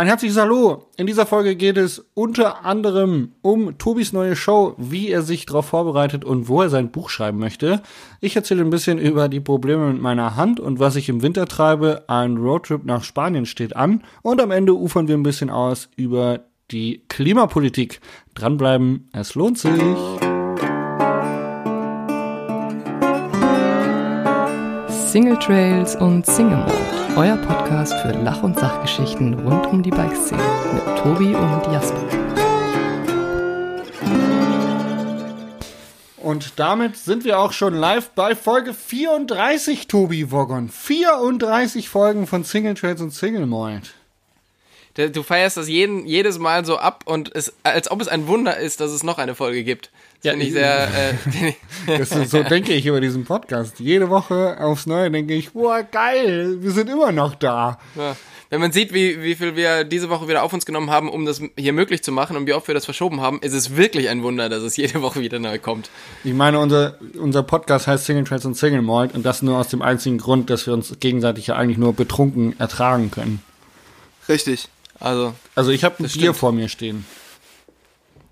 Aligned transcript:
Ein 0.00 0.06
herzliches 0.06 0.38
Hallo. 0.38 0.86
In 0.96 1.06
dieser 1.06 1.26
Folge 1.26 1.56
geht 1.56 1.76
es 1.76 2.06
unter 2.14 2.64
anderem 2.64 3.32
um 3.42 3.76
Tobis 3.76 4.14
neue 4.14 4.34
Show, 4.34 4.74
wie 4.78 5.10
er 5.10 5.20
sich 5.20 5.44
darauf 5.44 5.66
vorbereitet 5.66 6.24
und 6.24 6.48
wo 6.48 6.62
er 6.62 6.70
sein 6.70 6.90
Buch 6.90 7.10
schreiben 7.10 7.38
möchte. 7.38 7.82
Ich 8.18 8.34
erzähle 8.34 8.62
ein 8.62 8.70
bisschen 8.70 8.96
über 8.96 9.28
die 9.28 9.40
Probleme 9.40 9.92
mit 9.92 10.00
meiner 10.00 10.36
Hand 10.36 10.58
und 10.58 10.78
was 10.78 10.96
ich 10.96 11.10
im 11.10 11.20
Winter 11.20 11.44
treibe. 11.44 12.04
Ein 12.06 12.38
Roadtrip 12.38 12.86
nach 12.86 13.04
Spanien 13.04 13.44
steht 13.44 13.76
an. 13.76 14.02
Und 14.22 14.40
am 14.40 14.52
Ende 14.52 14.72
ufern 14.72 15.06
wir 15.06 15.18
ein 15.18 15.22
bisschen 15.22 15.50
aus 15.50 15.90
über 15.96 16.44
die 16.70 17.02
Klimapolitik. 17.08 18.00
Dranbleiben, 18.32 19.10
es 19.12 19.34
lohnt 19.34 19.58
sich. 19.58 19.82
Single 24.88 25.38
Trails 25.40 25.94
und 25.94 26.24
Single 26.24 26.56
Mode, 26.56 26.99
euer 27.16 27.36
Podcast 27.36 27.94
für 28.00 28.12
Lach- 28.12 28.42
und 28.42 28.58
Sachgeschichten 28.58 29.34
rund 29.34 29.66
um 29.66 29.82
die 29.82 29.90
Bikeszene 29.90 30.42
mit 30.72 30.98
Tobi 30.98 31.34
und 31.34 31.72
Jasper. 31.72 32.06
Und 36.16 36.58
damit 36.58 36.96
sind 36.96 37.24
wir 37.24 37.38
auch 37.38 37.52
schon 37.52 37.74
live 37.74 38.10
bei 38.10 38.34
Folge 38.34 38.74
34, 38.74 39.88
Tobi 39.88 40.30
Woggon. 40.30 40.68
34 40.68 41.88
Folgen 41.88 42.26
von 42.26 42.44
Single 42.44 42.74
Trails 42.74 43.00
und 43.00 43.10
Single 43.10 43.46
Mold. 43.46 43.94
Du 44.94 45.22
feierst 45.22 45.56
das 45.56 45.68
jeden, 45.68 46.06
jedes 46.06 46.38
Mal 46.38 46.64
so 46.64 46.76
ab 46.76 47.04
und 47.06 47.34
es, 47.34 47.54
als 47.62 47.90
ob 47.90 48.00
es 48.00 48.08
ein 48.08 48.26
Wunder 48.26 48.56
ist, 48.56 48.80
dass 48.80 48.90
es 48.90 49.02
noch 49.02 49.18
eine 49.18 49.34
Folge 49.34 49.64
gibt. 49.64 49.90
Das 50.22 50.34
Ja, 50.34 50.38
ich 50.38 50.52
sehr. 50.52 50.88
Äh, 50.88 51.52
Das 51.98 52.12
ist, 52.12 52.30
so 52.30 52.42
denke 52.42 52.72
ich 52.74 52.84
über 52.86 53.00
diesen 53.00 53.24
Podcast. 53.24 53.80
Jede 53.80 54.10
Woche 54.10 54.58
aufs 54.60 54.86
Neue 54.86 55.10
denke 55.10 55.34
ich, 55.34 55.52
boah, 55.52 55.82
geil, 55.82 56.58
wir 56.60 56.70
sind 56.72 56.90
immer 56.90 57.10
noch 57.12 57.34
da. 57.34 57.78
ja. 57.96 58.16
Wenn 58.52 58.60
man 58.60 58.72
sieht, 58.72 58.92
wie, 58.92 59.22
wie 59.22 59.36
viel 59.36 59.54
wir 59.54 59.84
diese 59.84 60.10
Woche 60.10 60.26
wieder 60.26 60.42
auf 60.42 60.52
uns 60.52 60.66
genommen 60.66 60.90
haben, 60.90 61.08
um 61.08 61.24
das 61.24 61.40
hier 61.56 61.72
möglich 61.72 62.02
zu 62.02 62.10
machen 62.10 62.36
und 62.36 62.48
wie 62.48 62.52
oft 62.52 62.66
wir 62.66 62.74
das 62.74 62.84
verschoben 62.84 63.20
haben, 63.20 63.38
ist 63.42 63.52
es 63.52 63.76
wirklich 63.76 64.08
ein 64.08 64.24
Wunder, 64.24 64.48
dass 64.48 64.64
es 64.64 64.76
jede 64.76 65.02
Woche 65.02 65.20
wieder 65.20 65.38
neu 65.38 65.60
kommt. 65.60 65.88
Ich 66.24 66.34
meine, 66.34 66.58
unser, 66.58 66.98
unser 67.16 67.44
Podcast 67.44 67.86
heißt 67.86 68.06
Single 68.06 68.24
Trails 68.24 68.44
und 68.44 68.56
Single 68.56 68.82
Malt 68.82 69.14
und 69.14 69.24
das 69.24 69.42
nur 69.42 69.56
aus 69.56 69.68
dem 69.68 69.82
einzigen 69.82 70.18
Grund, 70.18 70.50
dass 70.50 70.66
wir 70.66 70.74
uns 70.74 70.92
gegenseitig 70.98 71.46
ja 71.46 71.54
eigentlich 71.54 71.78
nur 71.78 71.92
betrunken 71.92 72.58
ertragen 72.58 73.12
können. 73.12 73.40
Richtig. 74.28 74.66
Also, 74.98 75.32
Also 75.54 75.70
ich 75.70 75.84
habe 75.84 75.94
ein 76.00 76.02
Bier 76.02 76.10
stimmt. 76.10 76.36
vor 76.36 76.50
mir 76.50 76.68
stehen. 76.68 77.06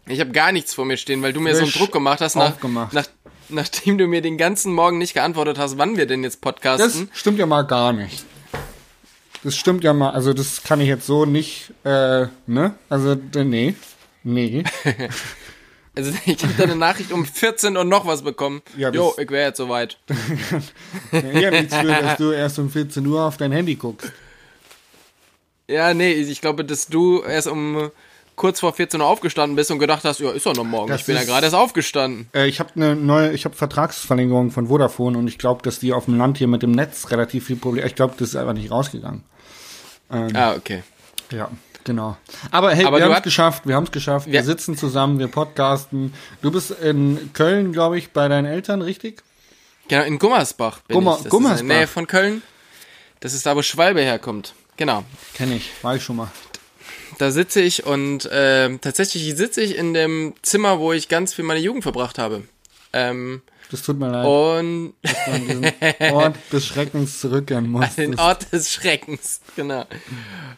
Ich 0.09 0.21
habe 0.21 0.31
gar 0.33 0.53
nichts 0.53 0.75
vor 0.75 0.85
mir 0.85 0.97
stehen, 0.97 1.23
weil 1.23 1.33
du 1.33 1.41
mir 1.41 1.55
so 1.55 1.63
einen 1.63 1.73
Druck 1.73 1.93
gemacht 1.93 2.21
hast, 2.21 2.35
nach, 2.37 2.51
aufgemacht. 2.53 2.93
nach, 2.93 3.07
nachdem 3.49 3.99
du 3.99 4.07
mir 4.07 4.23
den 4.23 4.39
ganzen 4.39 4.73
Morgen 4.73 4.99
nicht 4.99 5.15
geantwortet 5.15 5.59
hast, 5.59 5.79
wann 5.79 5.97
wir 5.97 6.07
denn 6.07 6.23
jetzt 6.25 6.37
Das 6.37 6.41
podcasten. 6.41 7.11
stimmt 7.13 7.39
ja 7.39 7.47
mal 7.47 7.63
gar 7.63 7.93
nicht. 7.93 8.25
Das 9.45 9.57
stimmt 9.57 9.85
ja 9.85 9.93
mal, 9.93 10.11
also 10.11 10.33
das 10.33 10.63
kann 10.65 10.81
ich 10.81 10.89
jetzt 10.89 11.07
so 11.07 11.25
nicht, 11.25 11.73
äh, 11.85 12.27
ne? 12.47 12.75
Also, 12.89 13.15
nee. 13.35 13.75
Nee. 14.25 14.65
Also 15.97 16.13
ich 16.27 16.41
habe 16.45 16.55
deine 16.57 16.77
Nachricht 16.77 17.11
um 17.11 17.27
14 17.27 17.77
Uhr 17.77 17.83
noch 17.83 18.07
was 18.07 18.23
bekommen. 18.23 18.63
Ja, 18.77 18.91
jo, 18.91 19.09
das- 19.17 19.25
ich 19.25 19.31
wäre 19.33 19.49
jetzt 19.49 19.57
soweit. 19.57 19.99
Ich 21.11 21.45
hab 21.45 21.51
nichts 21.51 21.75
für, 21.75 21.87
dass 21.89 22.17
du 22.19 22.31
erst 22.31 22.61
um 22.61 22.71
14 22.71 23.05
Uhr 23.05 23.25
auf 23.25 23.37
dein 23.37 23.51
Handy 23.51 23.75
guckst. 23.75 24.13
Ja, 25.69 25.95
nee, 25.95 26.13
ich 26.13 26.41
glaube, 26.41 26.65
dass 26.65 26.87
du 26.87 27.23
erst 27.23 27.49
um 27.49 27.91
kurz 28.39 28.61
vor 28.61 28.73
14 28.73 29.01
Uhr 29.03 29.07
aufgestanden 29.07 29.55
bist 29.57 29.71
und 29.71 29.79
gedacht 29.79 30.05
hast, 30.05 30.21
ja, 30.21 30.31
ist 30.31 30.47
doch 30.47 30.55
noch 30.55 30.65
morgen. 30.65 30.89
Das 30.89 31.01
ich 31.03 31.07
bin 31.07 31.17
ja 31.17 31.21
ist- 31.21 31.27
gerade 31.29 31.45
erst 31.45 31.55
aufgestanden. 31.55 32.29
Äh, 32.35 32.47
ich 32.49 32.59
habe 32.61 32.71
eine 32.77 32.97
neue, 32.97 33.33
ich 33.33 33.45
habe 33.45 33.55
Vertragsverlängerung 33.55 34.51
von 34.51 34.69
Vodafone 34.69 35.19
und 35.19 35.29
ich 35.29 35.37
glaube, 35.37 35.63
dass 35.63 35.79
die 35.79 35.93
auf 35.93 36.07
dem 36.07 36.17
Land 36.17 36.39
hier 36.39 36.49
mit 36.49 36.63
dem 36.63 36.71
Netz 36.71 37.11
relativ 37.11 37.45
viel 37.47 37.57
Probleme. 37.57 37.87
Ich 37.87 37.95
glaube, 37.95 38.15
das 38.19 38.31
ist 38.31 38.37
einfach 38.37 38.55
nicht 38.55 38.71
rausgegangen. 38.71 39.23
Ah, 40.09 40.55
okay. 40.55 40.83
Ja, 41.31 41.51
genau. 41.85 42.17
Aber 42.51 42.75
hey, 42.75 42.87
Aber 42.87 42.97
wir 42.99 43.05
haben 43.05 43.13
es 43.13 43.23
geschafft, 43.23 43.67
wir 43.67 43.75
haben 43.77 43.85
es 43.85 43.91
geschafft. 43.93 44.27
Wir 44.27 44.33
Wir- 44.33 44.45
sitzen 44.45 44.77
zusammen, 44.77 45.19
wir 45.19 45.29
podcasten. 45.29 46.15
Du 46.41 46.51
bist 46.51 46.71
in 46.71 47.31
Köln, 47.35 47.73
glaube 47.73 47.99
ich, 47.99 48.13
bei 48.13 48.29
deinen 48.29 48.47
Eltern, 48.47 48.81
richtig? 48.81 49.23
Genau, 49.89 50.05
in 50.05 50.19
Gummersbach 50.19 50.81
bin 50.81 50.97
Gummer- 50.99 51.17
ich. 51.17 51.23
Das 51.25 51.31
Gummersbach. 51.31 51.57
ist 51.57 51.61
in 51.63 51.69
der 51.69 51.77
Nähe 51.79 51.87
von 51.87 52.07
Köln. 52.07 52.43
Das 53.21 53.35
ist 53.35 53.45
da, 53.47 53.57
wo 53.57 53.63
Schwalbe 53.63 54.01
herkommt. 54.01 54.55
Genau. 54.77 55.03
Kenne 55.35 55.57
ich, 55.57 55.71
war 55.83 55.97
ich 55.97 56.03
schon 56.05 56.17
mal. 56.17 56.29
Da 57.19 57.31
sitze 57.33 57.61
ich 57.61 57.85
und 57.85 58.29
ähm, 58.33 58.81
tatsächlich 58.81 59.35
sitze 59.37 59.61
ich 59.61 59.77
in 59.77 59.93
dem 59.95 60.35
Zimmer, 60.43 60.79
wo 60.79 60.93
ich 60.93 61.09
ganz 61.09 61.35
viel 61.35 61.45
meine 61.45 61.61
Jugend 61.61 61.83
verbracht 61.83 62.19
habe. 62.19 62.45
Ähm, 62.93 63.43
Das 63.71 63.83
tut 63.83 63.99
mir 63.99 64.09
leid, 64.11 64.25
und 64.27 64.95
dass 65.03 65.25
du 65.25 65.31
an 65.33 65.47
diesen 65.47 66.13
Ort 66.15 66.37
des 66.53 66.67
Schreckens 66.67 67.21
zurückkehren 67.21 67.69
musstest. 67.71 67.99
den 67.99 68.19
Ort 68.19 68.53
des 68.53 68.73
Schreckens, 68.73 69.41
genau. 69.57 69.85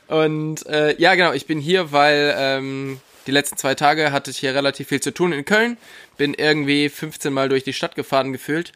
Und 0.08 0.66
äh, 0.66 0.94
ja, 1.00 1.14
genau, 1.14 1.32
ich 1.32 1.46
bin 1.46 1.60
hier, 1.60 1.92
weil 1.92 2.34
ähm, 2.36 3.00
die 3.26 3.32
letzten 3.32 3.56
zwei 3.56 3.74
Tage 3.74 4.12
hatte 4.12 4.30
ich 4.30 4.38
hier 4.38 4.54
relativ 4.54 4.88
viel 4.88 5.00
zu 5.00 5.12
tun 5.12 5.32
in 5.32 5.44
Köln. 5.44 5.76
Bin 6.18 6.34
irgendwie 6.34 6.88
15 6.88 7.32
Mal 7.32 7.48
durch 7.48 7.64
die 7.64 7.72
Stadt 7.72 7.94
gefahren 7.94 8.32
gefühlt. 8.32 8.72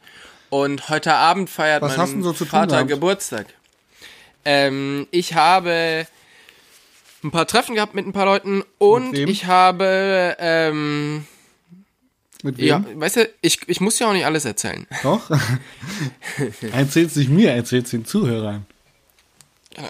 Und 0.48 0.88
heute 0.88 1.14
Abend 1.14 1.50
feiert 1.50 1.82
Was 1.82 1.92
mein 1.92 2.00
hast 2.00 2.10
du 2.10 2.14
denn 2.14 2.22
so 2.24 2.44
Vater 2.44 2.76
gehabt? 2.76 2.88
Geburtstag. 2.88 3.46
Ähm, 4.44 5.06
ich 5.10 5.34
habe 5.34 6.06
ein 7.24 7.30
paar 7.30 7.46
Treffen 7.46 7.74
gehabt 7.74 7.94
mit 7.94 8.06
ein 8.06 8.12
paar 8.12 8.26
Leuten 8.26 8.62
und 8.78 9.16
ich 9.16 9.46
habe, 9.46 10.36
ähm, 10.38 11.26
Mit 12.42 12.58
wem? 12.58 12.66
ja, 12.66 12.84
weißt 12.94 13.16
du, 13.16 13.30
ich, 13.40 13.60
ich 13.66 13.80
muss 13.80 13.98
ja 13.98 14.08
auch 14.08 14.12
nicht 14.12 14.26
alles 14.26 14.44
erzählen. 14.44 14.86
Doch? 15.02 15.30
erzähl's 16.72 17.16
nicht 17.16 17.30
mir, 17.30 17.52
erzähl's 17.52 17.90
den 17.90 18.04
Zuhörern. 18.04 18.66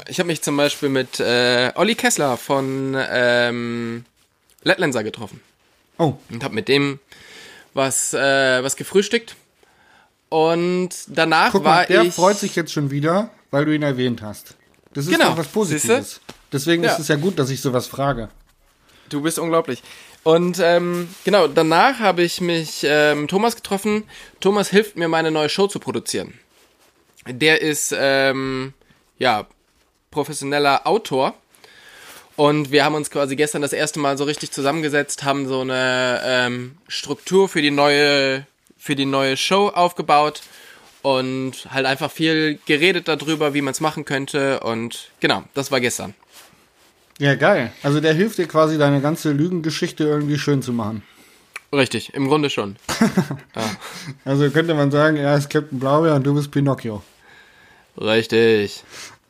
Ich 0.08 0.18
habe 0.18 0.28
mich 0.28 0.40
zum 0.40 0.56
Beispiel 0.56 0.88
mit 0.88 1.20
äh, 1.20 1.70
Olli 1.74 1.94
Kessler 1.94 2.36
von 2.38 2.96
ähm, 3.10 4.04
Lettlenser 4.62 5.04
getroffen 5.04 5.40
Oh, 5.98 6.14
und 6.30 6.42
habe 6.42 6.54
mit 6.54 6.68
dem 6.68 6.98
was, 7.74 8.14
äh, 8.14 8.62
was 8.62 8.76
gefrühstückt. 8.76 9.36
Und 10.30 10.90
danach 11.08 11.52
guck 11.52 11.64
war 11.64 11.76
mal, 11.80 11.86
der 11.86 12.02
ich. 12.02 12.14
freut 12.14 12.36
sich 12.38 12.56
jetzt 12.56 12.72
schon 12.72 12.90
wieder, 12.90 13.30
weil 13.50 13.64
du 13.66 13.74
ihn 13.74 13.82
erwähnt 13.82 14.22
hast. 14.22 14.54
Das 14.94 15.06
ist 15.06 15.12
Genau, 15.12 15.30
doch 15.30 15.38
was 15.38 15.48
Positives. 15.48 15.82
siehste? 15.82 16.20
Deswegen 16.52 16.84
Ja. 16.84 16.92
ist 16.92 17.00
es 17.00 17.08
ja 17.08 17.16
gut, 17.16 17.38
dass 17.38 17.50
ich 17.50 17.60
sowas 17.60 17.86
frage. 17.86 18.28
Du 19.10 19.20
bist 19.20 19.38
unglaublich. 19.38 19.82
Und 20.22 20.58
ähm, 20.62 21.08
genau, 21.24 21.46
danach 21.48 21.98
habe 22.00 22.22
ich 22.22 22.40
mich 22.40 22.80
ähm, 22.88 23.28
Thomas 23.28 23.56
getroffen. 23.56 24.04
Thomas 24.40 24.70
hilft 24.70 24.96
mir, 24.96 25.08
meine 25.08 25.30
neue 25.30 25.50
Show 25.50 25.66
zu 25.66 25.78
produzieren. 25.78 26.32
Der 27.26 27.60
ist 27.60 27.94
ähm, 27.96 28.72
ja 29.18 29.46
professioneller 30.10 30.86
Autor. 30.86 31.34
Und 32.36 32.72
wir 32.72 32.84
haben 32.84 32.94
uns 32.94 33.10
quasi 33.10 33.36
gestern 33.36 33.62
das 33.62 33.72
erste 33.72 34.00
Mal 34.00 34.16
so 34.18 34.24
richtig 34.24 34.50
zusammengesetzt, 34.50 35.22
haben 35.24 35.46
so 35.46 35.60
eine 35.60 36.20
ähm, 36.24 36.78
Struktur 36.88 37.48
für 37.48 37.62
die 37.62 37.70
neue 37.70 38.46
für 38.76 38.96
die 38.96 39.06
neue 39.06 39.36
Show 39.36 39.68
aufgebaut 39.68 40.42
und 41.04 41.68
halt 41.70 41.84
einfach 41.84 42.10
viel 42.10 42.58
geredet 42.64 43.08
darüber, 43.08 43.52
wie 43.52 43.60
man 43.60 43.72
es 43.72 43.80
machen 43.80 44.06
könnte. 44.06 44.60
Und 44.60 45.10
genau, 45.20 45.44
das 45.52 45.70
war 45.70 45.78
gestern. 45.80 46.14
Ja, 47.18 47.34
geil. 47.34 47.70
Also 47.82 48.00
der 48.00 48.14
hilft 48.14 48.38
dir 48.38 48.48
quasi, 48.48 48.78
deine 48.78 49.02
ganze 49.02 49.30
Lügengeschichte 49.32 50.02
irgendwie 50.04 50.38
schön 50.38 50.62
zu 50.62 50.72
machen. 50.72 51.02
Richtig, 51.72 52.14
im 52.14 52.26
Grunde 52.28 52.48
schon. 52.50 52.76
Also 54.24 54.50
könnte 54.50 54.74
man 54.74 54.90
sagen, 54.90 55.16
er 55.16 55.36
ist 55.36 55.50
Captain 55.50 55.78
Blaubeer 55.78 56.14
und 56.14 56.24
du 56.24 56.34
bist 56.34 56.50
Pinocchio. 56.50 57.02
Richtig. 58.00 58.82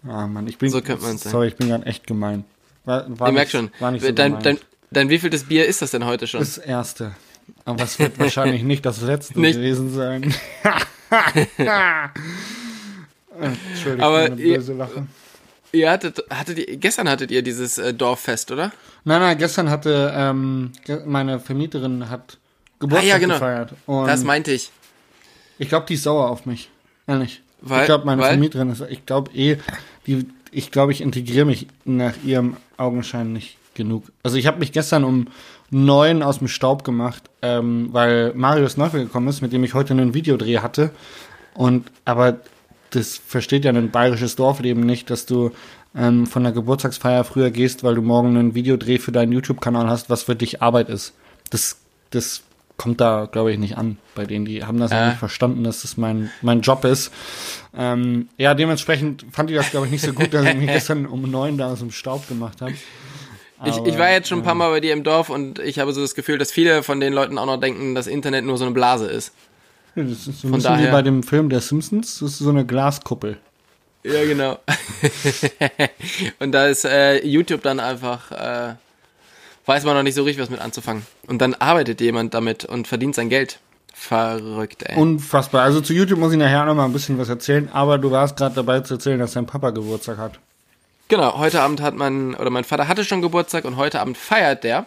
Ah, 0.06 0.26
Mann, 0.26 0.46
ich 0.46 0.58
bin. 0.58 0.70
So 0.70 0.80
könnte 0.80 1.02
man's 1.02 1.22
sagen. 1.22 1.32
Sorry, 1.32 1.48
ich 1.48 1.56
bin 1.56 1.68
gerade 1.68 1.86
echt 1.86 2.06
gemein. 2.06 2.44
War, 2.84 3.04
war 3.08 3.10
Ich 3.10 3.20
nicht- 3.20 3.32
merk 3.34 3.50
schon. 3.50 3.70
War 3.80 3.90
nicht 3.90 4.04
so 4.04 4.12
dein, 4.12 4.40
dein, 4.42 4.58
dein 4.90 5.08
wievieltes 5.08 5.44
Bier 5.44 5.66
ist 5.66 5.82
das 5.82 5.90
denn 5.90 6.04
heute 6.06 6.26
schon? 6.26 6.40
das 6.40 6.58
erste. 6.58 7.14
Aber 7.64 7.82
es 7.84 7.98
wird 7.98 8.18
wahrscheinlich 8.18 8.62
nicht 8.72 8.86
das 8.86 9.00
letzte 9.00 9.40
Nicht. 9.40 9.56
gewesen 9.56 9.92
sein. 9.92 10.32
Entschuldigung, 13.40 14.00
Aber 14.06 14.28
meine 14.28 14.40
ihr- 14.40 14.56
böse 14.56 14.74
Lache. 14.74 15.06
ihr 15.72 15.90
hattet, 15.90 16.22
hattet 16.30 16.58
ihr, 16.58 16.76
gestern 16.76 17.08
hattet 17.08 17.30
ihr 17.30 17.42
dieses 17.42 17.78
äh, 17.78 17.92
Dorffest, 17.92 18.50
oder? 18.52 18.72
Nein, 19.04 19.20
nein, 19.20 19.38
gestern 19.38 19.68
hatte 19.70 20.12
ähm, 20.14 20.72
meine 21.04 21.40
Vermieterin 21.40 22.08
hat 22.08 22.38
Geburtstag 22.78 23.04
Ah, 23.04 23.08
ja, 23.08 23.18
genau. 23.18 23.34
gefeiert. 23.34 23.74
Und 23.86 24.06
Das 24.06 24.22
meinte 24.24 24.52
ich. 24.52 24.70
ich 25.58 25.68
glaube, 25.68 25.86
die 25.86 25.94
ist 25.94 26.04
sauer 26.04 26.30
auf 26.30 26.46
mich. 26.46 26.70
Ehrlich. 27.06 27.42
Weil- 27.60 27.80
ich 27.80 27.86
glaube, 27.86 28.04
meine 28.06 28.22
weil? 28.22 28.30
Vermieterin 28.30 28.70
ist, 28.70 28.82
ich 28.88 29.04
glaube 29.06 29.30
eh, 29.34 29.56
die, 30.06 30.26
ich 30.52 30.70
glaube, 30.70 30.92
ich 30.92 31.00
integriere 31.00 31.44
mich 31.46 31.66
nach 31.84 32.14
ihrem 32.24 32.56
Augenschein 32.76 33.32
nicht 33.32 33.56
genug. 33.74 34.04
Also 34.22 34.36
ich 34.36 34.46
habe 34.46 34.58
mich 34.60 34.70
gestern 34.70 35.02
um 35.02 35.26
neun 35.70 36.22
aus 36.22 36.38
dem 36.38 36.48
Staub 36.48 36.84
gemacht, 36.84 37.22
ähm, 37.42 37.88
weil 37.92 38.32
Marius 38.34 38.76
Neufel 38.76 39.04
gekommen 39.04 39.28
ist, 39.28 39.40
mit 39.42 39.52
dem 39.52 39.64
ich 39.64 39.74
heute 39.74 39.92
einen 39.92 40.14
Videodreh 40.14 40.58
hatte. 40.58 40.90
Und 41.54 41.90
aber 42.04 42.38
das 42.90 43.16
versteht 43.16 43.64
ja 43.64 43.72
ein 43.72 43.90
bayerisches 43.90 44.36
Dorfleben 44.36 44.84
nicht, 44.84 45.10
dass 45.10 45.26
du 45.26 45.50
ähm, 45.96 46.26
von 46.26 46.42
der 46.44 46.52
Geburtstagsfeier 46.52 47.24
früher 47.24 47.50
gehst, 47.50 47.82
weil 47.84 47.94
du 47.96 48.02
morgen 48.02 48.36
einen 48.36 48.54
Videodreh 48.54 48.98
für 48.98 49.12
deinen 49.12 49.32
YouTube-Kanal 49.32 49.88
hast, 49.88 50.10
was 50.10 50.22
für 50.24 50.36
dich 50.36 50.62
Arbeit 50.62 50.88
ist. 50.88 51.12
Das, 51.50 51.76
das 52.10 52.42
kommt 52.76 53.00
da, 53.00 53.28
glaube 53.30 53.52
ich, 53.52 53.58
nicht 53.58 53.76
an 53.78 53.98
bei 54.16 54.26
denen. 54.26 54.44
Die 54.44 54.64
haben 54.64 54.78
das 54.78 54.90
ja 54.90 55.04
Äh. 55.04 55.08
nicht 55.10 55.18
verstanden, 55.18 55.62
dass 55.64 55.82
das 55.82 55.96
mein, 55.96 56.30
mein 56.42 56.60
Job 56.60 56.84
ist. 56.84 57.12
Ähm, 57.76 58.28
ja, 58.36 58.54
dementsprechend 58.54 59.24
fand 59.30 59.50
ich 59.50 59.56
das, 59.56 59.70
glaube 59.70 59.86
ich, 59.86 59.92
nicht 59.92 60.04
so 60.04 60.12
gut, 60.12 60.34
dass 60.34 60.44
ich 60.46 60.56
mich 60.56 60.66
gestern 60.72 61.06
um 61.06 61.22
neun 61.30 61.56
da 61.58 61.70
aus 61.72 61.78
dem 61.80 61.90
Staub 61.92 62.28
gemacht 62.28 62.60
habe. 62.60 62.74
Ich, 63.64 63.76
ich 63.84 63.98
war 63.98 64.10
jetzt 64.10 64.28
schon 64.28 64.38
ein 64.40 64.44
paar 64.44 64.54
Mal 64.54 64.70
bei 64.70 64.80
dir 64.80 64.92
im 64.92 65.04
Dorf 65.04 65.30
und 65.30 65.58
ich 65.60 65.78
habe 65.78 65.92
so 65.92 66.00
das 66.00 66.14
Gefühl, 66.14 66.38
dass 66.38 66.50
viele 66.50 66.82
von 66.82 67.00
den 67.00 67.12
Leuten 67.12 67.38
auch 67.38 67.46
noch 67.46 67.58
denken, 67.60 67.94
dass 67.94 68.06
Internet 68.06 68.44
nur 68.44 68.58
so 68.58 68.64
eine 68.64 68.74
Blase 68.74 69.06
ist. 69.06 69.32
Das 69.94 70.06
ist 70.10 70.24
so 70.24 70.30
ein 70.30 70.34
Von 70.34 70.52
bisschen 70.52 70.72
wie 70.74 70.78
daher- 70.78 70.92
bei 70.92 71.02
dem 71.02 71.22
Film 71.22 71.48
der 71.48 71.60
Simpsons. 71.60 72.18
Das 72.18 72.30
ist 72.32 72.38
so 72.38 72.50
eine 72.50 72.66
Glaskuppel. 72.66 73.38
Ja, 74.02 74.24
genau. 74.24 74.58
und 76.40 76.52
da 76.52 76.66
ist 76.66 76.84
äh, 76.84 77.24
YouTube 77.26 77.62
dann 77.62 77.80
einfach, 77.80 78.30
äh, 78.32 78.74
weiß 79.66 79.84
man 79.84 79.94
noch 79.94 80.02
nicht 80.02 80.14
so 80.14 80.24
richtig, 80.24 80.42
was 80.42 80.50
mit 80.50 80.60
anzufangen. 80.60 81.06
Und 81.26 81.40
dann 81.40 81.54
arbeitet 81.54 82.00
jemand 82.00 82.34
damit 82.34 82.64
und 82.64 82.86
verdient 82.88 83.14
sein 83.14 83.28
Geld. 83.30 83.60
Verrückt, 83.94 84.82
ey. 84.84 84.96
Unfassbar. 84.98 85.62
Also 85.62 85.80
zu 85.80 85.94
YouTube 85.94 86.18
muss 86.18 86.32
ich 86.32 86.38
nachher 86.38 86.64
noch 86.66 86.74
mal 86.74 86.84
ein 86.84 86.92
bisschen 86.92 87.16
was 87.16 87.28
erzählen, 87.28 87.68
aber 87.72 87.96
du 87.96 88.10
warst 88.10 88.36
gerade 88.36 88.54
dabei 88.56 88.80
zu 88.80 88.94
erzählen, 88.94 89.18
dass 89.20 89.32
dein 89.32 89.46
Papa 89.46 89.70
Geburtstag 89.70 90.18
hat. 90.18 90.38
Genau, 91.08 91.38
heute 91.38 91.60
Abend 91.60 91.80
hat 91.80 91.94
mein, 91.94 92.34
oder 92.34 92.50
mein 92.50 92.64
Vater 92.64 92.88
hatte 92.88 93.04
schon 93.04 93.22
Geburtstag 93.22 93.64
und 93.64 93.76
heute 93.76 94.00
Abend 94.00 94.16
feiert 94.16 94.64
der. 94.64 94.86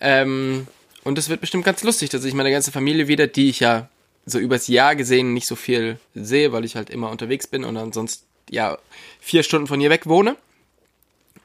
Ähm, 0.00 0.66
und 1.04 1.18
es 1.18 1.28
wird 1.28 1.40
bestimmt 1.40 1.64
ganz 1.64 1.82
lustig, 1.82 2.10
dass 2.10 2.24
ich 2.24 2.34
meine 2.34 2.50
ganze 2.50 2.72
Familie 2.72 3.08
wieder, 3.08 3.26
die 3.26 3.48
ich 3.48 3.60
ja 3.60 3.88
so 4.24 4.38
übers 4.38 4.68
Jahr 4.68 4.96
gesehen 4.96 5.34
nicht 5.34 5.46
so 5.46 5.56
viel 5.56 5.98
sehe, 6.14 6.52
weil 6.52 6.64
ich 6.64 6.76
halt 6.76 6.90
immer 6.90 7.10
unterwegs 7.10 7.46
bin 7.46 7.64
und 7.64 7.76
ansonsten 7.76 8.24
ja 8.50 8.78
vier 9.20 9.42
Stunden 9.42 9.66
von 9.66 9.80
hier 9.80 9.90
weg 9.90 10.06
wohne. 10.06 10.36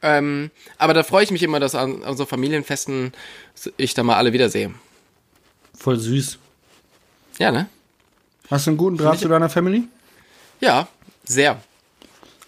Ähm, 0.02 0.50
aber 0.78 0.94
da 0.94 1.04
freue 1.04 1.24
ich 1.24 1.32
mich 1.32 1.44
immer, 1.44 1.60
dass 1.60 1.76
an, 1.76 2.04
an 2.04 2.18
so 2.18 2.26
Familienfesten 2.26 3.14
ich 3.78 3.94
da 3.94 4.04
mal 4.04 4.16
alle 4.16 4.34
wiedersehe. 4.34 4.74
Voll 5.76 6.00
süß. 6.00 6.40
Ja, 7.38 7.52
ne? 7.52 7.70
Hast 8.50 8.66
du 8.66 8.72
einen 8.72 8.78
guten 8.78 8.98
Draht 8.98 9.20
zu 9.20 9.28
deiner 9.28 9.50
Family? 9.50 9.84
Ja, 10.60 10.88
sehr. 11.24 11.62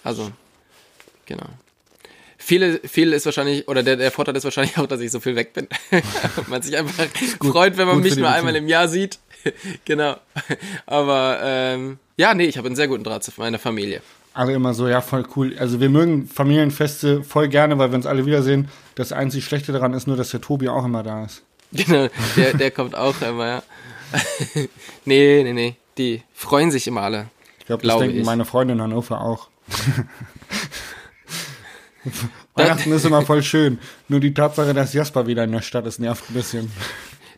Also, 0.04 0.32
genau. 1.34 1.50
Viele, 2.38 2.80
viel 2.80 3.14
ist 3.14 3.26
wahrscheinlich, 3.26 3.68
oder 3.68 3.84
der, 3.84 3.96
der 3.96 4.12
Vorteil 4.12 4.36
ist 4.36 4.44
wahrscheinlich 4.44 4.78
auch, 4.78 4.88
dass 4.88 5.00
ich 5.00 5.12
so 5.12 5.20
viel 5.20 5.36
weg 5.36 5.54
bin. 5.54 5.68
Man 6.48 6.62
sich 6.62 6.76
einfach 6.76 7.06
freut, 7.42 7.78
wenn 7.78 7.88
man 7.88 7.98
gut 7.98 8.04
mich 8.04 8.18
nur 8.18 8.30
einmal 8.30 8.56
im 8.56 8.68
Jahr 8.68 8.90
sieht. 8.90 9.20
genau. 9.86 10.18
Aber 10.86 11.40
ähm, 11.42 12.00
ja, 12.18 12.34
nee, 12.34 12.46
ich 12.46 12.58
habe 12.58 12.68
einen 12.68 12.76
sehr 12.76 12.88
guten 12.88 13.04
Draht 13.04 13.24
zu 13.24 13.32
meiner 13.38 13.60
Familie. 13.60 14.02
Alle 14.34 14.54
immer 14.54 14.74
so, 14.74 14.88
ja, 14.88 15.02
voll 15.02 15.26
cool. 15.36 15.56
Also 15.58 15.80
wir 15.80 15.90
mögen 15.90 16.28
Familienfeste 16.28 17.24
voll 17.24 17.48
gerne, 17.48 17.78
weil 17.78 17.92
wir 17.92 17.96
uns 17.96 18.06
alle 18.06 18.26
wiedersehen. 18.26 18.68
Das 18.96 19.12
einzig 19.12 19.46
Schlechte 19.46 19.72
daran 19.72 19.94
ist 19.94 20.08
nur, 20.08 20.18
dass 20.18 20.32
der 20.32 20.42
Tobi 20.42 20.70
auch 20.70 20.84
immer 20.84 21.04
da 21.04 21.24
ist. 21.24 21.44
Genau, 21.72 22.08
der, 22.36 22.54
der 22.54 22.72
kommt 22.72 22.96
auch 22.96 23.20
immer, 23.22 23.48
ja. 23.48 23.64
nee, 25.06 25.44
nee, 25.44 25.54
nee. 25.54 25.76
Die 25.98 26.24
freuen 26.34 26.72
sich 26.72 26.88
immer 26.88 27.02
alle. 27.02 27.28
Ich 27.60 27.66
glaube, 27.66 27.88
das 27.88 28.00
denken 28.00 28.20
ich. 28.20 28.26
meine 28.26 28.46
Freunde 28.46 28.74
in 28.74 28.82
Hannover 28.82 29.22
auch. 29.22 29.50
Weihnachten 32.56 32.92
ist 32.92 33.06
immer 33.06 33.22
voll 33.24 33.44
schön. 33.44 33.80
Nur 34.08 34.20
die 34.20 34.34
Tatsache, 34.34 34.74
dass 34.74 34.94
Jasper 34.94 35.28
wieder 35.28 35.44
in 35.44 35.52
der 35.52 35.62
Stadt 35.62 35.86
ist, 35.86 36.00
nervt 36.00 36.30
ein 36.30 36.34
bisschen. 36.34 36.72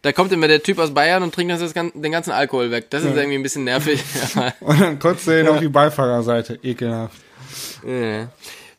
Da 0.02 0.12
kommt 0.12 0.32
immer 0.32 0.48
der 0.48 0.62
Typ 0.62 0.78
aus 0.80 0.94
Bayern 0.94 1.24
und 1.24 1.34
trinkt 1.34 1.52
das, 1.60 1.74
den 1.74 2.12
ganzen 2.12 2.32
Alkohol 2.32 2.70
weg. 2.72 2.90
Das 2.92 3.04
ist 3.04 3.16
irgendwie 3.16 3.38
ein 3.38 3.44
bisschen 3.44 3.64
nervig. 3.64 4.04
Und 4.60 4.80
dann 4.80 5.00
kotzt 5.00 5.28
er 5.28 5.42
ihn 5.42 5.48
auf 5.48 5.60
die 5.60 5.68
Beifahrerseite. 5.68 6.60
Ekelhaft. 6.62 7.18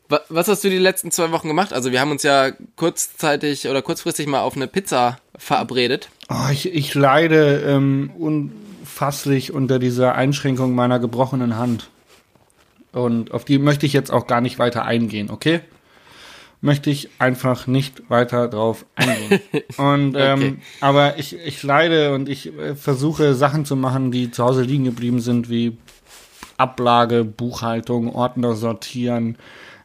Wa- 0.09 0.21
Was 0.29 0.47
hast 0.47 0.63
du 0.63 0.69
die 0.69 0.77
letzten 0.77 1.11
zwei 1.11 1.31
Wochen 1.31 1.49
gemacht? 1.49 1.73
Also 1.73 1.91
wir 1.91 1.99
haben 1.99 2.11
uns 2.11 2.23
ja 2.23 2.51
kurzzeitig 2.77 3.67
oder 3.67 3.81
kurzfristig 3.81 4.27
mal 4.27 4.39
auf 4.41 4.55
eine 4.55 4.67
Pizza 4.67 5.17
verabredet. 5.37 6.07
Oh, 6.29 6.49
ich, 6.51 6.73
ich 6.73 6.93
leide 6.95 7.61
ähm, 7.67 8.09
unfasslich 8.17 9.51
unter 9.51 9.79
dieser 9.79 10.15
Einschränkung 10.15 10.75
meiner 10.75 10.99
gebrochenen 10.99 11.57
Hand. 11.57 11.89
Und 12.93 13.31
auf 13.31 13.43
die 13.43 13.59
möchte 13.59 13.85
ich 13.85 13.91
jetzt 13.93 14.11
auch 14.11 14.27
gar 14.27 14.39
nicht 14.41 14.59
weiter 14.59 14.85
eingehen, 14.85 15.29
okay? 15.29 15.59
Möchte 16.59 16.89
ich 16.89 17.09
einfach 17.19 17.67
nicht 17.67 18.09
weiter 18.09 18.47
drauf 18.47 18.85
eingehen. 18.95 19.41
Und 19.77 20.15
ähm, 20.17 20.39
Okay. 20.39 20.55
aber 20.81 21.19
ich, 21.19 21.35
ich 21.37 21.61
leide 21.61 22.13
und 22.15 22.27
ich 22.27 22.47
äh, 22.57 22.75
versuche 22.75 23.35
Sachen 23.35 23.63
zu 23.63 23.75
machen, 23.75 24.11
die 24.11 24.31
zu 24.31 24.43
Hause 24.43 24.63
liegen 24.63 24.83
geblieben 24.85 25.19
sind, 25.19 25.49
wie 25.49 25.77
Ablage, 26.57 27.23
Buchhaltung, 27.23 28.13
Ordner 28.13 28.55
sortieren. 28.55 29.37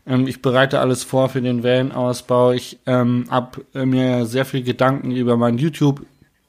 Ähm, 0.07 0.27
ich 0.27 0.41
bereite 0.41 0.81
alles 0.81 1.05
vor 1.05 1.29
für 1.29 1.43
den 1.43 1.63
Wellenausbau. 1.63 2.53
Ich 2.53 2.79
ähm, 2.87 3.27
habe 3.29 3.65
äh, 3.75 3.85
mir 3.85 4.25
sehr 4.25 4.47
viel 4.47 4.63
Gedanken 4.63 5.11
über 5.11 5.37
mein 5.37 5.59
YouTube 5.59 6.01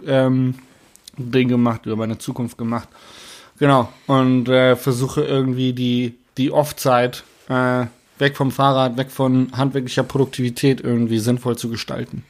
ähm, 0.07 0.55
Ding 1.17 1.49
gemacht, 1.49 1.85
über 1.85 1.97
meine 1.97 2.17
Zukunft 2.17 2.57
gemacht. 2.57 2.87
Genau. 3.59 3.89
Und 4.07 4.47
äh, 4.47 4.75
versuche 4.77 5.21
irgendwie 5.23 5.73
die, 5.73 6.15
die 6.37 6.49
Off-Zeit 6.51 7.23
äh, 7.49 7.85
weg 8.23 8.37
vom 8.37 8.51
Fahrrad, 8.51 8.97
weg 8.97 9.11
von 9.11 9.51
handwerklicher 9.55 10.03
Produktivität 10.03 10.81
irgendwie 10.81 11.19
sinnvoll 11.19 11.57
zu 11.57 11.69
gestalten. 11.69 12.23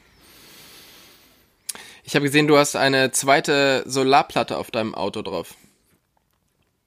Ich 2.02 2.14
habe 2.14 2.26
gesehen, 2.26 2.46
du 2.48 2.58
hast 2.58 2.76
eine 2.76 3.12
zweite 3.12 3.82
Solarplatte 3.86 4.58
auf 4.58 4.70
deinem 4.70 4.94
Auto 4.94 5.22
drauf. 5.22 5.54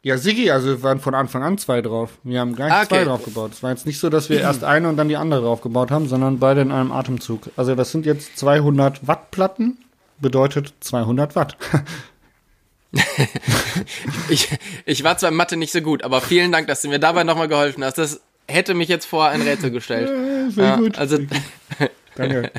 Ja, 0.03 0.17
Sigi, 0.17 0.51
also 0.51 0.83
waren 0.83 0.99
von 0.99 1.15
Anfang 1.15 1.41
an 1.41 1.57
zwei 1.57 1.81
drauf. 1.81 2.11
Wir 2.23 2.39
haben 2.39 2.55
gleich 2.55 2.71
Ah, 2.71 2.79
okay. 2.81 2.87
zwei 2.89 3.03
drauf 3.05 3.23
gebaut. 3.25 3.51
Es 3.53 3.63
war 3.63 3.71
jetzt 3.71 3.85
nicht 3.85 3.99
so, 3.99 4.09
dass 4.09 4.29
wir 4.29 4.39
erst 4.39 4.63
eine 4.63 4.87
und 4.89 4.95
dann 4.97 5.09
die 5.09 5.17
andere 5.17 5.41
draufgebaut 5.41 5.89
haben, 5.89 6.07
sondern 6.07 6.37
beide 6.39 6.61
in 6.61 6.71
einem 6.71 6.91
Atemzug. 6.91 7.49
Also 7.55 7.73
das 7.73 7.91
sind 7.91 8.05
jetzt 8.05 8.37
200 8.37 9.07
Watt 9.07 9.31
Platten, 9.31 9.77
bedeutet 10.19 10.73
200 10.81 11.35
Watt. 11.35 11.57
Ich, 14.29 14.47
ich 14.85 15.03
war 15.03 15.17
zwar 15.17 15.29
in 15.29 15.35
Mathe 15.35 15.57
nicht 15.57 15.71
so 15.73 15.81
gut, 15.81 16.03
aber 16.03 16.21
vielen 16.21 16.51
Dank, 16.51 16.67
dass 16.67 16.81
du 16.81 16.87
mir 16.87 16.99
dabei 16.99 17.23
nochmal 17.23 17.47
geholfen 17.47 17.83
hast. 17.83 17.97
Das 17.97 18.21
hätte 18.47 18.73
mich 18.73 18.89
jetzt 18.89 19.05
vor 19.05 19.27
ein 19.27 19.41
Rätsel 19.41 19.71
gestellt. 19.71 20.07
Sehr 20.53 20.63
Ja, 20.63 20.75
gut. 20.77 20.97
also 20.97 21.19
Danke. 22.15 22.51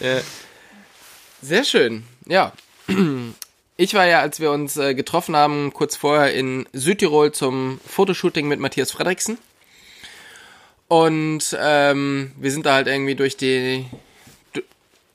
Sehr 1.42 1.64
schön, 1.64 2.04
ja. 2.26 2.52
Ich 3.76 3.92
war 3.94 4.06
ja, 4.06 4.20
als 4.20 4.38
wir 4.38 4.52
uns 4.52 4.76
äh, 4.76 4.94
getroffen 4.94 5.34
haben, 5.34 5.72
kurz 5.72 5.96
vorher 5.96 6.32
in 6.32 6.64
Südtirol 6.72 7.32
zum 7.32 7.80
Fotoshooting 7.84 8.46
mit 8.46 8.60
Matthias 8.60 8.92
Fredriksen. 8.92 9.36
Und 10.86 11.56
ähm, 11.60 12.30
wir 12.38 12.52
sind 12.52 12.66
da 12.66 12.74
halt 12.74 12.86
irgendwie 12.86 13.16
durch 13.16 13.36
die 13.36 13.84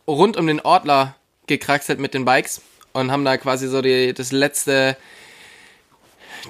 rund 0.05 0.35
um 0.35 0.45
den 0.45 0.59
Ortler 0.59 1.15
gekraxelt 1.47 1.99
mit 1.99 2.13
den 2.13 2.25
Bikes 2.25 2.61
und 2.91 3.11
haben 3.11 3.23
da 3.23 3.37
quasi 3.37 3.69
so 3.69 3.81
die 3.81 4.13
das 4.13 4.33
letzte 4.33 4.97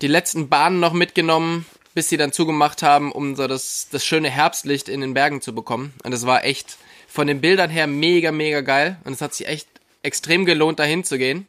die 0.02 0.08
letzten 0.08 0.50
Bahnen 0.50 0.80
noch 0.80 0.94
mitgenommen, 0.94 1.68
bis 2.00 2.07
sie 2.07 2.16
dann 2.16 2.31
zugemacht 2.31 2.81
haben, 2.81 3.12
um 3.12 3.36
so 3.36 3.46
das 3.46 3.90
das 3.92 4.06
schöne 4.06 4.30
Herbstlicht 4.30 4.88
in 4.88 5.01
den 5.01 5.13
Bergen 5.13 5.42
zu 5.42 5.54
bekommen. 5.54 5.92
Und 6.06 6.13
es 6.13 6.25
war 6.25 6.46
echt 6.46 6.78
von 7.10 7.28
den 7.28 7.42
Bildern 7.42 7.69
her 7.69 7.88
mega 7.88 8.32
mega 8.32 8.62
geil 8.62 8.96
und 9.03 9.12
es 9.12 9.20
hat 9.20 9.34
sich 9.34 9.50
echt 9.50 9.68
extrem 10.01 10.46
gelohnt 10.46 10.79
dahin 10.79 11.03
zu 11.03 11.18
gehen. 11.18 11.46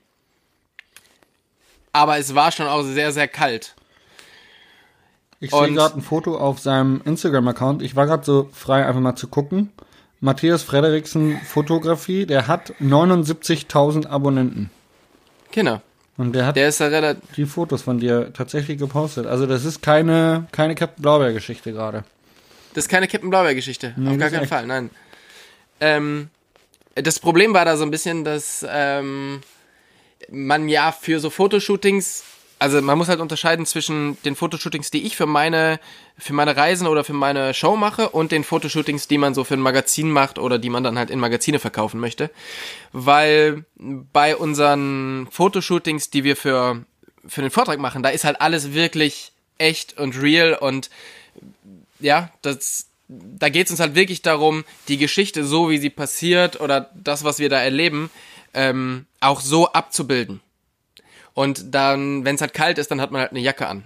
Aber 1.92 2.18
es 2.18 2.34
war 2.34 2.50
schon 2.50 2.66
auch 2.66 2.82
sehr 2.82 3.12
sehr 3.12 3.28
kalt. 3.28 3.76
Ich 5.38 5.52
sehe 5.52 5.72
gerade 5.72 5.98
ein 5.98 6.02
Foto 6.02 6.36
auf 6.36 6.58
seinem 6.58 7.00
Instagram-Account. 7.04 7.80
Ich 7.82 7.94
war 7.94 8.06
gerade 8.06 8.24
so 8.24 8.50
frei, 8.52 8.84
einfach 8.84 9.00
mal 9.00 9.14
zu 9.14 9.28
gucken. 9.28 9.70
Matthias 10.18 10.64
Frederiksen 10.64 11.40
Fotografie, 11.42 12.26
der 12.26 12.48
hat 12.48 12.74
79.000 12.80 14.08
Abonnenten. 14.08 14.68
Genau. 15.52 15.80
Und 16.16 16.34
der 16.34 16.46
hat 16.46 16.56
Der 16.56 16.68
ist 16.68 16.80
relativ 16.80 17.34
die 17.36 17.46
Fotos 17.46 17.82
von 17.82 17.98
dir 17.98 18.32
tatsächlich 18.32 18.78
gepostet. 18.78 19.26
Also 19.26 19.46
das 19.46 19.64
ist 19.64 19.80
keine, 19.82 20.46
keine 20.52 20.74
Captain 20.74 21.02
Blaubeer-Geschichte 21.02 21.72
gerade. 21.72 22.04
Das 22.74 22.84
ist 22.84 22.88
keine 22.88 23.08
Kippenblaubeer-Geschichte. 23.08 23.94
Nee, 23.96 24.10
Auf 24.10 24.18
gar 24.18 24.30
keinen 24.30 24.42
echt. 24.42 24.50
Fall, 24.50 24.66
nein. 24.66 24.90
Ähm, 25.80 26.28
das 26.94 27.18
Problem 27.18 27.54
war 27.54 27.64
da 27.64 27.76
so 27.76 27.84
ein 27.84 27.90
bisschen, 27.90 28.24
dass 28.24 28.64
ähm, 28.68 29.40
man 30.30 30.68
ja 30.68 30.92
für 30.92 31.20
so 31.20 31.30
Fotoshootings, 31.30 32.22
also 32.60 32.82
man 32.82 32.98
muss 32.98 33.08
halt 33.08 33.20
unterscheiden 33.20 33.64
zwischen 33.64 34.18
den 34.22 34.36
Fotoshootings, 34.36 34.90
die 34.90 35.06
ich 35.06 35.16
für 35.16 35.24
meine, 35.24 35.80
für 36.18 36.34
meine 36.34 36.56
Reisen 36.56 36.86
oder 36.86 37.04
für 37.04 37.14
meine 37.14 37.54
Show 37.54 37.74
mache 37.74 38.10
und 38.10 38.32
den 38.32 38.44
Fotoshootings, 38.44 39.08
die 39.08 39.16
man 39.16 39.34
so 39.34 39.44
für 39.44 39.54
ein 39.54 39.60
Magazin 39.60 40.10
macht 40.10 40.38
oder 40.38 40.58
die 40.58 40.68
man 40.68 40.84
dann 40.84 40.98
halt 40.98 41.08
in 41.08 41.18
Magazine 41.18 41.58
verkaufen 41.58 42.00
möchte. 42.00 42.30
Weil 42.92 43.64
bei 43.76 44.36
unseren 44.36 45.26
Fotoshootings, 45.30 46.10
die 46.10 46.22
wir 46.22 46.36
für, 46.36 46.84
für 47.26 47.40
den 47.40 47.50
Vortrag 47.50 47.78
machen, 47.78 48.02
da 48.02 48.10
ist 48.10 48.24
halt 48.24 48.42
alles 48.42 48.74
wirklich 48.74 49.32
echt 49.56 49.96
und 49.98 50.20
real 50.20 50.52
und 50.52 50.90
ja, 51.98 52.30
das, 52.42 52.88
da 53.08 53.48
geht 53.48 53.68
es 53.68 53.70
uns 53.70 53.80
halt 53.80 53.94
wirklich 53.94 54.20
darum, 54.20 54.64
die 54.88 54.98
Geschichte 54.98 55.46
so, 55.46 55.70
wie 55.70 55.78
sie 55.78 55.90
passiert 55.90 56.60
oder 56.60 56.90
das, 56.94 57.24
was 57.24 57.38
wir 57.38 57.48
da 57.48 57.58
erleben, 57.58 58.10
ähm, 58.52 59.06
auch 59.20 59.40
so 59.40 59.72
abzubilden. 59.72 60.42
Und 61.34 61.74
dann, 61.74 62.24
wenn 62.24 62.34
es 62.34 62.40
halt 62.40 62.54
kalt 62.54 62.78
ist, 62.78 62.90
dann 62.90 63.00
hat 63.00 63.10
man 63.10 63.20
halt 63.20 63.30
eine 63.30 63.40
Jacke 63.40 63.66
an. 63.66 63.84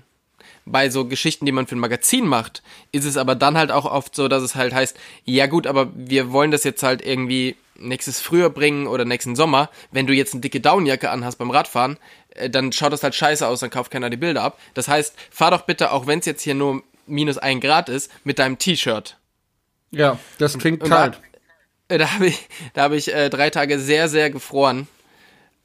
Bei 0.67 0.89
so 0.89 1.05
Geschichten, 1.05 1.45
die 1.45 1.53
man 1.53 1.67
für 1.67 1.77
ein 1.77 1.81
Magazin 1.81 2.27
macht, 2.27 2.63
ist 2.91 3.05
es 3.05 3.19
aber 3.19 3.35
dann 3.35 3.59
halt 3.59 3.71
auch 3.71 3.85
oft 3.85 4.17
so, 4.17 4.29
dass 4.29 4.43
es 4.43 4.55
halt 4.55 4.73
heißt, 4.73 4.97
ja 5.25 5.47
gut, 5.47 5.67
aber 5.67 5.93
wir 5.95 6.33
wollen 6.33 6.51
das 6.51 6.65
jetzt 6.65 6.83
halt 6.83 7.05
irgendwie 7.05 7.57
nächstes 7.77 8.21
Frühjahr 8.21 8.51
bringen 8.51 8.87
oder 8.87 9.05
nächsten 9.05 9.37
Sommer. 9.37 9.69
Wenn 9.91 10.07
du 10.07 10.15
jetzt 10.15 10.33
eine 10.33 10.41
dicke 10.41 10.61
Downjacke 10.61 11.11
anhast 11.11 11.39
beim 11.39 11.51
Radfahren, 11.51 11.99
äh, 12.31 12.49
dann 12.49 12.73
schaut 12.73 12.93
das 12.93 13.03
halt 13.03 13.15
scheiße 13.15 13.47
aus, 13.47 13.61
dann 13.61 13.71
kauft 13.71 13.91
keiner 13.91 14.11
die 14.11 14.17
Bilder 14.17 14.43
ab. 14.43 14.59
Das 14.75 14.89
heißt, 14.89 15.15
fahr 15.31 15.51
doch 15.51 15.63
bitte, 15.63 15.93
auch 15.93 16.07
wenn 16.07 16.21
es 16.21 16.27
jetzt 16.27 16.43
hier 16.43 16.55
nur 16.55 16.83
minus 17.07 17.39
ein 17.39 17.61
Grad 17.61 17.89
ist, 17.89 18.11
mit 18.25 18.39
deinem 18.39 18.59
T-Shirt. 18.59 19.17
Ja, 19.91 20.19
das 20.39 20.59
klingt 20.59 20.83
Und 20.83 20.89
kalt. 20.89 21.21
Da, 21.89 21.99
da 21.99 22.13
habe 22.13 22.27
ich, 22.27 22.49
da 22.73 22.83
hab 22.85 22.93
ich 22.93 23.13
äh, 23.13 23.29
drei 23.29 23.51
Tage 23.51 23.79
sehr, 23.79 24.09
sehr 24.09 24.31
gefroren. 24.31 24.89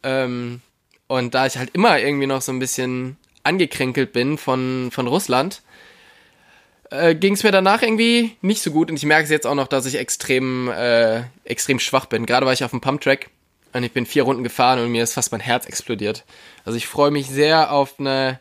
Ähm, 0.04 0.62
und 1.10 1.34
da 1.34 1.48
ich 1.48 1.58
halt 1.58 1.72
immer 1.74 2.00
irgendwie 2.00 2.28
noch 2.28 2.42
so 2.42 2.52
ein 2.52 2.60
bisschen 2.60 3.18
angekränkelt 3.42 4.14
bin 4.14 4.38
von, 4.38 4.90
von 4.92 5.08
Russland, 5.08 5.64
äh, 6.92 7.16
ging 7.16 7.34
es 7.34 7.42
mir 7.42 7.52
danach 7.52 7.82
irgendwie 7.82 8.38
nicht 8.42 8.62
so 8.62 8.70
gut. 8.70 8.92
Und 8.92 8.98
ich 8.98 9.06
merke 9.06 9.24
es 9.24 9.32
jetzt 9.32 9.48
auch 9.48 9.56
noch, 9.56 9.68
dass 9.68 9.88
ich 9.88 9.96
extrem, 9.96 10.70
äh, 10.70 11.24
extrem 11.46 11.80
schwach 11.80 12.06
bin. 12.06 12.28
Gerade 12.28 12.46
war 12.46 12.54
ich 12.54 12.64
auf 12.64 12.70
dem 12.70 12.80
Pumptrack 12.80 13.32
und 13.74 13.84
ich 13.84 13.92
bin 13.92 14.06
vier 14.06 14.22
Runden 14.22 14.44
gefahren 14.44 14.80
und 14.80 14.92
mir 14.92 15.02
ist 15.02 15.16
fast 15.16 15.32
mein 15.32 15.42
Herz 15.42 15.66
explodiert. 15.66 16.26
Also 16.64 16.78
ich 16.78 16.86
freue 16.86 17.10
mich 17.10 17.28
sehr 17.28 17.72
auf 17.74 18.00
eine 18.00 18.40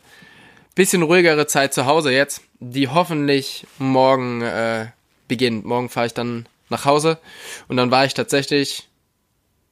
bisschen 0.74 1.02
ruhigere 1.02 1.46
Zeit 1.46 1.72
zu 1.72 1.86
Hause 1.86 2.12
jetzt, 2.12 2.42
die 2.60 2.88
hoffentlich 2.88 3.66
morgen 3.78 4.42
äh, 4.42 4.88
beginnt. 5.26 5.64
Morgen 5.64 5.88
fahre 5.88 6.06
ich 6.06 6.14
dann 6.14 6.46
nach 6.68 6.84
Hause 6.84 7.18
und 7.66 7.78
dann 7.78 7.90
war 7.90 8.04
ich 8.04 8.12
tatsächlich, 8.12 8.88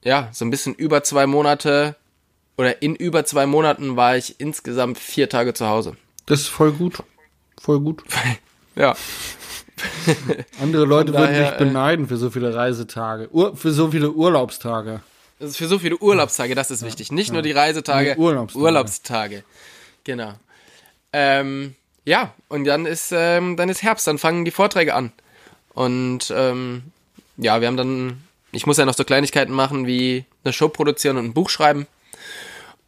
ja, 0.03 0.31
so 0.33 0.47
ein 0.47 0.51
bisschen 0.51 0.75
über 0.75 1.03
zwei 1.03 1.27
Monate 1.27 1.95
oder 2.57 2.83
in 2.83 2.95
über 2.97 3.25
zwei 3.25 3.47
Monaten 3.47 3.97
war 3.97 4.17
ich 4.17 4.41
insgesamt 4.41 4.99
vier 4.99 5.29
Tage 5.29 5.55
zu 5.55 5.67
Hause. 5.69 5.97
Das 6.27 6.41
ist 6.41 6.49
voll 6.49 6.73
gut. 6.73 7.03
Voll 7.61 7.81
gut. 7.81 8.03
Ja, 8.79 8.95
Andere 10.61 10.85
Leute 10.85 11.13
Von 11.13 11.21
würden 11.21 11.35
daher, 11.35 11.51
dich 11.51 11.59
beneiden 11.59 12.09
für 12.09 12.17
so 12.17 12.31
viele 12.31 12.55
Reisetage. 12.55 13.29
Ur 13.33 13.57
für 13.57 13.73
so 13.73 13.91
viele 13.91 14.11
Urlaubstage. 14.11 15.01
das 15.39 15.51
ist 15.51 15.57
für 15.57 15.69
so 15.69 15.79
viele 15.79 15.99
Urlaubstage, 15.99 16.55
das 16.55 16.71
ist 16.71 16.85
wichtig. 16.85 17.13
Nicht 17.13 17.33
nur 17.33 17.43
die 17.43 17.53
Reisetage, 17.53 18.15
Nee, 18.17 18.23
Urlaubstage. 18.23 18.65
Urlaubstage. 18.65 19.45
Genau. 20.05 20.33
Ähm, 21.13 21.75
ja, 22.05 22.33
und 22.49 22.65
dann 22.65 22.87
ist, 22.87 23.13
ähm, 23.13 23.57
dann 23.57 23.69
ist 23.69 23.83
Herbst, 23.83 24.07
dann 24.07 24.19
fangen 24.19 24.45
die 24.45 24.51
Vorträge 24.51 24.95
an. 24.95 25.13
Und 25.75 26.33
ähm, 26.35 26.85
ja, 27.37 27.61
wir 27.61 27.69
haben 27.69 27.77
dann, 27.77 28.23
ich 28.53 28.67
muss 28.67 28.79
ja 28.79 28.87
noch 28.87 28.95
so 28.95 29.05
Kleinigkeiten 29.05 29.53
machen 29.53 29.87
wie 29.87 30.25
eine 30.45 30.53
Show 30.53 30.69
produzieren 30.69 31.17
und 31.19 31.27
ein 31.27 31.35
Buch 31.35 31.51
schreiben. 31.51 31.87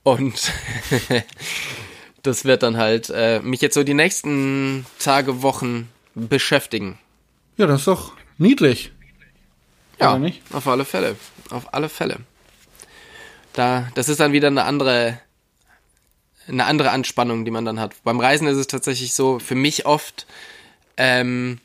Und 0.02 0.52
das 2.23 2.45
wird 2.45 2.62
dann 2.62 2.76
halt 2.76 3.11
äh, 3.14 3.40
mich 3.40 3.61
jetzt 3.61 3.75
so 3.75 3.85
die 3.85 3.95
nächsten 3.95 4.87
Tage, 4.99 5.43
Wochen 5.43 5.88
beschäftigen. 6.14 6.99
Ja, 7.57 7.67
das 7.67 7.81
ist 7.81 7.88
doch 7.88 8.12
niedlich. 8.38 8.93
Ja, 10.00 10.11
Oder 10.11 10.21
nicht? 10.21 10.43
auf 10.52 10.67
alle 10.67 10.85
Fälle. 10.85 11.17
Auf 11.50 11.75
alle 11.75 11.88
Fälle. 11.88 12.19
Da, 13.52 13.88
das 13.95 14.09
ist 14.09 14.21
dann 14.21 14.33
wieder 14.33 14.49
eine 14.49 14.64
andere, 14.64 15.19
eine 16.47 16.64
andere 16.67 16.90
Anspannung, 16.90 17.45
die 17.45 17.50
man 17.50 17.64
dann 17.64 17.81
hat. 17.81 17.95
Beim 18.05 18.21
Reisen 18.21 18.47
ist 18.47 18.57
es 18.57 18.69
tatsächlich 18.69 19.14
so, 19.14 19.38
für 19.38 19.57
mich 19.57 19.87
oft, 19.87 20.26
ähm, 20.97 21.59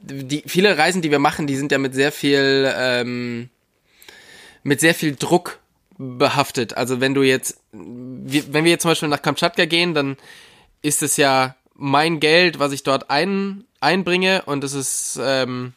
die, 0.00 0.42
viele 0.46 0.76
Reisen, 0.76 1.02
die 1.02 1.10
wir 1.10 1.18
machen, 1.18 1.46
die 1.46 1.56
sind 1.56 1.72
ja 1.72 1.78
mit 1.78 1.94
sehr 1.94 2.12
viel, 2.12 2.72
ähm, 2.76 3.50
mit 4.62 4.80
sehr 4.80 4.94
viel 4.94 5.14
Druck 5.14 5.60
behaftet. 5.98 6.76
Also 6.76 7.00
wenn 7.00 7.14
du 7.14 7.22
jetzt, 7.22 7.60
wenn 7.72 8.64
wir 8.64 8.70
jetzt 8.70 8.82
zum 8.82 8.90
Beispiel 8.90 9.08
nach 9.08 9.22
Kamtschatka 9.22 9.64
gehen, 9.64 9.94
dann 9.94 10.16
ist 10.82 11.02
es 11.02 11.16
ja 11.16 11.56
mein 11.74 12.20
Geld, 12.20 12.58
was 12.58 12.72
ich 12.72 12.82
dort 12.82 13.10
ein, 13.10 13.64
einbringe 13.80 14.42
und 14.46 14.62
das 14.62 14.72
ist, 14.72 15.18
ähm, 15.22 15.72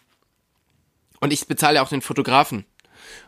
und 1.19 1.33
ich 1.33 1.47
bezahle 1.47 1.81
auch 1.81 1.89
den 1.89 2.01
Fotografen. 2.01 2.65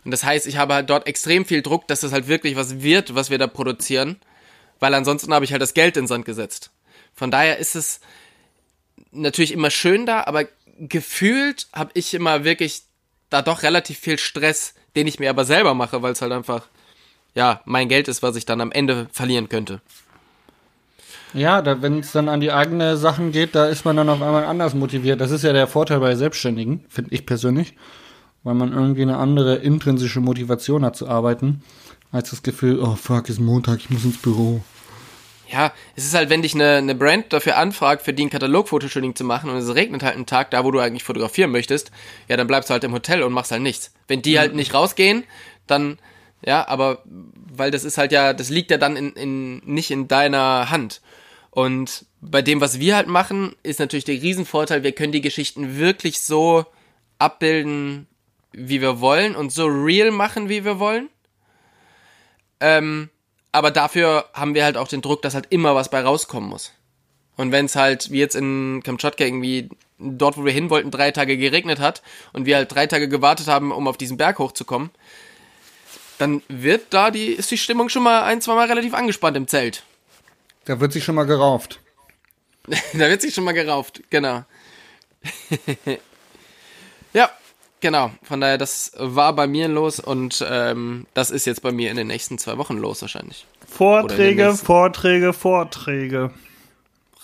Und 0.03 0.12
das 0.12 0.24
heißt, 0.24 0.48
ich 0.48 0.57
habe 0.57 0.74
halt 0.74 0.89
dort 0.89 1.07
extrem 1.07 1.45
viel 1.45 1.62
Druck, 1.62 1.88
dass 1.88 2.01
das 2.01 2.12
halt 2.12 2.27
wirklich 2.27 2.55
was 2.55 2.81
wird, 2.81 3.15
was 3.15 3.29
wir 3.29 3.38
da 3.38 3.48
produzieren, 3.48 4.19
weil 4.79 4.93
ansonsten 4.93 5.33
habe 5.33 5.45
ich 5.45 5.51
halt 5.51 5.62
das 5.62 5.74
Geld 5.74 5.98
in 5.98 6.03
den 6.03 6.07
Sand 6.07 6.25
gesetzt. 6.25 6.71
Von 7.13 7.31
daher 7.31 7.57
ist 7.57 7.75
es 7.75 8.00
natürlich 9.12 9.51
immer 9.51 9.69
schön 9.69 10.05
da, 10.05 10.24
aber 10.24 10.45
gefühlt 10.77 11.67
habe 11.74 11.91
ich 11.93 12.13
immer 12.13 12.43
wirklich 12.43 12.83
da 13.29 13.41
doch 13.41 13.63
relativ 13.63 14.00
viel 14.00 14.17
Stress, 14.17 14.74
den 14.95 15.07
ich 15.07 15.19
mir 15.19 15.29
aber 15.29 15.45
selber 15.45 15.74
mache, 15.74 16.01
weil 16.01 16.13
es 16.13 16.21
halt 16.21 16.31
einfach 16.31 16.67
ja 17.35 17.61
mein 17.65 17.89
Geld 17.89 18.07
ist, 18.07 18.23
was 18.23 18.35
ich 18.35 18.45
dann 18.45 18.61
am 18.61 18.71
Ende 18.71 19.07
verlieren 19.11 19.50
könnte. 19.50 19.81
Ja, 21.33 21.81
wenn 21.81 22.00
es 22.00 22.11
dann 22.11 22.27
an 22.27 22.41
die 22.41 22.51
eigene 22.51 22.97
Sachen 22.97 23.31
geht, 23.31 23.55
da 23.55 23.67
ist 23.67 23.85
man 23.85 23.95
dann 23.95 24.09
auf 24.09 24.21
einmal 24.21 24.45
anders 24.45 24.73
motiviert. 24.73 25.21
Das 25.21 25.31
ist 25.31 25.43
ja 25.43 25.53
der 25.53 25.67
Vorteil 25.67 26.00
bei 26.00 26.15
Selbstständigen, 26.15 26.83
finde 26.89 27.13
ich 27.13 27.25
persönlich, 27.25 27.75
weil 28.43 28.53
man 28.53 28.73
irgendwie 28.73 29.03
eine 29.03 29.17
andere 29.17 29.55
intrinsische 29.55 30.19
Motivation 30.19 30.83
hat 30.83 30.97
zu 30.97 31.07
arbeiten, 31.07 31.63
als 32.11 32.31
das 32.31 32.43
Gefühl, 32.43 32.79
oh 32.79 32.95
fuck, 32.95 33.29
ist 33.29 33.39
Montag, 33.39 33.79
ich 33.79 33.89
muss 33.89 34.03
ins 34.03 34.21
Büro. 34.21 34.61
Ja, 35.51 35.73
es 35.95 36.05
ist 36.05 36.13
halt, 36.13 36.29
wenn 36.29 36.41
dich 36.41 36.55
eine, 36.55 36.77
eine 36.77 36.95
Brand 36.95 37.33
dafür 37.33 37.57
anfragt, 37.57 38.03
für 38.03 38.13
die 38.13 38.25
ein 38.25 38.29
Katalog-Fotoshooting 38.29 39.15
zu 39.15 39.25
machen 39.25 39.50
und 39.50 39.57
es 39.57 39.75
regnet 39.75 40.01
halt 40.01 40.15
einen 40.15 40.25
Tag 40.25 40.51
da, 40.51 40.63
wo 40.63 40.71
du 40.71 40.79
eigentlich 40.79 41.03
fotografieren 41.03 41.51
möchtest, 41.51 41.91
ja, 42.29 42.38
dann 42.38 42.47
bleibst 42.47 42.69
du 42.69 42.73
halt 42.73 42.85
im 42.85 42.93
Hotel 42.93 43.21
und 43.21 43.33
machst 43.33 43.51
halt 43.51 43.61
nichts. 43.61 43.93
Wenn 44.07 44.21
die 44.21 44.39
halt 44.39 44.55
nicht 44.55 44.73
rausgehen, 44.73 45.25
dann, 45.67 45.97
ja, 46.45 46.67
aber, 46.67 47.03
weil 47.05 47.71
das 47.71 47.83
ist 47.83 47.98
halt 47.98 48.12
ja, 48.12 48.33
das 48.33 48.50
liegt 48.50 48.71
ja 48.71 48.77
dann 48.77 48.95
in, 48.95 49.13
in, 49.13 49.57
nicht 49.65 49.91
in 49.91 50.07
deiner 50.07 50.69
Hand. 50.69 51.01
Und 51.51 52.05
bei 52.21 52.41
dem, 52.41 52.62
was 52.62 52.79
wir 52.79 52.95
halt 52.95 53.07
machen, 53.07 53.55
ist 53.62 53.79
natürlich 53.79 54.05
der 54.05 54.21
Riesenvorteil, 54.21 54.83
wir 54.83 54.93
können 54.93 55.12
die 55.12 55.21
Geschichten 55.21 55.77
wirklich 55.77 56.21
so 56.21 56.65
abbilden, 57.19 58.07
wie 58.53 58.81
wir 58.81 59.00
wollen 59.00 59.36
und 59.36 59.51
so 59.51 59.65
real 59.65 60.12
machen, 60.12 60.50
wie 60.50 60.65
wir 60.65 60.79
wollen. 60.79 61.10
Ähm, 62.60 63.10
aber 63.51 63.71
dafür 63.71 64.25
haben 64.33 64.55
wir 64.55 64.63
halt 64.63 64.77
auch 64.77 64.88
den 64.88 65.01
Druck, 65.01 65.21
dass 65.21 65.33
halt 65.33 65.48
immer 65.50 65.75
was 65.75 65.89
bei 65.89 66.01
rauskommen 66.01 66.50
muss. 66.50 66.71
Und 67.38 67.51
wenn 67.51 67.65
es 67.65 67.75
halt, 67.75 68.12
wie 68.12 68.19
jetzt 68.19 68.36
in 68.36 68.81
Kamtschatka 68.83 69.25
irgendwie, 69.25 69.69
dort 69.98 70.38
wo 70.38 70.45
wir 70.45 70.53
hin 70.53 70.69
wollten, 70.69 70.91
drei 70.91 71.12
Tage 71.12 71.38
geregnet 71.38 71.79
hat 71.79 72.01
und 72.33 72.45
wir 72.45 72.55
halt 72.55 72.74
drei 72.74 72.88
Tage 72.88 73.10
gewartet 73.10 73.48
haben, 73.48 73.71
um 73.71 73.88
auf 73.88 73.98
diesen 73.98 74.17
Berg 74.17 74.39
hochzukommen, 74.39 74.91
dann 76.21 76.41
wird 76.47 76.93
da 76.93 77.11
die, 77.11 77.27
ist 77.27 77.51
die 77.51 77.57
Stimmung 77.57 77.89
schon 77.89 78.03
mal 78.03 78.23
ein, 78.23 78.41
zwei 78.41 78.55
Mal 78.55 78.67
relativ 78.67 78.93
angespannt 78.93 79.35
im 79.35 79.47
Zelt. 79.47 79.83
Da 80.65 80.79
wird 80.79 80.93
sich 80.93 81.03
schon 81.03 81.15
mal 81.15 81.25
gerauft. 81.25 81.79
da 82.93 83.09
wird 83.09 83.21
sich 83.21 83.33
schon 83.33 83.43
mal 83.43 83.53
gerauft, 83.53 84.03
genau. 84.09 84.43
ja, 87.13 87.29
genau. 87.79 88.11
Von 88.23 88.41
daher, 88.41 88.57
das 88.57 88.91
war 88.97 89.35
bei 89.35 89.47
mir 89.47 89.67
los 89.67 89.99
und 89.99 90.45
ähm, 90.47 91.07
das 91.13 91.31
ist 91.31 91.45
jetzt 91.45 91.61
bei 91.61 91.71
mir 91.71 91.89
in 91.89 91.97
den 91.97 92.07
nächsten 92.07 92.37
zwei 92.37 92.57
Wochen 92.57 92.77
los 92.77 93.01
wahrscheinlich. 93.01 93.45
Vorträge, 93.67 94.53
Vorträge, 94.53 95.33
Vorträge. 95.33 96.31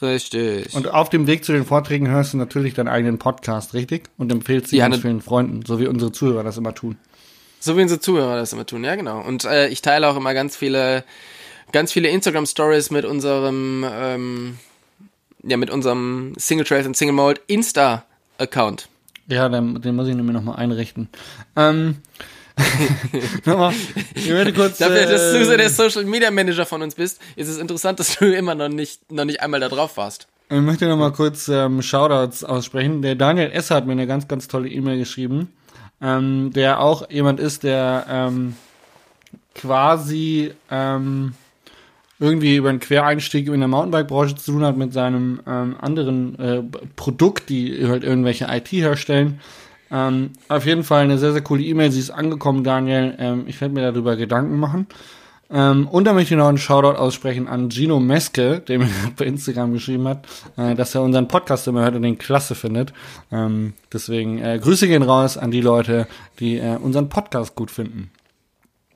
Richtig. 0.02 0.76
Und 0.76 0.90
auf 0.90 1.10
dem 1.10 1.26
Weg 1.26 1.44
zu 1.44 1.54
den 1.54 1.66
Vorträgen 1.66 2.08
hörst 2.08 2.34
du 2.34 2.38
natürlich 2.38 2.76
deinen 2.76 2.88
eigenen 2.88 3.18
Podcast, 3.18 3.74
richtig? 3.74 4.10
Und 4.18 4.32
empfehlst 4.32 4.70
sie 4.70 4.78
Ja, 4.78 4.86
ganz 4.86 4.98
ne- 4.98 5.02
vielen 5.02 5.22
Freunden, 5.22 5.66
so 5.66 5.80
wie 5.80 5.88
unsere 5.88 6.12
Zuhörer 6.12 6.44
das 6.44 6.58
immer 6.58 6.76
tun. 6.76 6.98
So 7.60 7.78
wie 7.78 7.82
unsere 7.82 8.00
Zuhörer 8.00 8.36
das 8.36 8.54
immer 8.54 8.66
tun, 8.66 8.84
ja 8.84 8.96
genau. 8.96 9.22
Und 9.22 9.46
äh, 9.46 9.68
ich 9.68 9.82
teile 9.82 10.08
auch 10.08 10.16
immer 10.16 10.34
ganz 10.34 10.56
viele, 10.56 11.04
ganz 11.72 11.92
viele 11.92 12.10
Instagram 12.10 12.46
Stories 12.46 12.92
mit 12.92 13.06
unserem, 13.06 13.86
ähm, 13.90 14.58
ja 15.44 15.58
mit 15.58 15.70
unserem 15.70 16.34
Single 16.38 16.66
Trails 16.66 16.86
and 16.86 16.96
Single 16.96 17.16
Mold 17.16 17.42
Insta 17.48 18.06
Account. 18.38 18.88
Ja, 19.28 19.50
den, 19.50 19.82
den 19.82 19.96
muss 19.96 20.08
ich 20.08 20.16
nämlich 20.16 20.34
nochmal 20.34 20.58
einrichten. 20.58 21.10
Ähm, 21.56 21.98
nochmal, 23.46 23.74
ich 24.16 24.30
werde 24.30 24.54
kurz. 24.54 24.78
Dafür, 24.80 25.06
dass 25.06 25.34
du 25.34 25.46
so 25.46 25.52
äh, 25.52 25.58
der 25.58 25.70
Social 25.70 26.06
Media 26.06 26.32
Manager 26.32 26.66
von 26.66 26.82
uns 26.82 26.96
bist, 26.96 27.20
ist 27.36 27.50
es 27.50 27.58
interessant, 27.58 28.00
dass 28.00 28.18
du 28.18 28.26
immer 28.36 28.56
noch 28.56 28.70
nicht, 28.70 29.12
noch 29.12 29.26
nicht 29.26 29.42
einmal 29.42 29.60
da 29.60 29.70
drauf 29.70 29.98
warst. 29.98 30.28
Ich 30.50 30.62
möchte 30.62 30.88
noch 30.88 30.98
mal 30.98 31.12
kurz 31.12 31.50
ähm, 31.50 31.82
Shoutouts 31.82 32.46
aussprechen. 32.46 33.02
Der 33.02 33.16
Daniel 33.16 33.52
S. 33.52 33.70
hat 33.70 33.86
mir 33.86 33.92
eine 33.92 34.08
ganz, 34.08 34.30
ganz 34.30 34.48
tolle 34.48 34.70
E-Mail 34.70 34.98
geschrieben, 34.98 35.52
ähm, 36.02 36.52
der 36.54 36.80
auch 36.80 37.10
jemand 37.10 37.40
ist, 37.40 37.64
der 37.64 38.06
ähm, 38.10 38.56
quasi 39.56 40.54
ähm, 40.70 41.34
irgendwie 42.20 42.56
über 42.56 42.70
einen 42.70 42.80
Quereinstieg 42.80 43.48
in 43.48 43.60
der 43.60 43.68
Mountainbike-Branche 43.68 44.36
zu 44.36 44.52
tun 44.52 44.64
hat 44.64 44.78
mit 44.78 44.94
seinem 44.94 45.42
ähm, 45.48 45.76
anderen 45.80 46.40
äh, 46.40 46.64
Produkt, 46.96 47.50
die 47.50 47.88
halt 47.88 48.04
irgendwelche 48.04 48.48
IT 48.50 48.72
herstellen. 48.72 49.40
Ähm, 49.92 50.32
auf 50.50 50.66
jeden 50.66 50.84
Fall 50.84 51.04
eine 51.04 51.18
sehr, 51.18 51.32
sehr 51.32 51.44
coole 51.44 51.64
E-Mail. 51.64 51.92
Sie 51.92 52.00
ist 52.00 52.10
angekommen, 52.10 52.64
Daniel. 52.64 53.16
Ähm, 53.20 53.44
ich 53.48 53.62
werde 53.62 53.74
mir 53.74 53.92
darüber 53.92 54.16
Gedanken 54.16 54.58
machen. 54.60 54.88
Ähm, 55.50 55.88
und 55.88 56.04
da 56.04 56.14
möchte 56.14 56.34
ich 56.34 56.38
noch 56.38 56.48
einen 56.48 56.58
Shoutout 56.58 56.98
aussprechen 56.98 57.48
an 57.48 57.70
Gino 57.72 58.00
Meske, 58.00 58.60
der 58.60 58.80
mir 58.80 58.90
bei 59.16 59.26
Instagram 59.26 59.74
geschrieben 59.74 60.08
hat, 60.08 60.28
äh, 60.58 60.76
dass 60.76 60.94
er 60.96 61.02
unseren 61.02 61.28
Podcast 61.28 61.68
immer 61.68 61.82
hört 61.82 61.96
und 61.96 62.02
den 62.02 62.18
klasse 62.18 62.56
findet. 62.56 62.94
Ähm, 63.32 63.74
deswegen 63.92 64.40
äh, 64.44 64.60
Grüße 64.62 64.88
gehen 64.88 65.04
raus 65.04 65.38
an 65.38 65.52
die 65.52 65.62
Leute, 65.62 66.08
die 66.40 66.58
äh, 66.58 66.78
unseren 66.78 67.10
Podcast 67.10 67.56
gut 67.56 67.72
finden. 67.72 68.12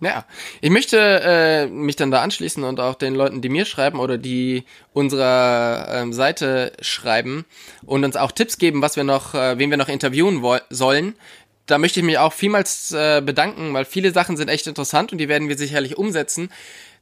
Ja, 0.04 0.26
ich 0.62 0.72
möchte 0.72 0.98
äh, 0.98 1.68
mich 1.68 1.96
dann 1.96 2.10
da 2.10 2.24
anschließen 2.24 2.64
und 2.64 2.80
auch 2.80 2.96
den 2.96 3.14
Leuten, 3.14 3.42
die 3.42 3.50
mir 3.50 3.66
schreiben 3.66 4.00
oder 4.00 4.18
die 4.18 4.64
unserer 4.94 5.90
ähm, 5.92 6.12
Seite 6.12 6.74
schreiben 6.82 7.46
und 7.86 8.04
uns 8.04 8.16
auch 8.16 8.32
Tipps 8.32 8.58
geben, 8.58 8.82
was 8.82 8.96
wir 8.96 9.04
noch, 9.04 9.36
äh, 9.36 9.60
wen 9.60 9.70
wir 9.70 9.78
noch 9.78 9.90
interviewen 9.90 10.44
sollen. 10.72 11.14
Da 11.72 11.78
möchte 11.78 12.00
ich 12.00 12.06
mich 12.06 12.18
auch 12.18 12.34
vielmals 12.34 12.92
äh, 12.92 13.22
bedanken, 13.26 13.74
weil 13.74 13.86
viele 13.86 14.12
Sachen 14.12 14.38
sind 14.38 14.50
echt 14.50 14.68
interessant 14.68 15.12
und 15.12 15.18
die 15.18 15.30
werden 15.30 15.50
wir 15.50 15.58
sicherlich 15.58 15.98
umsetzen. 15.98 16.52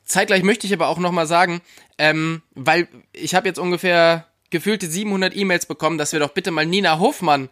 Zeitgleich 0.05 0.43
möchte 0.43 0.67
ich 0.67 0.73
aber 0.73 0.88
auch 0.88 0.99
nochmal 0.99 1.27
sagen, 1.27 1.61
ähm, 1.97 2.41
weil 2.55 2.88
ich 3.11 3.35
habe 3.35 3.47
jetzt 3.47 3.59
ungefähr 3.59 4.27
gefühlte 4.49 4.88
700 4.88 5.35
E-Mails 5.35 5.65
bekommen, 5.65 5.97
dass 5.97 6.13
wir 6.13 6.19
doch 6.19 6.29
bitte 6.29 6.51
mal 6.51 6.65
Nina 6.65 6.99
Hofmann 6.99 7.49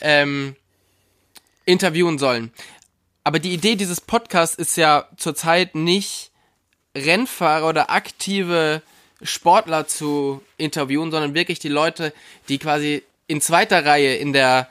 ähm, 0.00 0.56
interviewen 1.64 2.18
sollen. 2.18 2.52
Aber 3.22 3.38
die 3.38 3.52
Idee 3.52 3.76
dieses 3.76 4.00
Podcasts 4.00 4.56
ist 4.56 4.76
ja 4.76 5.08
zurzeit 5.16 5.74
nicht 5.74 6.30
Rennfahrer 6.96 7.68
oder 7.68 7.90
aktive 7.90 8.82
Sportler 9.22 9.86
zu 9.86 10.42
interviewen, 10.56 11.10
sondern 11.10 11.34
wirklich 11.34 11.58
die 11.58 11.68
Leute, 11.68 12.12
die 12.48 12.58
quasi 12.58 13.02
in 13.26 13.40
zweiter 13.40 13.84
Reihe 13.84 14.16
in 14.16 14.32
der, 14.32 14.68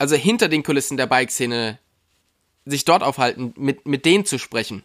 also 0.00 0.16
hinter 0.16 0.48
den 0.48 0.62
Kulissen 0.62 0.96
der 0.96 1.06
Bike-Szene 1.06 1.78
sich 2.64 2.86
dort 2.86 3.02
aufhalten, 3.02 3.52
mit, 3.56 3.86
mit 3.86 4.06
denen 4.06 4.24
zu 4.24 4.38
sprechen. 4.38 4.82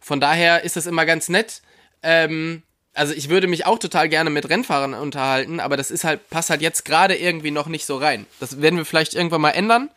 Von 0.00 0.20
daher 0.20 0.62
ist 0.62 0.76
das 0.76 0.86
immer 0.86 1.04
ganz 1.04 1.28
nett. 1.28 1.62
Ähm, 2.04 2.62
also 2.94 3.12
ich 3.12 3.28
würde 3.28 3.48
mich 3.48 3.66
auch 3.66 3.80
total 3.80 4.08
gerne 4.08 4.30
mit 4.30 4.48
Rennfahrern 4.48 4.94
unterhalten, 4.94 5.58
aber 5.58 5.76
das 5.76 5.90
ist 5.90 6.04
halt, 6.04 6.30
passt 6.30 6.48
halt 6.48 6.62
jetzt 6.62 6.84
gerade 6.84 7.16
irgendwie 7.16 7.50
noch 7.50 7.66
nicht 7.66 7.84
so 7.84 7.96
rein. 7.96 8.24
Das 8.38 8.60
werden 8.62 8.76
wir 8.76 8.84
vielleicht 8.84 9.14
irgendwann 9.14 9.40
mal 9.40 9.50
ändern. 9.50 9.90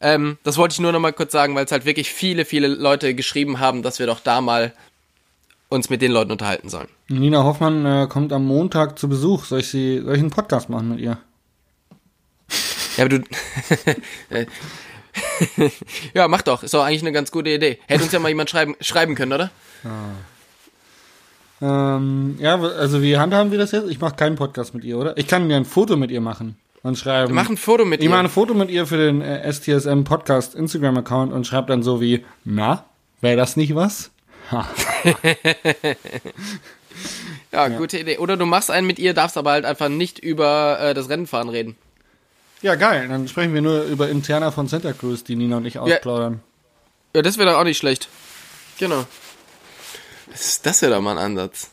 Ähm, 0.00 0.38
das 0.44 0.56
wollte 0.56 0.72
ich 0.72 0.80
nur 0.80 0.92
noch 0.92 1.00
mal 1.00 1.12
kurz 1.12 1.32
sagen, 1.32 1.54
weil 1.54 1.66
es 1.66 1.72
halt 1.72 1.84
wirklich 1.84 2.10
viele, 2.10 2.46
viele 2.46 2.68
Leute 2.68 3.14
geschrieben 3.14 3.60
haben, 3.60 3.82
dass 3.82 3.98
wir 3.98 4.06
doch 4.06 4.20
da 4.20 4.40
mal 4.40 4.72
uns 5.68 5.90
mit 5.90 6.00
den 6.00 6.10
Leuten 6.10 6.32
unterhalten 6.32 6.70
sollen. 6.70 6.88
Nina 7.08 7.44
Hoffmann 7.44 7.84
äh, 7.84 8.06
kommt 8.08 8.32
am 8.32 8.46
Montag 8.46 8.98
zu 8.98 9.10
Besuch. 9.10 9.44
Soll 9.44 9.60
ich, 9.60 9.68
sie, 9.68 10.00
soll 10.02 10.14
ich 10.14 10.20
einen 10.20 10.30
Podcast 10.30 10.70
machen 10.70 10.88
mit 10.88 11.00
ihr? 11.00 11.18
Ja, 12.96 13.04
aber 13.04 13.18
du. 13.18 13.24
ja, 16.14 16.28
mach 16.28 16.42
doch. 16.42 16.62
Ist 16.62 16.74
doch 16.74 16.84
eigentlich 16.84 17.02
eine 17.02 17.12
ganz 17.12 17.30
gute 17.30 17.50
Idee. 17.50 17.78
Hätte 17.86 18.04
uns 18.04 18.12
ja 18.12 18.18
mal 18.18 18.28
jemand 18.28 18.50
schreiben, 18.50 18.76
schreiben 18.80 19.14
können, 19.14 19.32
oder? 19.32 19.50
Ähm, 21.60 22.36
ja, 22.38 22.60
also 22.60 23.02
wie 23.02 23.16
handhaben 23.16 23.50
wir 23.50 23.58
das 23.58 23.72
jetzt? 23.72 23.88
Ich 23.90 24.00
mache 24.00 24.16
keinen 24.16 24.36
Podcast 24.36 24.74
mit 24.74 24.84
ihr, 24.84 24.98
oder? 24.98 25.16
Ich 25.16 25.26
kann 25.28 25.46
mir 25.46 25.56
ein 25.56 25.64
Foto 25.64 25.96
mit 25.96 26.10
ihr 26.10 26.20
machen 26.20 26.56
und 26.82 26.98
schreiben. 26.98 27.34
Mach 27.34 27.48
ein 27.48 27.56
Foto 27.56 27.84
mit 27.84 28.00
ich 28.00 28.04
ihr. 28.04 28.10
mache 28.10 28.20
ein 28.20 28.28
Foto 28.28 28.54
mit 28.54 28.70
ihr 28.70 28.86
für 28.86 28.96
den 28.96 29.22
äh, 29.22 29.52
STSM 29.52 30.02
Podcast 30.04 30.54
Instagram 30.54 30.98
Account 30.98 31.32
und 31.32 31.46
schreibe 31.46 31.68
dann 31.68 31.82
so 31.82 32.00
wie, 32.00 32.24
na, 32.44 32.84
wäre 33.20 33.36
das 33.36 33.56
nicht 33.56 33.74
was? 33.74 34.10
Ha. 34.50 34.68
Ja, 37.52 37.68
gute 37.68 37.98
Idee. 37.98 38.18
Oder 38.18 38.36
du 38.36 38.46
machst 38.46 38.70
einen 38.70 38.86
mit 38.86 38.98
ihr, 38.98 39.12
darfst 39.12 39.36
aber 39.36 39.50
halt 39.50 39.64
einfach 39.66 39.88
nicht 39.90 40.18
über 40.18 40.78
äh, 40.80 40.94
das 40.94 41.10
Rennenfahren 41.10 41.50
reden. 41.50 41.76
Ja, 42.62 42.76
geil. 42.76 43.08
Dann 43.08 43.26
sprechen 43.28 43.54
wir 43.54 43.60
nur 43.60 43.82
über 43.84 44.08
Interna 44.08 44.50
von 44.52 44.68
Santa 44.68 44.92
Cruz, 44.92 45.24
die 45.24 45.36
Nina 45.36 45.56
und 45.56 45.66
ich 45.66 45.78
ausplaudern. 45.78 46.40
Ja, 47.14 47.22
das 47.22 47.36
wäre 47.36 47.50
doch 47.50 47.58
auch 47.58 47.64
nicht 47.64 47.78
schlecht. 47.78 48.08
Genau. 48.78 49.04
Das, 50.30 50.62
das 50.62 50.80
wäre 50.80 50.94
doch 50.94 51.02
mal 51.02 51.18
ein 51.18 51.24
Ansatz. 51.24 51.70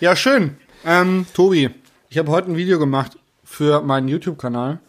Ja, 0.00 0.14
schön. 0.14 0.56
Ähm, 0.84 1.26
Tobi, 1.34 1.70
ich 2.10 2.18
habe 2.18 2.30
heute 2.30 2.50
ein 2.50 2.56
Video 2.56 2.78
gemacht 2.78 3.18
für 3.42 3.80
meinen 3.80 4.08
YouTube-Kanal. 4.08 4.80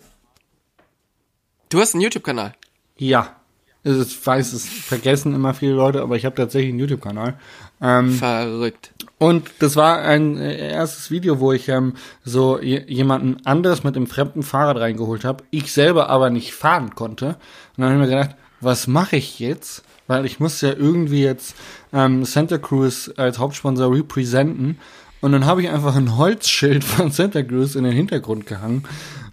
Du 1.70 1.80
hast 1.80 1.94
einen 1.94 2.02
YouTube-Kanal. 2.02 2.54
Ja. 2.98 3.38
Ich 3.84 4.26
weiß, 4.26 4.54
es 4.54 4.68
vergessen 4.68 5.34
immer 5.34 5.54
viele 5.54 5.74
Leute, 5.74 6.02
aber 6.02 6.16
ich 6.16 6.26
habe 6.26 6.36
tatsächlich 6.36 6.72
einen 6.72 6.80
YouTube-Kanal. 6.80 7.40
Ähm, 7.82 8.12
Verrückt. 8.14 8.94
und 9.18 9.50
das 9.60 9.76
war 9.76 10.00
ein 10.00 10.38
äh, 10.38 10.70
erstes 10.72 11.12
Video, 11.12 11.40
wo 11.42 11.52
ich 11.52 11.68
ähm, 11.68 11.94
so 12.24 12.60
je- 12.62 12.86
jemanden 12.88 13.46
anderes 13.46 13.84
mit 13.84 13.96
dem 13.96 14.08
fremden 14.08 14.44
Fahrrad 14.44 14.78
reingeholt 14.78 15.26
habe. 15.26 15.44
Ich 15.52 15.74
selber 15.74 16.10
aber 16.10 16.30
nicht 16.30 16.54
fahren 16.54 16.96
konnte. 16.96 17.28
Und 17.28 17.36
dann 17.78 17.86
habe 17.92 17.96
ich 17.96 18.10
mir 18.10 18.16
gedacht, 18.16 18.36
was 18.62 18.88
mache 18.88 19.18
ich 19.18 19.40
jetzt? 19.40 19.84
Weil 20.08 20.26
ich 20.26 20.40
muss 20.40 20.62
ja 20.62 20.72
irgendwie 20.72 21.24
jetzt 21.24 21.56
ähm, 21.92 22.24
Santa 22.26 22.58
Cruz 22.58 23.12
als 23.18 23.40
Hauptsponsor 23.40 23.94
representen. 23.94 24.80
Und 25.22 25.32
dann 25.34 25.46
habe 25.46 25.62
ich 25.62 25.70
einfach 25.70 25.96
ein 25.96 26.16
Holzschild 26.18 26.84
von 26.86 27.12
Santa 27.12 27.44
Cruz 27.44 27.76
in 27.76 27.84
den 27.84 27.94
Hintergrund 27.94 28.46
gehangen, 28.46 28.86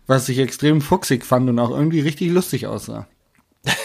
was 0.07 0.29
ich 0.29 0.39
extrem 0.39 0.81
fuchsig 0.81 1.25
fand 1.25 1.49
und 1.49 1.59
auch 1.61 1.71
irgendwie 1.71 2.01
richtig 2.01 2.31
lustig 2.33 2.67
aussah. 2.67 3.07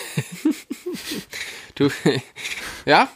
Du, 1.76 1.90
ja? 2.88 3.08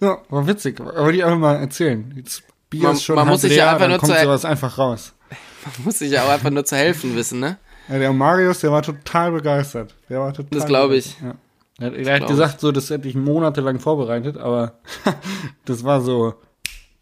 Ja, 0.00 0.18
war 0.28 0.46
witzig. 0.46 0.80
Wollte 0.80 1.16
ich 1.18 1.24
einfach 1.24 1.38
mal 1.38 1.56
erzählen. 1.56 2.12
Jetzt 2.16 2.42
Bier 2.70 2.84
Man- 2.84 2.92
ist 2.92 3.02
schon 3.04 3.16
man 3.16 3.26
muss 3.28 3.40
sich 3.42 3.56
ja 3.56 3.72
einfach 3.72 3.88
nur 3.88 3.98
kommt 3.98 4.12
zu- 4.12 4.22
sowas 4.22 4.44
einfach 4.44 4.78
raus. 4.78 5.12
Muss 5.84 5.98
sich 5.98 6.10
ja 6.10 6.24
auch 6.24 6.28
einfach 6.30 6.50
nur 6.50 6.64
zu 6.64 6.74
helfen 6.76 7.14
wissen, 7.16 7.38
ne? 7.40 7.58
Ja, 7.88 7.98
der 7.98 8.12
Marius, 8.12 8.60
der 8.60 8.72
war 8.72 8.82
total 8.82 9.32
begeistert. 9.32 9.94
Der 10.08 10.20
war 10.20 10.32
total 10.32 10.58
Das 10.58 10.66
glaub 10.66 10.90
ich. 10.92 11.16
Ja. 11.20 11.34
Er, 11.80 11.92
er 11.94 12.20
hat 12.20 12.28
gesagt, 12.28 12.60
so, 12.60 12.72
das 12.72 12.88
hätte 12.90 13.08
ich 13.08 13.14
monatelang 13.14 13.78
vorbereitet, 13.78 14.36
aber 14.38 14.78
das 15.66 15.84
war 15.84 16.00
so, 16.00 16.34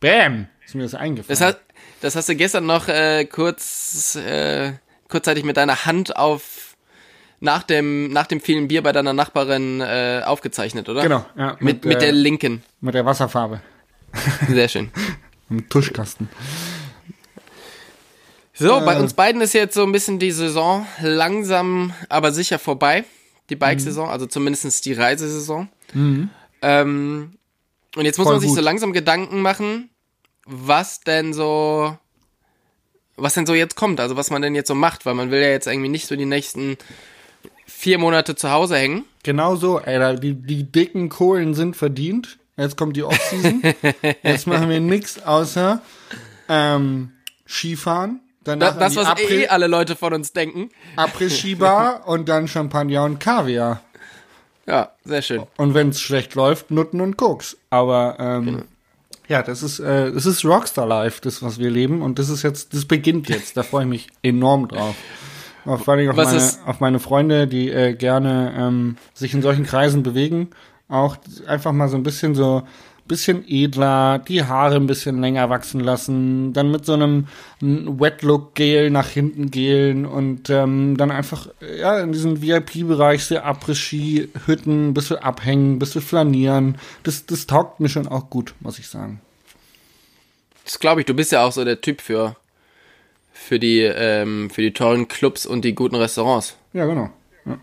bam, 0.00 0.48
ist 0.64 0.74
mir 0.74 0.82
das 0.82 0.94
eingefallen. 0.94 1.28
Das, 1.38 1.40
hast, 1.40 1.58
das 2.00 2.16
hast 2.16 2.28
du 2.28 2.34
gestern 2.36 2.66
noch 2.66 2.88
äh, 2.88 3.24
kurz, 3.26 4.16
äh, 4.16 4.72
kurzzeitig 5.08 5.44
mit 5.44 5.56
deiner 5.56 5.84
Hand 5.84 6.16
auf 6.16 6.42
nach 7.40 7.62
dem, 7.62 8.12
nach 8.12 8.26
dem 8.26 8.40
vielen 8.40 8.68
Bier 8.68 8.82
bei 8.82 8.92
deiner 8.92 9.12
Nachbarin 9.12 9.80
äh, 9.80 10.22
aufgezeichnet, 10.24 10.88
oder? 10.88 11.02
Genau, 11.02 11.24
ja, 11.36 11.52
Mit, 11.60 11.60
mit, 11.60 11.84
mit, 11.84 11.96
äh, 11.98 12.00
der 12.00 12.12
linken. 12.12 12.62
mit 12.80 12.94
der 12.94 13.04
Wasserfarbe. 13.06 13.60
Sehr 14.48 14.68
schön. 14.68 14.90
Im 15.50 15.68
Tuschkasten. 15.68 16.28
So, 18.54 18.78
Äh. 18.78 18.84
bei 18.84 18.98
uns 18.98 19.14
beiden 19.14 19.40
ist 19.40 19.52
jetzt 19.54 19.74
so 19.74 19.84
ein 19.84 19.92
bisschen 19.92 20.18
die 20.18 20.32
Saison 20.32 20.86
langsam, 21.00 21.92
aber 22.08 22.32
sicher 22.32 22.58
vorbei. 22.58 23.04
Die 23.50 23.54
Mhm. 23.54 23.60
Bike-Saison, 23.60 24.08
also 24.10 24.26
zumindest 24.26 24.84
die 24.84 24.92
Reisesaison. 24.92 25.68
Ähm, 26.60 27.32
und 27.96 28.04
jetzt 28.04 28.18
muss 28.18 28.24
Voll 28.26 28.34
man 28.34 28.40
sich 28.40 28.48
gut. 28.50 28.58
so 28.58 28.62
langsam 28.62 28.92
Gedanken 28.92 29.40
machen, 29.40 29.88
was 30.44 31.00
denn 31.00 31.32
so, 31.32 31.96
was 33.16 33.34
denn 33.34 33.46
so 33.46 33.54
jetzt 33.54 33.74
kommt, 33.76 34.00
also 34.00 34.16
was 34.16 34.30
man 34.30 34.42
denn 34.42 34.54
jetzt 34.54 34.68
so 34.68 34.74
macht, 34.74 35.06
weil 35.06 35.14
man 35.14 35.30
will 35.30 35.40
ja 35.40 35.48
jetzt 35.48 35.66
irgendwie 35.66 35.88
nicht 35.88 36.06
so 36.06 36.16
die 36.16 36.26
nächsten 36.26 36.76
vier 37.68 37.98
Monate 37.98 38.34
zu 38.34 38.50
Hause 38.50 38.76
hängen. 38.76 39.04
Genau 39.22 39.54
so, 39.56 39.78
ey, 39.80 39.98
da- 39.98 40.14
die, 40.14 40.34
die 40.34 40.64
dicken 40.64 41.08
Kohlen 41.08 41.54
sind 41.54 41.76
verdient. 41.76 42.38
Jetzt 42.56 42.76
kommt 42.76 42.96
die 42.96 43.04
Offseason. 43.04 43.62
Jetzt 44.22 44.46
machen 44.48 44.68
wir 44.68 44.80
nix 44.80 45.22
außer 45.22 45.80
ähm, 46.48 47.12
Skifahren. 47.46 48.20
Danach 48.42 48.76
Das, 48.78 48.94
das 48.94 49.06
was 49.06 49.14
die 49.16 49.34
eh 49.34 49.48
alle 49.48 49.66
Leute 49.66 49.94
von 49.94 50.12
uns 50.14 50.32
denken. 50.32 50.70
Après-Ski-Bar 50.96 52.06
und 52.08 52.28
dann 52.28 52.48
Champagner 52.48 53.04
und 53.04 53.20
Kaviar. 53.20 53.82
Ja, 54.66 54.92
sehr 55.04 55.22
schön. 55.22 55.42
Und 55.56 55.74
wenn 55.74 55.90
es 55.90 56.00
schlecht 56.00 56.34
läuft, 56.34 56.70
Nutten 56.70 57.00
und 57.00 57.16
Koks. 57.16 57.56
Aber 57.70 58.16
ähm, 58.18 58.44
Genau. 58.46 58.62
ja, 59.28 59.42
das 59.42 59.62
ist 59.62 59.78
äh, 59.80 60.10
das 60.12 60.26
ist 60.26 60.44
Rockstar 60.44 60.86
Life, 60.86 61.20
das 61.22 61.42
was 61.42 61.58
wir 61.58 61.70
leben 61.70 62.02
und 62.02 62.18
das 62.18 62.28
ist 62.28 62.42
jetzt, 62.42 62.74
das 62.74 62.84
beginnt 62.86 63.28
jetzt. 63.28 63.56
Da 63.56 63.62
freue 63.62 63.84
ich 63.84 63.88
mich 63.88 64.08
enorm 64.22 64.68
drauf. 64.68 64.94
Auf, 65.64 65.84
vor 65.84 65.94
allem 65.94 66.08
auf, 66.10 66.16
meine, 66.16 66.36
ist- 66.36 66.60
auf 66.66 66.80
meine 66.80 66.98
Freunde, 66.98 67.46
die 67.46 67.70
äh, 67.70 67.94
gerne 67.94 68.54
ähm, 68.56 68.96
sich 69.14 69.34
in 69.34 69.42
solchen 69.42 69.64
Kreisen 69.64 70.02
bewegen, 70.02 70.48
auch 70.88 71.16
einfach 71.46 71.72
mal 71.72 71.88
so 71.88 71.96
ein 71.96 72.02
bisschen 72.02 72.34
so 72.34 72.62
bisschen 73.06 73.42
edler, 73.48 74.18
die 74.18 74.44
Haare 74.44 74.76
ein 74.76 74.86
bisschen 74.86 75.18
länger 75.22 75.48
wachsen 75.48 75.80
lassen, 75.80 76.52
dann 76.52 76.70
mit 76.70 76.84
so 76.84 76.92
einem 76.92 77.26
Wet-Look-Gel 77.62 78.90
nach 78.90 79.08
hinten 79.08 79.50
gelen 79.50 80.04
und 80.04 80.50
ähm, 80.50 80.94
dann 80.98 81.10
einfach 81.10 81.48
äh, 81.62 81.80
ja 81.80 82.00
in 82.00 82.12
diesem 82.12 82.42
VIP-Bereich 82.42 83.24
sehr 83.24 83.46
Après-Ski-Hütten, 83.46 84.92
bisschen 84.92 85.16
abhängen, 85.18 85.78
bisschen 85.78 86.02
flanieren. 86.02 86.76
Das, 87.02 87.24
das 87.24 87.46
taugt 87.46 87.80
mir 87.80 87.88
schon 87.88 88.08
auch 88.08 88.28
gut, 88.28 88.54
muss 88.60 88.78
ich 88.78 88.88
sagen. 88.88 89.20
Das 90.64 90.78
glaube 90.78 91.00
ich, 91.00 91.06
du 91.06 91.14
bist 91.14 91.32
ja 91.32 91.44
auch 91.44 91.52
so 91.52 91.64
der 91.64 91.80
Typ 91.80 92.02
für, 92.02 92.36
für 93.40 93.58
die, 93.58 93.80
ähm, 93.82 94.50
für 94.50 94.62
die 94.62 94.72
tollen 94.72 95.08
Clubs 95.08 95.46
und 95.46 95.64
die 95.64 95.74
guten 95.74 95.96
Restaurants. 95.96 96.56
Ja, 96.72 96.84
genau. 96.86 97.10
Ja. 97.46 97.58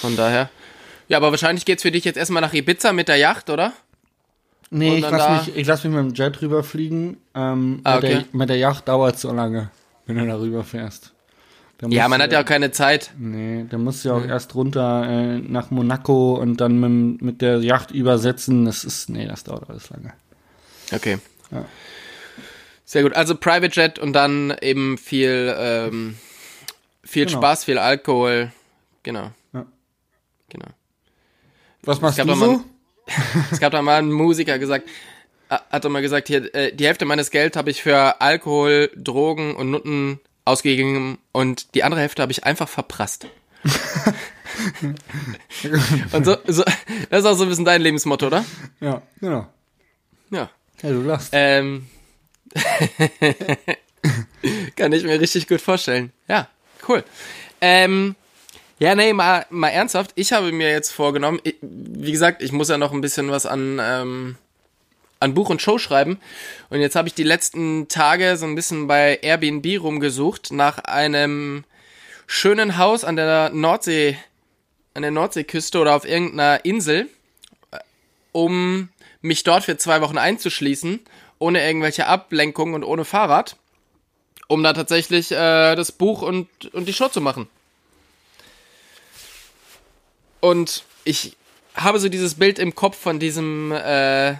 Von 0.00 0.16
daher. 0.16 0.50
Ja, 1.08 1.16
aber 1.18 1.30
wahrscheinlich 1.30 1.64
geht's 1.64 1.82
für 1.82 1.90
dich 1.90 2.04
jetzt 2.04 2.16
erstmal 2.16 2.42
nach 2.42 2.52
Ibiza 2.54 2.92
mit 2.92 3.08
der 3.08 3.16
Yacht, 3.16 3.50
oder? 3.50 3.72
Nee, 4.70 4.96
ich 4.96 5.02
dann 5.02 5.14
lass, 5.16 5.46
mich, 5.46 5.56
ich 5.56 5.66
lass 5.66 5.84
mich 5.84 5.92
mit 5.92 6.02
dem 6.04 6.14
Jet 6.14 6.40
rüberfliegen. 6.40 7.18
Ähm, 7.34 7.80
Ah, 7.84 7.96
mit, 7.96 8.04
okay. 8.04 8.14
der, 8.14 8.24
mit 8.32 8.48
der 8.48 8.56
Yacht 8.56 8.88
dauert 8.88 9.18
so 9.18 9.30
lange, 9.32 9.70
wenn 10.06 10.16
du 10.16 10.26
da 10.26 10.36
rüberfährst. 10.38 11.12
Ja, 11.88 12.08
man 12.08 12.20
du- 12.20 12.24
hat 12.24 12.32
ja 12.32 12.40
auch 12.40 12.44
keine 12.46 12.70
Zeit. 12.70 13.10
Nee, 13.18 13.66
da 13.68 13.76
musst 13.76 14.04
du 14.04 14.10
ja 14.10 14.14
auch 14.14 14.24
erst 14.24 14.54
runter 14.54 15.04
äh, 15.08 15.38
nach 15.38 15.70
Monaco 15.72 16.34
und 16.34 16.60
dann 16.60 16.78
mit, 16.78 17.22
mit 17.22 17.40
der 17.42 17.58
Yacht 17.58 17.90
übersetzen. 17.90 18.64
Das 18.64 18.84
ist, 18.84 19.08
nee, 19.10 19.26
das 19.26 19.44
dauert 19.44 19.68
alles 19.68 19.90
lange. 19.90 20.12
Okay. 20.92 21.18
Ja. 21.50 21.64
Sehr 22.84 23.02
gut. 23.02 23.14
Also 23.14 23.34
Private 23.36 23.68
Jet 23.80 23.98
und 23.98 24.12
dann 24.12 24.54
eben 24.60 24.98
viel, 24.98 25.54
ähm, 25.58 26.16
viel 27.04 27.26
Genau. 27.26 27.38
Spaß, 27.38 27.64
viel 27.64 27.78
Alkohol. 27.78 28.52
Genau. 29.02 29.30
Ja. 29.52 29.66
Genau. 30.48 30.68
Was 31.82 32.00
machst 32.00 32.18
du 32.18 32.34
so? 32.34 32.64
Es 33.50 33.60
gab 33.60 33.72
da 33.72 33.82
mal 33.82 33.98
einen 33.98 34.12
Musiker 34.12 34.58
gesagt, 34.58 34.88
äh, 35.48 35.58
hat 35.70 35.84
doch 35.84 35.90
mal 35.90 36.02
gesagt, 36.02 36.28
hier, 36.28 36.54
äh, 36.54 36.72
die 36.72 36.86
Hälfte 36.86 37.04
meines 37.04 37.30
Geld 37.30 37.56
habe 37.56 37.70
ich 37.70 37.82
für 37.82 38.20
Alkohol, 38.20 38.90
Drogen 38.96 39.56
und 39.56 39.70
Nutten 39.70 40.20
ausgegeben 40.44 41.18
und 41.32 41.74
die 41.74 41.84
andere 41.84 42.00
Hälfte 42.00 42.22
habe 42.22 42.32
ich 42.32 42.44
einfach 42.44 42.68
verprasst. 42.68 43.26
Und 46.12 46.24
so, 46.24 46.36
so, 46.46 46.64
das 47.10 47.20
ist 47.20 47.26
auch 47.26 47.34
so 47.36 47.44
ein 47.44 47.48
bisschen 47.48 47.64
dein 47.64 47.80
Lebensmotto, 47.80 48.26
oder? 48.26 48.44
Ja, 48.80 49.02
genau. 49.20 49.46
Ja. 50.30 50.50
Ja, 50.82 50.90
du 50.90 51.00
lachst. 51.02 51.30
Ähm, 51.32 51.86
kann 54.76 54.92
ich 54.92 55.04
mir 55.04 55.20
richtig 55.20 55.48
gut 55.48 55.60
vorstellen. 55.60 56.12
Ja, 56.28 56.48
cool. 56.88 57.04
Ähm, 57.60 58.16
ja, 58.78 58.94
nee, 58.96 59.12
mal, 59.12 59.46
mal 59.50 59.68
ernsthaft. 59.68 60.10
Ich 60.16 60.32
habe 60.32 60.50
mir 60.50 60.70
jetzt 60.70 60.90
vorgenommen, 60.90 61.40
ich, 61.44 61.56
wie 61.60 62.10
gesagt, 62.10 62.42
ich 62.42 62.50
muss 62.50 62.68
ja 62.68 62.78
noch 62.78 62.92
ein 62.92 63.00
bisschen 63.00 63.30
was 63.30 63.46
an, 63.46 63.80
ähm, 63.80 64.36
an 65.20 65.34
Buch 65.34 65.50
und 65.50 65.62
Show 65.62 65.78
schreiben. 65.78 66.18
Und 66.68 66.80
jetzt 66.80 66.96
habe 66.96 67.06
ich 67.06 67.14
die 67.14 67.22
letzten 67.22 67.86
Tage 67.86 68.36
so 68.36 68.44
ein 68.44 68.56
bisschen 68.56 68.88
bei 68.88 69.20
Airbnb 69.22 69.80
rumgesucht 69.80 70.52
nach 70.52 70.78
einem 70.78 71.62
schönen 72.26 72.76
Haus 72.76 73.04
an 73.04 73.14
der 73.14 73.50
Nordsee, 73.50 74.18
an 74.94 75.02
der 75.02 75.12
Nordseeküste 75.12 75.78
oder 75.78 75.94
auf 75.94 76.04
irgendeiner 76.04 76.64
Insel, 76.64 77.08
äh, 77.70 77.78
um 78.32 78.88
mich 79.20 79.44
dort 79.44 79.64
für 79.64 79.76
zwei 79.76 80.00
Wochen 80.00 80.18
einzuschließen, 80.18 80.98
ohne 81.42 81.66
irgendwelche 81.66 82.06
Ablenkungen 82.06 82.74
und 82.74 82.84
ohne 82.84 83.04
Fahrrad, 83.04 83.56
um 84.46 84.62
da 84.62 84.72
tatsächlich 84.72 85.32
äh, 85.32 85.74
das 85.74 85.92
Buch 85.92 86.22
und, 86.22 86.48
und 86.72 86.86
die 86.86 86.92
Show 86.92 87.08
zu 87.08 87.20
machen. 87.20 87.48
Und 90.40 90.84
ich 91.04 91.36
habe 91.74 91.98
so 91.98 92.08
dieses 92.08 92.34
Bild 92.34 92.58
im 92.58 92.74
Kopf 92.74 92.96
von 92.96 93.18
diesem, 93.18 93.72
äh, 93.72 94.34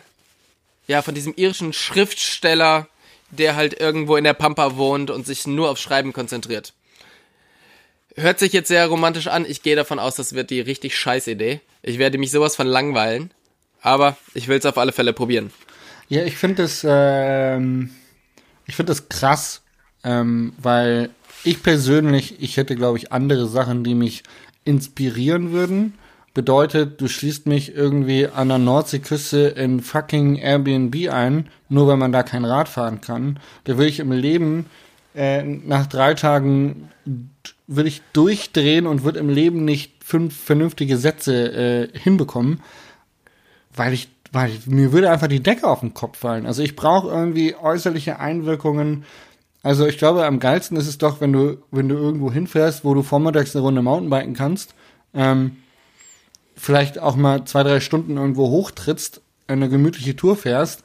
ja, 0.87 1.03
von 1.03 1.15
diesem 1.15 1.35
irischen 1.37 1.73
Schriftsteller, 1.73 2.87
der 3.31 3.57
halt 3.57 3.81
irgendwo 3.81 4.17
in 4.17 4.25
der 4.25 4.35
Pampa 4.35 4.77
wohnt 4.77 5.11
und 5.11 5.27
sich 5.27 5.47
nur 5.47 5.71
auf 5.71 5.79
Schreiben 5.79 6.13
konzentriert. 6.13 6.73
Hört 8.15 8.39
sich 8.39 8.53
jetzt 8.53 8.69
sehr 8.69 8.87
romantisch 8.87 9.27
an. 9.27 9.47
Ich 9.49 9.63
gehe 9.63 9.75
davon 9.75 9.99
aus, 9.99 10.17
das 10.17 10.35
wird 10.35 10.51
die 10.51 10.61
richtig 10.61 10.97
scheiß 10.97 11.27
Idee. 11.29 11.61
Ich 11.83 11.99
werde 11.99 12.19
mich 12.19 12.31
sowas 12.31 12.57
von 12.57 12.67
langweilen. 12.67 13.33
Aber 13.81 14.17
ich 14.35 14.47
will 14.47 14.59
es 14.59 14.67
auf 14.67 14.79
alle 14.79 14.93
Fälle 14.93 15.13
probieren. 15.13 15.51
Ja, 16.13 16.25
ich 16.25 16.37
finde 16.37 16.65
das, 16.65 16.85
ähm, 16.87 17.89
ich 18.67 18.77
finde 18.77 18.95
krass, 19.09 19.63
ähm, 20.05 20.53
weil 20.61 21.09
ich 21.43 21.63
persönlich, 21.63 22.43
ich 22.43 22.59
hätte, 22.59 22.77
glaube 22.77 22.99
ich, 22.99 23.13
andere 23.13 23.49
Sachen, 23.49 23.83
die 23.83 23.95
mich 23.95 24.23
inspirieren 24.67 25.53
würden. 25.53 25.95
Bedeutet, 26.35 27.01
du 27.01 27.09
schließt 27.09 27.47
mich 27.47 27.75
irgendwie 27.75 28.27
an 28.27 28.51
der 28.51 28.59
Nordseeküste 28.59 29.39
in 29.57 29.81
fucking 29.81 30.37
Airbnb 30.37 31.09
ein, 31.11 31.49
nur 31.71 31.87
weil 31.89 31.97
man 31.97 32.13
da 32.13 32.23
kein 32.23 32.45
Rad 32.45 32.69
fahren 32.69 33.01
kann. 33.01 33.41
Da 33.65 33.79
will 33.79 33.87
ich 33.87 33.99
im 33.99 34.13
Leben 34.13 34.67
äh, 35.15 35.43
nach 35.43 35.87
drei 35.87 36.13
Tagen 36.13 36.91
will 37.67 37.87
ich 37.87 38.03
durchdrehen 38.13 38.87
und 38.87 39.03
wird 39.03 39.17
im 39.17 39.31
Leben 39.31 39.65
nicht 39.65 40.05
fünf 40.05 40.37
vernünftige 40.37 40.99
Sätze 40.99 41.89
äh, 41.95 41.99
hinbekommen, 41.99 42.61
weil 43.75 43.95
ich, 43.95 44.11
weil 44.33 44.53
mir 44.67 44.93
würde 44.93 45.11
einfach 45.11 45.29
die 45.29 45.43
Decke 45.43 45.69
auf 45.69 45.81
den 45.81 45.95
Kopf 45.95 46.19
fallen. 46.19 46.47
Also 46.47 46.63
ich 46.63 46.75
brauche 46.75 47.09
irgendwie 47.09 47.55
äußerliche 47.55 48.19
Einwirkungen. 48.19 49.05
Also 49.63 49.87
ich 49.87 49.99
glaube, 49.99 50.25
am 50.25 50.41
geilsten 50.41 50.77
ist 50.77 50.89
es 50.89 50.99
doch, 50.99 51.21
wenn 51.21 51.33
du, 51.33 51.59
wenn 51.71 51.89
du 51.89 51.97
irgendwo 51.97 52.33
hinfährst, 52.33 52.85
wo 52.85 52.95
du 52.95 53.03
vormittags 53.03 53.55
eine 53.55 53.65
Runde 53.65 53.83
Mountainbiken 53.83 54.35
kannst, 54.35 54.75
ähm, 55.15 55.59
vielleicht 56.57 56.99
auch 56.99 57.15
mal 57.15 57.45
zwei, 57.45 57.63
drei 57.63 57.81
Stunden 57.81 58.17
irgendwo 58.17 58.49
hochtrittst, 58.49 59.21
eine 59.49 59.69
gemütliche 59.69 60.17
Tour 60.17 60.37
fährst, 60.37 60.83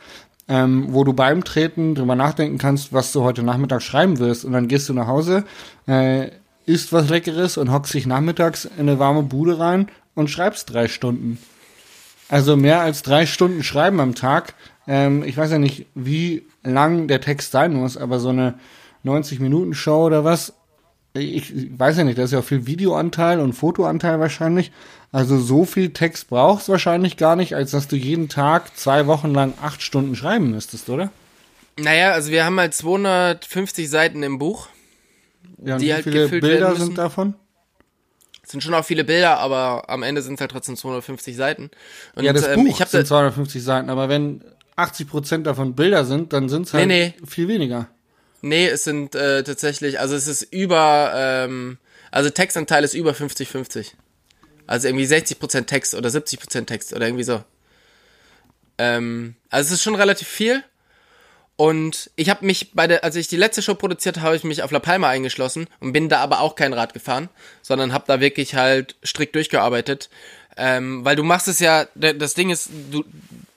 ähm, 0.49 0.87
wo 0.89 1.03
du 1.05 1.13
beim 1.13 1.43
Treten 1.43 1.95
drüber 1.95 2.15
nachdenken 2.15 2.57
kannst, 2.57 2.91
was 2.91 3.13
du 3.13 3.23
heute 3.23 3.43
Nachmittag 3.43 3.81
schreiben 3.81 4.19
wirst. 4.19 4.43
Und 4.43 4.51
dann 4.51 4.67
gehst 4.67 4.89
du 4.89 4.93
nach 4.93 5.07
Hause, 5.07 5.45
äh, 5.87 6.31
isst 6.65 6.91
was 6.91 7.09
Leckeres 7.09 7.57
und 7.57 7.71
hockst 7.71 7.93
dich 7.93 8.05
nachmittags 8.05 8.65
in 8.65 8.89
eine 8.89 8.99
warme 8.99 9.23
Bude 9.23 9.57
rein 9.57 9.87
und 10.15 10.29
schreibst 10.29 10.73
drei 10.73 10.89
Stunden. 10.89 11.37
Also 12.29 12.57
mehr 12.57 12.81
als 12.81 13.03
drei 13.03 13.25
Stunden 13.25 13.63
schreiben 13.63 13.99
am 13.99 14.15
Tag. 14.15 14.53
Ähm, 14.87 15.23
ich 15.23 15.37
weiß 15.37 15.51
ja 15.51 15.59
nicht, 15.59 15.85
wie 15.95 16.45
lang 16.63 17.07
der 17.07 17.21
Text 17.21 17.51
sein 17.51 17.73
muss, 17.73 17.97
aber 17.97 18.19
so 18.19 18.29
eine 18.29 18.55
90-Minuten-Show 19.05 20.05
oder 20.05 20.23
was, 20.23 20.53
ich, 21.13 21.55
ich 21.55 21.79
weiß 21.79 21.97
ja 21.97 22.03
nicht, 22.03 22.17
da 22.17 22.23
ist 22.23 22.33
ja 22.33 22.39
auch 22.39 22.43
viel 22.43 22.67
Videoanteil 22.67 23.39
und 23.39 23.53
Fotoanteil 23.53 24.19
wahrscheinlich. 24.19 24.71
Also 25.11 25.39
so 25.39 25.63
viel 25.65 25.91
Text 25.91 26.29
brauchst 26.29 26.67
du 26.67 26.73
wahrscheinlich 26.73 27.17
gar 27.17 27.35
nicht, 27.35 27.55
als 27.55 27.71
dass 27.71 27.87
du 27.87 27.95
jeden 27.95 28.27
Tag 28.27 28.77
zwei 28.77 29.07
Wochen 29.07 29.33
lang 29.33 29.53
acht 29.61 29.81
Stunden 29.81 30.15
schreiben 30.15 30.51
müsstest, 30.51 30.89
oder? 30.89 31.11
Naja, 31.79 32.11
also 32.11 32.31
wir 32.31 32.43
haben 32.43 32.59
halt 32.59 32.73
250 32.73 33.89
Seiten 33.89 34.23
im 34.23 34.37
Buch. 34.37 34.67
Ja, 35.63 35.75
und 35.75 35.81
Die 35.81 35.87
wie 35.87 35.93
halt 35.93 36.03
viele 36.03 36.23
gefüllt 36.23 36.41
Bilder 36.41 36.75
sind 36.75 36.97
davon? 36.97 37.35
Es 38.47 38.51
sind 38.51 38.63
schon 38.63 38.73
auch 38.73 38.85
viele 38.85 39.03
Bilder, 39.03 39.39
aber 39.39 39.89
am 39.89 40.03
Ende 40.03 40.21
sind 40.21 40.35
es 40.35 40.39
halt 40.39 40.51
trotzdem 40.51 40.77
250 40.77 41.35
Seiten. 41.35 41.69
Und 42.15 42.23
ja, 42.23 42.31
das 42.31 42.47
ähm, 42.47 42.63
Buch 42.63 42.75
ich 42.75 42.79
habe 42.79 42.89
sind 42.89 43.05
250 43.05 43.61
Seiten, 43.61 43.89
aber 43.89 44.07
wenn 44.07 44.41
80 44.77 45.09
Prozent 45.09 45.45
davon 45.45 45.75
Bilder 45.75 46.05
sind, 46.05 46.31
dann 46.31 46.47
sind 46.47 46.65
es 46.65 46.73
halt 46.73 46.87
Nee, 46.87 47.13
viel 47.27 47.49
weniger. 47.49 47.89
Nee, 48.41 48.67
es 48.67 48.85
sind 48.85 49.15
äh, 49.15 49.43
tatsächlich, 49.43 49.99
also 49.99 50.15
es 50.15 50.29
ist 50.29 50.43
über, 50.43 51.11
ähm, 51.13 51.77
also 52.09 52.29
Textanteil 52.29 52.85
ist 52.85 52.93
über 52.93 53.11
50-50. 53.11 53.91
Also 54.65 54.87
irgendwie 54.87 55.05
60% 55.05 55.65
Text 55.65 55.93
oder 55.93 56.07
70% 56.07 56.67
Text 56.67 56.93
oder 56.93 57.05
irgendwie 57.05 57.25
so. 57.25 57.43
Ähm, 58.77 59.35
also 59.49 59.67
es 59.67 59.73
ist 59.73 59.83
schon 59.83 59.95
relativ 59.95 60.29
viel. 60.29 60.63
Und 61.57 62.11
ich 62.15 62.29
habe 62.29 62.45
mich 62.45 62.71
bei 62.73 62.85
der, 62.85 63.03
als 63.03 63.15
ich 63.15 63.27
die 63.27 63.35
letzte 63.35 63.63
Show 63.63 63.73
produziert 63.73 64.21
habe, 64.21 64.35
ich 64.35 64.43
mich 64.43 64.61
auf 64.61 64.69
La 64.69 64.79
Palma 64.79 65.09
eingeschlossen 65.09 65.67
und 65.79 65.91
bin 65.91 66.07
da 66.07 66.19
aber 66.19 66.39
auch 66.39 66.55
kein 66.55 66.71
Rad 66.71 66.93
gefahren, 66.93 67.29
sondern 67.63 67.93
habe 67.93 68.05
da 68.07 68.19
wirklich 68.19 68.53
halt 68.53 68.95
strikt 69.03 69.33
durchgearbeitet. 69.33 70.09
Ähm, 70.55 71.03
weil 71.03 71.15
du 71.15 71.23
machst 71.23 71.47
es 71.47 71.59
ja, 71.59 71.87
das 71.95 72.35
Ding 72.35 72.51
ist, 72.51 72.69
du, 72.91 73.03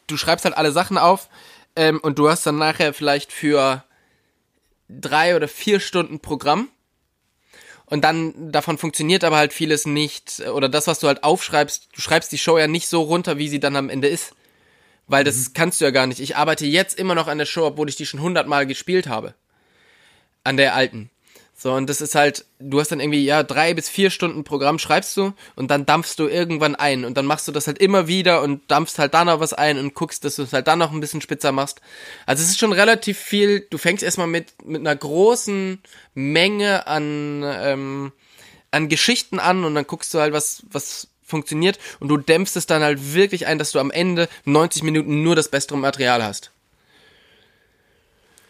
du 0.07 0.17
schreibst 0.17 0.47
halt 0.47 0.57
alle 0.57 0.73
Sachen 0.73 0.97
auf 0.97 1.29
ähm, 1.77 2.01
und 2.01 2.19
du 2.19 2.31
hast 2.31 2.47
dann 2.47 2.57
nachher 2.57 2.95
vielleicht 2.95 3.33
für 3.33 3.85
drei 4.89 5.37
oder 5.37 5.47
vier 5.47 5.79
Stunden 5.79 6.21
Programm. 6.21 6.69
Und 7.85 8.03
dann 8.03 8.53
davon 8.53 8.79
funktioniert 8.79 9.25
aber 9.25 9.37
halt 9.37 9.53
vieles 9.53 9.85
nicht. 9.85 10.41
Oder 10.49 10.71
das, 10.71 10.87
was 10.87 11.01
du 11.01 11.07
halt 11.07 11.23
aufschreibst, 11.23 11.89
du 11.95 12.01
schreibst 12.01 12.33
die 12.33 12.39
Show 12.39 12.57
ja 12.57 12.67
nicht 12.67 12.89
so 12.89 13.03
runter, 13.03 13.37
wie 13.37 13.49
sie 13.49 13.61
dann 13.61 13.77
am 13.77 13.91
Ende 13.91 14.09
ist. 14.09 14.33
Weil 15.11 15.25
das 15.25 15.53
kannst 15.55 15.81
du 15.81 15.85
ja 15.85 15.91
gar 15.91 16.07
nicht. 16.07 16.21
Ich 16.21 16.37
arbeite 16.37 16.67
jetzt 16.67 16.97
immer 16.97 17.17
noch 17.17 17.27
an 17.27 17.39
der 17.39 17.45
Show, 17.45 17.67
obwohl 17.67 17.89
ich 17.89 17.97
die 17.97 18.07
schon 18.07 18.21
hundertmal 18.21 18.65
gespielt 18.65 19.09
habe. 19.09 19.35
An 20.45 20.57
der 20.57 20.77
alten. 20.77 21.11
So, 21.57 21.73
und 21.73 21.91
das 21.91 22.01
ist 22.01 22.15
halt, 22.15 22.47
du 22.61 22.79
hast 22.79 22.93
dann 22.93 23.01
irgendwie, 23.01 23.25
ja, 23.25 23.43
drei 23.43 23.75
bis 23.75 23.89
vier 23.89 24.11
Stunden 24.11 24.45
Programm 24.45 24.79
schreibst 24.79 25.17
du 25.17 25.35
und 25.57 25.71
dann 25.71 25.85
dampfst 25.85 26.15
du 26.17 26.29
irgendwann 26.29 26.77
ein 26.77 27.05
und 27.05 27.17
dann 27.17 27.27
machst 27.27 27.49
du 27.49 27.53
das 27.53 27.67
halt 27.67 27.79
immer 27.79 28.07
wieder 28.07 28.41
und 28.41 28.63
dampfst 28.71 28.99
halt 28.99 29.13
da 29.13 29.25
noch 29.25 29.41
was 29.41 29.53
ein 29.53 29.79
und 29.79 29.95
guckst, 29.95 30.25
dass 30.25 30.37
du 30.37 30.45
es 30.45 30.53
halt 30.53 30.69
dann 30.69 30.79
noch 30.79 30.93
ein 30.93 31.01
bisschen 31.01 31.21
spitzer 31.21 31.51
machst. 31.51 31.81
Also 32.25 32.43
es 32.43 32.51
ist 32.51 32.61
schon 32.61 32.73
relativ 32.73 33.19
viel, 33.19 33.67
du 33.69 33.79
fängst 33.79 34.05
erstmal 34.05 34.29
mit, 34.29 34.65
mit 34.65 34.81
einer 34.81 34.95
großen 34.95 35.83
Menge 36.15 36.87
an, 36.87 37.43
ähm, 37.45 38.13
an 38.71 38.89
Geschichten 38.89 39.41
an 39.41 39.65
und 39.65 39.75
dann 39.75 39.87
guckst 39.89 40.15
du 40.15 40.21
halt, 40.21 40.33
was, 40.33 40.63
was 40.71 41.10
funktioniert 41.31 41.79
und 42.01 42.09
du 42.09 42.19
dämpfst 42.19 42.57
es 42.57 42.67
dann 42.67 42.83
halt 42.83 43.15
wirklich 43.15 43.47
ein, 43.47 43.59
dass 43.59 43.73
du 43.73 43.79
am 43.79 43.91
Ende 43.91 44.29
90 44.45 44.83
Minuten 44.83 45.23
nur 45.23 45.37
das 45.37 45.49
bessere 45.49 45.79
Material 45.79 46.23
hast. 46.23 46.51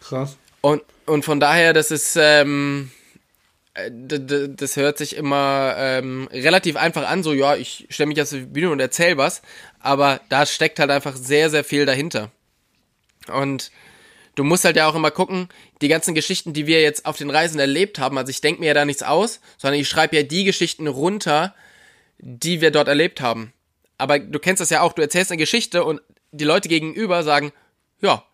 Krass. 0.01 0.37
Und, 0.61 0.83
und 1.07 1.25
von 1.25 1.41
daher, 1.41 1.73
das 1.73 1.91
ist, 1.91 2.17
ähm, 2.17 2.91
äh, 3.75 3.91
das 3.91 4.77
hört 4.77 4.99
sich 4.99 5.17
immer 5.17 5.75
ähm, 5.77 6.29
relativ 6.33 6.77
einfach 6.77 7.09
an, 7.09 7.23
so 7.23 7.33
ja, 7.33 7.57
ich 7.57 7.87
stelle 7.91 8.09
mich 8.09 8.21
auf 8.21 8.31
die 8.31 8.41
Bühne 8.41 8.71
und 8.71 8.81
erzähl 8.81 9.17
was, 9.17 9.43
aber 9.79 10.21
da 10.29 10.47
steckt 10.47 10.79
halt 10.79 10.91
einfach 10.91 11.17
sehr, 11.17 11.51
sehr 11.51 11.65
viel 11.65 11.87
dahinter. 11.87 12.31
Und 13.29 13.71
du 14.35 14.45
musst 14.45 14.65
halt 14.65 14.77
ja 14.77 14.89
auch 14.89 14.95
immer 14.95 15.11
gucken, 15.11 15.49
die 15.81 15.89
ganzen 15.89 16.15
Geschichten, 16.15 16.53
die 16.53 16.67
wir 16.67 16.83
jetzt 16.83 17.07
auf 17.07 17.17
den 17.17 17.31
Reisen 17.31 17.61
erlebt 17.61 17.99
haben, 17.99 18.19
also 18.19 18.31
ich 18.31 18.41
denke 18.41 18.61
mir 18.61 18.69
ja 18.69 18.75
da 18.75 18.85
nichts 18.85 19.03
aus, 19.03 19.41
sondern 19.59 19.81
ich 19.81 19.89
schreibe 19.89 20.17
ja 20.17 20.23
die 20.23 20.45
Geschichten 20.45 20.87
runter, 20.87 21.55
die 22.21 22.61
wir 22.61 22.71
dort 22.71 22.89
erlebt 22.89 23.21
haben. 23.21 23.53
Aber 23.99 24.19
du 24.19 24.39
kennst 24.39 24.61
das 24.61 24.71
ja 24.71 24.81
auch, 24.81 24.93
du 24.93 25.03
erzählst 25.03 25.31
eine 25.31 25.39
Geschichte 25.39 25.85
und 25.85 26.01
die 26.33 26.45
Leute 26.45 26.69
gegenüber 26.69 27.23
sagen, 27.23 27.53
ja, 28.01 28.25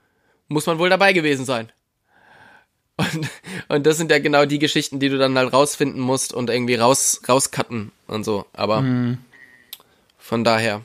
muss 0.48 0.66
man 0.66 0.78
wohl 0.78 0.90
dabei 0.90 1.12
gewesen 1.12 1.44
sein. 1.44 1.72
Und, 2.98 3.28
und 3.68 3.86
das 3.86 3.98
sind 3.98 4.10
ja 4.10 4.18
genau 4.18 4.46
die 4.46 4.58
Geschichten, 4.58 5.00
die 5.00 5.10
du 5.10 5.18
dann 5.18 5.36
halt 5.36 5.52
rausfinden 5.52 6.00
musst 6.00 6.32
und 6.32 6.48
irgendwie 6.48 6.76
raus, 6.76 7.20
rauscutten 7.28 7.92
und 8.06 8.24
so. 8.24 8.46
Aber 8.54 8.80
von 10.18 10.44
daher. 10.44 10.82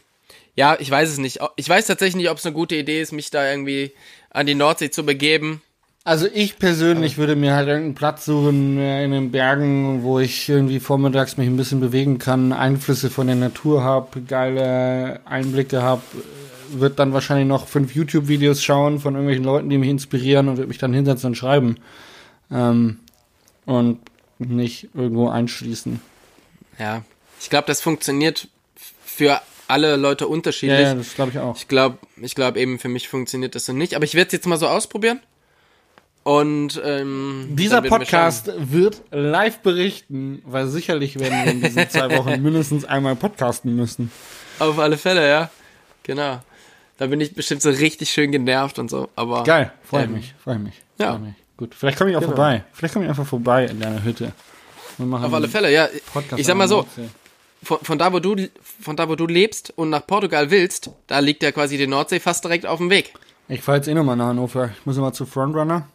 Ja, 0.53 0.77
ich 0.77 0.91
weiß 0.91 1.07
es 1.07 1.19
nicht. 1.19 1.39
Ich 1.55 1.69
weiß 1.69 1.87
tatsächlich 1.87 2.17
nicht, 2.17 2.29
ob 2.29 2.37
es 2.37 2.45
eine 2.45 2.53
gute 2.53 2.75
Idee 2.75 3.01
ist, 3.01 3.13
mich 3.13 3.29
da 3.29 3.49
irgendwie 3.49 3.93
an 4.29 4.45
die 4.45 4.55
Nordsee 4.55 4.91
zu 4.91 5.05
begeben. 5.05 5.61
Also 6.03 6.27
ich 6.33 6.57
persönlich 6.57 7.19
würde 7.19 7.35
mir 7.35 7.53
halt 7.53 7.67
irgendeinen 7.67 7.93
Platz 7.93 8.25
suchen 8.25 8.79
äh, 8.79 9.05
in 9.05 9.11
den 9.11 9.31
Bergen, 9.31 10.01
wo 10.01 10.19
ich 10.19 10.49
irgendwie 10.49 10.79
vormittags 10.79 11.37
mich 11.37 11.47
ein 11.47 11.57
bisschen 11.57 11.79
bewegen 11.79 12.17
kann, 12.17 12.53
Einflüsse 12.53 13.11
von 13.11 13.27
der 13.27 13.35
Natur 13.35 13.83
habe, 13.83 14.21
geile 14.21 15.21
Einblicke 15.25 15.83
habe, 15.83 16.01
wird 16.71 16.97
dann 16.97 17.13
wahrscheinlich 17.13 17.47
noch 17.47 17.67
fünf 17.67 17.93
YouTube-Videos 17.93 18.63
schauen 18.63 18.99
von 18.99 19.13
irgendwelchen 19.13 19.45
Leuten, 19.45 19.69
die 19.69 19.77
mich 19.77 19.89
inspirieren 19.89 20.47
und 20.47 20.57
würde 20.57 20.69
mich 20.69 20.79
dann 20.79 20.93
hinsetzen 20.93 21.27
und 21.27 21.35
schreiben. 21.35 21.77
Ähm, 22.51 22.99
und 23.65 23.99
nicht 24.39 24.89
irgendwo 24.95 25.29
einschließen. 25.29 26.01
ja. 26.79 27.03
Ich 27.39 27.49
glaube, 27.49 27.65
das 27.65 27.81
funktioniert 27.81 28.49
für 29.03 29.41
alle 29.67 29.95
Leute 29.95 30.25
Ja, 30.25 30.29
unterschiedlich. 30.29 30.79
ja, 30.79 30.93
das 30.93 31.15
glaube 31.15 31.31
ich 31.31 31.39
auch. 31.39 31.55
Ich 31.55 31.67
glaube, 31.67 31.97
ich 32.21 32.35
glaube 32.35 32.59
eben 32.59 32.77
für 32.77 32.87
mich 32.87 33.07
funktioniert 33.09 33.55
das 33.55 33.65
so 33.65 33.73
nicht. 33.73 33.95
Aber 33.95 34.05
ich 34.05 34.13
werde 34.13 34.27
es 34.27 34.33
jetzt 34.33 34.45
mal 34.45 34.57
so 34.57 34.67
ausprobieren. 34.67 35.19
Und 36.23 36.79
ähm, 36.85 37.47
Dieser 37.51 37.77
werden 37.77 37.85
wir 37.85 37.97
Podcast 37.99 38.51
wird 38.57 39.01
live 39.11 39.59
berichten, 39.59 40.41
weil 40.45 40.67
sicherlich 40.67 41.19
werden 41.19 41.45
wir 41.45 41.51
in 41.51 41.61
diesen 41.61 41.89
zwei 41.89 42.15
Wochen 42.15 42.41
mindestens 42.43 42.85
einmal 42.85 43.15
podcasten 43.15 43.75
müssen. 43.75 44.11
Auf 44.59 44.77
alle 44.77 44.97
Fälle, 44.97 45.27
ja. 45.27 45.49
Genau. 46.03 46.39
Da 46.97 47.07
bin 47.07 47.19
ich 47.21 47.33
bestimmt 47.33 47.63
so 47.63 47.71
richtig 47.71 48.11
schön 48.11 48.31
genervt 48.31 48.77
und 48.77 48.89
so. 48.91 49.09
Aber 49.15 49.43
Geil, 49.43 49.71
freue 49.83 50.03
Ähm, 50.03 50.13
mich, 50.13 50.35
freue 50.43 50.59
mich. 50.59 50.75
ja. 50.99 51.13
Freu 51.13 51.19
mich. 51.19 51.33
Gut, 51.57 51.73
vielleicht 51.75 51.97
komme 51.97 52.11
ich 52.11 52.15
auch 52.15 52.21
Genau. 52.21 52.33
vorbei. 52.35 52.63
Vielleicht 52.73 52.93
komme 52.93 53.05
ich 53.05 53.09
einfach 53.09 53.25
vorbei 53.25 53.65
in 53.65 53.79
deiner 53.79 54.03
Hütte. 54.03 54.31
Auf 54.99 55.33
alle 55.33 55.47
Fälle, 55.47 55.71
ja. 55.73 55.87
Podcast 56.13 56.39
Ich 56.39 56.45
sag 56.45 56.55
mal 56.55 56.67
so, 56.67 56.85
von, 57.63 57.79
von 57.81 57.97
da 57.97 58.13
wo 58.13 58.19
du 58.19 58.35
von 58.81 58.95
da 58.95 59.09
wo 59.09 59.15
du 59.15 59.25
lebst 59.25 59.73
und 59.75 59.89
nach 59.89 60.05
Portugal 60.05 60.51
willst, 60.51 60.91
da 61.07 61.17
liegt 61.19 61.41
ja 61.41 61.51
quasi 61.51 61.77
die 61.77 61.87
Nordsee 61.87 62.19
fast 62.19 62.43
direkt 62.43 62.67
auf 62.67 62.77
dem 62.77 62.89
Weg. 62.91 63.13
Ich 63.47 63.61
fahre 63.61 63.77
jetzt 63.77 63.87
eh 63.87 63.93
nochmal 63.95 64.15
nach 64.15 64.27
Hannover. 64.27 64.69
Ich 64.79 64.85
muss 64.85 64.95
nochmal 64.95 65.13
zu 65.13 65.25
Frontrunner 65.25 65.87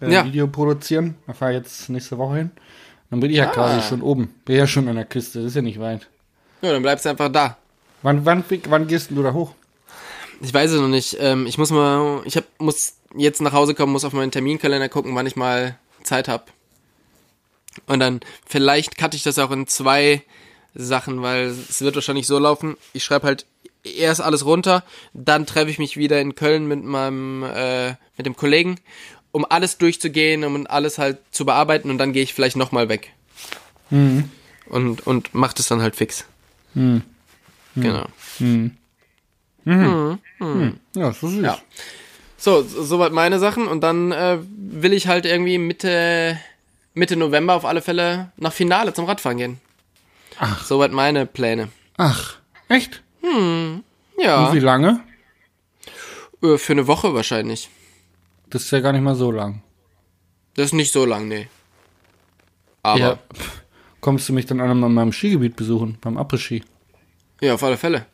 äh, 0.00 0.10
Ja. 0.12 0.24
Video 0.24 0.46
produzieren. 0.46 1.14
Da 1.26 1.32
fahre 1.32 1.52
ich 1.52 1.58
jetzt 1.58 1.88
nächste 1.88 2.18
Woche 2.18 2.36
hin. 2.36 2.50
Dann 3.10 3.20
bin 3.20 3.30
ich 3.30 3.36
ja 3.36 3.48
Ah. 3.48 3.52
quasi 3.52 3.86
schon 3.86 4.02
oben. 4.02 4.34
Bin 4.44 4.56
ja 4.56 4.66
schon 4.66 4.88
an 4.88 4.96
der 4.96 5.04
Küste. 5.04 5.40
Das 5.40 5.48
ist 5.48 5.56
ja 5.56 5.62
nicht 5.62 5.80
weit. 5.80 6.08
Ja, 6.62 6.72
dann 6.72 6.82
bleibst 6.82 7.04
du 7.04 7.10
einfach 7.10 7.30
da. 7.30 7.56
Wann, 8.02 8.24
wann, 8.24 8.44
wann 8.68 8.86
gehst 8.88 9.10
du 9.10 9.22
da 9.22 9.32
hoch? 9.32 9.54
Ich 10.40 10.52
weiß 10.52 10.70
es 10.72 10.80
noch 10.80 10.88
nicht. 10.88 11.16
Ähm, 11.20 11.46
ich 11.46 11.58
muss 11.58 11.70
mal, 11.70 12.20
ich 12.24 12.36
hab, 12.36 12.44
muss 12.58 12.94
jetzt 13.16 13.40
nach 13.40 13.52
Hause 13.52 13.74
kommen, 13.74 13.92
muss 13.92 14.04
auf 14.04 14.12
meinen 14.12 14.30
Terminkalender 14.32 14.88
gucken, 14.88 15.14
wann 15.14 15.26
ich 15.26 15.36
mal 15.36 15.76
Zeit 16.02 16.26
hab. 16.28 16.50
Und 17.86 18.00
dann 18.00 18.20
vielleicht 18.46 18.98
cutte 18.98 19.16
ich 19.16 19.22
das 19.22 19.38
auch 19.38 19.50
in 19.50 19.66
zwei 19.66 20.22
Sachen, 20.74 21.22
weil 21.22 21.46
es 21.46 21.80
wird 21.80 21.94
wahrscheinlich 21.94 22.26
so 22.26 22.38
laufen. 22.38 22.76
Ich 22.92 23.04
schreibe 23.04 23.26
halt 23.26 23.46
erst 23.84 24.20
alles 24.20 24.44
runter, 24.44 24.84
dann 25.12 25.46
treffe 25.46 25.70
ich 25.70 25.78
mich 25.78 25.96
wieder 25.96 26.20
in 26.20 26.34
Köln 26.34 26.66
mit 26.66 26.82
meinem, 26.84 27.42
äh, 27.44 27.90
mit 28.16 28.26
dem 28.26 28.36
Kollegen, 28.36 28.78
um 29.32 29.44
alles 29.48 29.78
durchzugehen, 29.78 30.44
um 30.44 30.66
alles 30.66 30.98
halt 30.98 31.18
zu 31.30 31.44
bearbeiten 31.44 31.90
und 31.90 31.98
dann 31.98 32.12
gehe 32.12 32.22
ich 32.22 32.34
vielleicht 32.34 32.56
nochmal 32.56 32.88
weg. 32.88 33.12
Und, 33.90 35.06
und 35.06 35.30
mach 35.34 35.52
das 35.52 35.66
dann 35.68 35.82
halt 35.82 35.96
fix. 35.96 36.24
Genau. 36.74 38.06
Ja, 39.64 41.12
so 41.12 41.28
süß. 41.28 41.42
Ja. 41.44 41.58
So, 42.36 42.62
so- 42.62 42.82
soweit 42.82 43.12
meine 43.12 43.38
Sachen 43.38 43.68
und 43.68 43.80
dann 43.82 44.10
äh, 44.12 44.38
will 44.56 44.92
ich 44.92 45.06
halt 45.06 45.26
irgendwie 45.26 45.58
Mitte 45.58 46.38
Mitte 46.94 47.16
November 47.16 47.54
auf 47.54 47.64
alle 47.64 47.80
Fälle 47.82 48.32
nach 48.36 48.52
Finale 48.52 48.92
zum 48.92 49.04
Radfahren 49.06 49.38
gehen. 49.38 49.60
Ach. 50.38 50.64
Soweit 50.64 50.92
meine 50.92 51.24
Pläne. 51.24 51.68
Ach, 51.96 52.36
echt? 52.68 53.02
Ja, 54.18 54.48
Und 54.48 54.54
wie 54.54 54.58
lange? 54.60 55.00
äh, 56.42 56.58
für 56.58 56.72
eine 56.72 56.86
Woche 56.88 57.14
wahrscheinlich. 57.14 57.70
Das 58.52 58.64
ist 58.64 58.70
ja 58.70 58.80
gar 58.80 58.92
nicht 58.92 59.00
mal 59.00 59.14
so 59.14 59.30
lang. 59.30 59.62
Das 60.54 60.66
ist 60.66 60.72
nicht 60.74 60.92
so 60.92 61.06
lang, 61.06 61.26
nee. 61.26 61.48
Aber 62.82 62.98
Ja. 62.98 63.08
ja, 63.12 63.18
Kommst 64.02 64.28
du 64.28 64.32
mich 64.32 64.44
dann 64.46 64.60
auch 64.60 64.66
noch 64.66 64.74
mal 64.74 64.88
in 64.88 64.94
meinem 64.94 65.12
Skigebiet 65.12 65.56
besuchen, 65.56 65.96
beim 66.00 66.18
Après-Ski? 66.18 66.62
auf 67.50 67.62
alle 67.62 67.76
Fälle. 67.78 68.04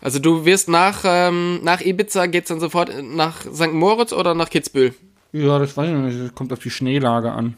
Also 0.00 0.18
du 0.18 0.44
wirst 0.44 0.68
nach 0.68 1.00
ähm, 1.04 1.60
nach 1.62 1.80
Ibiza 1.80 2.26
geht's 2.26 2.48
dann 2.48 2.60
sofort 2.60 2.90
nach 3.02 3.40
St. 3.40 3.72
Moritz 3.72 4.12
oder 4.12 4.34
nach 4.34 4.50
Kitzbühel. 4.50 4.94
Ja, 5.32 5.58
das 5.58 5.76
weiß 5.76 5.88
ich 5.88 5.94
noch 5.94 6.02
nicht. 6.02 6.20
Das 6.20 6.34
kommt 6.34 6.52
auf 6.52 6.58
die 6.58 6.70
Schneelage 6.70 7.32
an. 7.32 7.56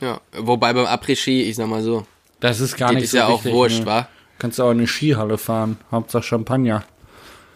Ja, 0.00 0.20
wobei 0.36 0.72
beim 0.72 0.86
Après-Ski, 0.86 1.42
ich 1.44 1.56
sag 1.56 1.68
mal 1.68 1.82
so, 1.82 2.04
Das 2.40 2.58
ist 2.60 2.76
gar 2.76 2.92
nicht 2.92 3.04
ist 3.04 3.12
so 3.12 3.18
ja 3.18 3.28
auch 3.28 3.38
wichtig, 3.44 3.52
wurscht, 3.52 3.80
ne? 3.80 3.86
wa? 3.86 4.08
Kannst 4.38 4.58
du 4.58 4.64
auch 4.64 4.72
in 4.72 4.78
eine 4.78 4.88
Skihalle 4.88 5.38
fahren. 5.38 5.78
Hauptsache 5.92 6.24
Champagner. 6.24 6.84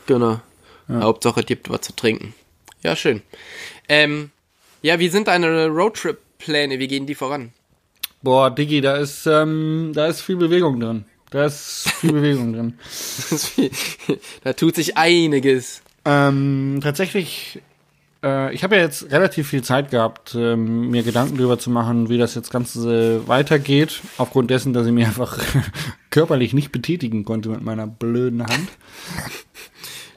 Genau. 0.07 0.41
Hauptsache, 0.89 1.41
es 1.41 1.47
gibt 1.47 1.69
was 1.69 1.81
zu 1.83 1.95
trinken. 1.97 2.33
Ja, 2.83 2.97
schön. 2.97 3.23
Ähm, 3.89 4.31
ja, 4.83 4.99
wie 4.99 5.09
sind 5.09 5.29
deine 5.29 5.67
Roadtrip-Pläne? 5.69 6.79
Wie 6.79 6.89
gehen 6.89 7.07
die 7.07 7.15
voran? 7.15 7.53
Boah, 8.23 8.51
Diggi, 8.51 8.81
da 8.81 8.97
ist, 8.97 9.27
ähm, 9.27 9.93
da 9.95 10.07
ist 10.07 10.21
viel 10.23 10.37
Bewegung 10.37 10.81
drin. 10.81 11.05
Da 11.31 11.47
ist 11.47 11.89
viel 12.01 12.13
Bewegung 12.13 12.53
drin. 12.53 12.79
da 14.45 14.53
tut 14.53 14.77
sich 14.77 14.97
einiges. 14.97 15.83
Ähm, 16.05 16.81
tatsächlich, 16.83 17.61
äh, 18.25 18.53
ich 18.55 18.65
habe 18.65 18.77
ja 18.77 18.83
jetzt 18.83 19.11
relativ 19.13 19.49
viel 19.49 19.63
Zeit 19.63 19.91
gehabt, 19.91 20.35
ähm, 20.35 20.91
mir 20.91 21.03
Gedanken 21.03 21.37
darüber 21.37 21.59
zu 21.59 21.71
machen, 21.71 22.09
wie 22.09 22.19
das 22.19 22.35
jetzt 22.35 22.51
Ganze 22.51 23.27
weitergeht, 23.29 24.01
aufgrund 24.17 24.51
dessen, 24.51 24.73
dass 24.73 24.87
ich 24.87 24.93
mich 24.93 25.07
einfach 25.07 25.39
körperlich 26.11 26.55
nicht 26.55 26.73
betätigen 26.73 27.25
konnte 27.25 27.51
mit 27.51 27.63
meiner 27.63 27.87
blöden 27.87 28.43
Hand. 28.43 28.69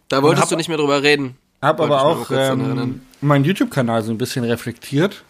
Da 0.07 0.23
wolltest 0.23 0.43
hab- 0.43 0.49
du 0.49 0.55
nicht 0.55 0.69
mehr 0.69 0.77
drüber 0.77 1.03
reden. 1.03 1.35
Hab 1.61 1.79
aber 1.79 2.03
auch 2.03 2.31
ähm, 2.31 3.01
meinen 3.21 3.45
YouTube-Kanal 3.45 4.01
so 4.01 4.11
ein 4.11 4.17
bisschen 4.17 4.43
reflektiert. 4.43 5.23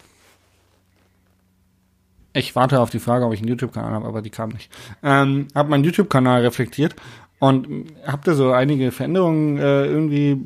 Ich 2.32 2.56
warte 2.56 2.80
auf 2.80 2.88
die 2.88 2.98
Frage, 2.98 3.26
ob 3.26 3.34
ich 3.34 3.40
einen 3.40 3.48
YouTube-Kanal 3.48 3.92
habe, 3.92 4.06
aber 4.06 4.22
die 4.22 4.30
kam 4.30 4.50
nicht. 4.50 4.70
Ähm, 5.02 5.48
hab 5.54 5.68
meinen 5.68 5.84
YouTube-Kanal 5.84 6.40
reflektiert 6.40 6.96
und 7.38 7.92
hab 8.06 8.24
da 8.24 8.34
so 8.34 8.52
einige 8.52 8.92
Veränderungen 8.92 9.58
äh, 9.58 9.84
irgendwie 9.84 10.42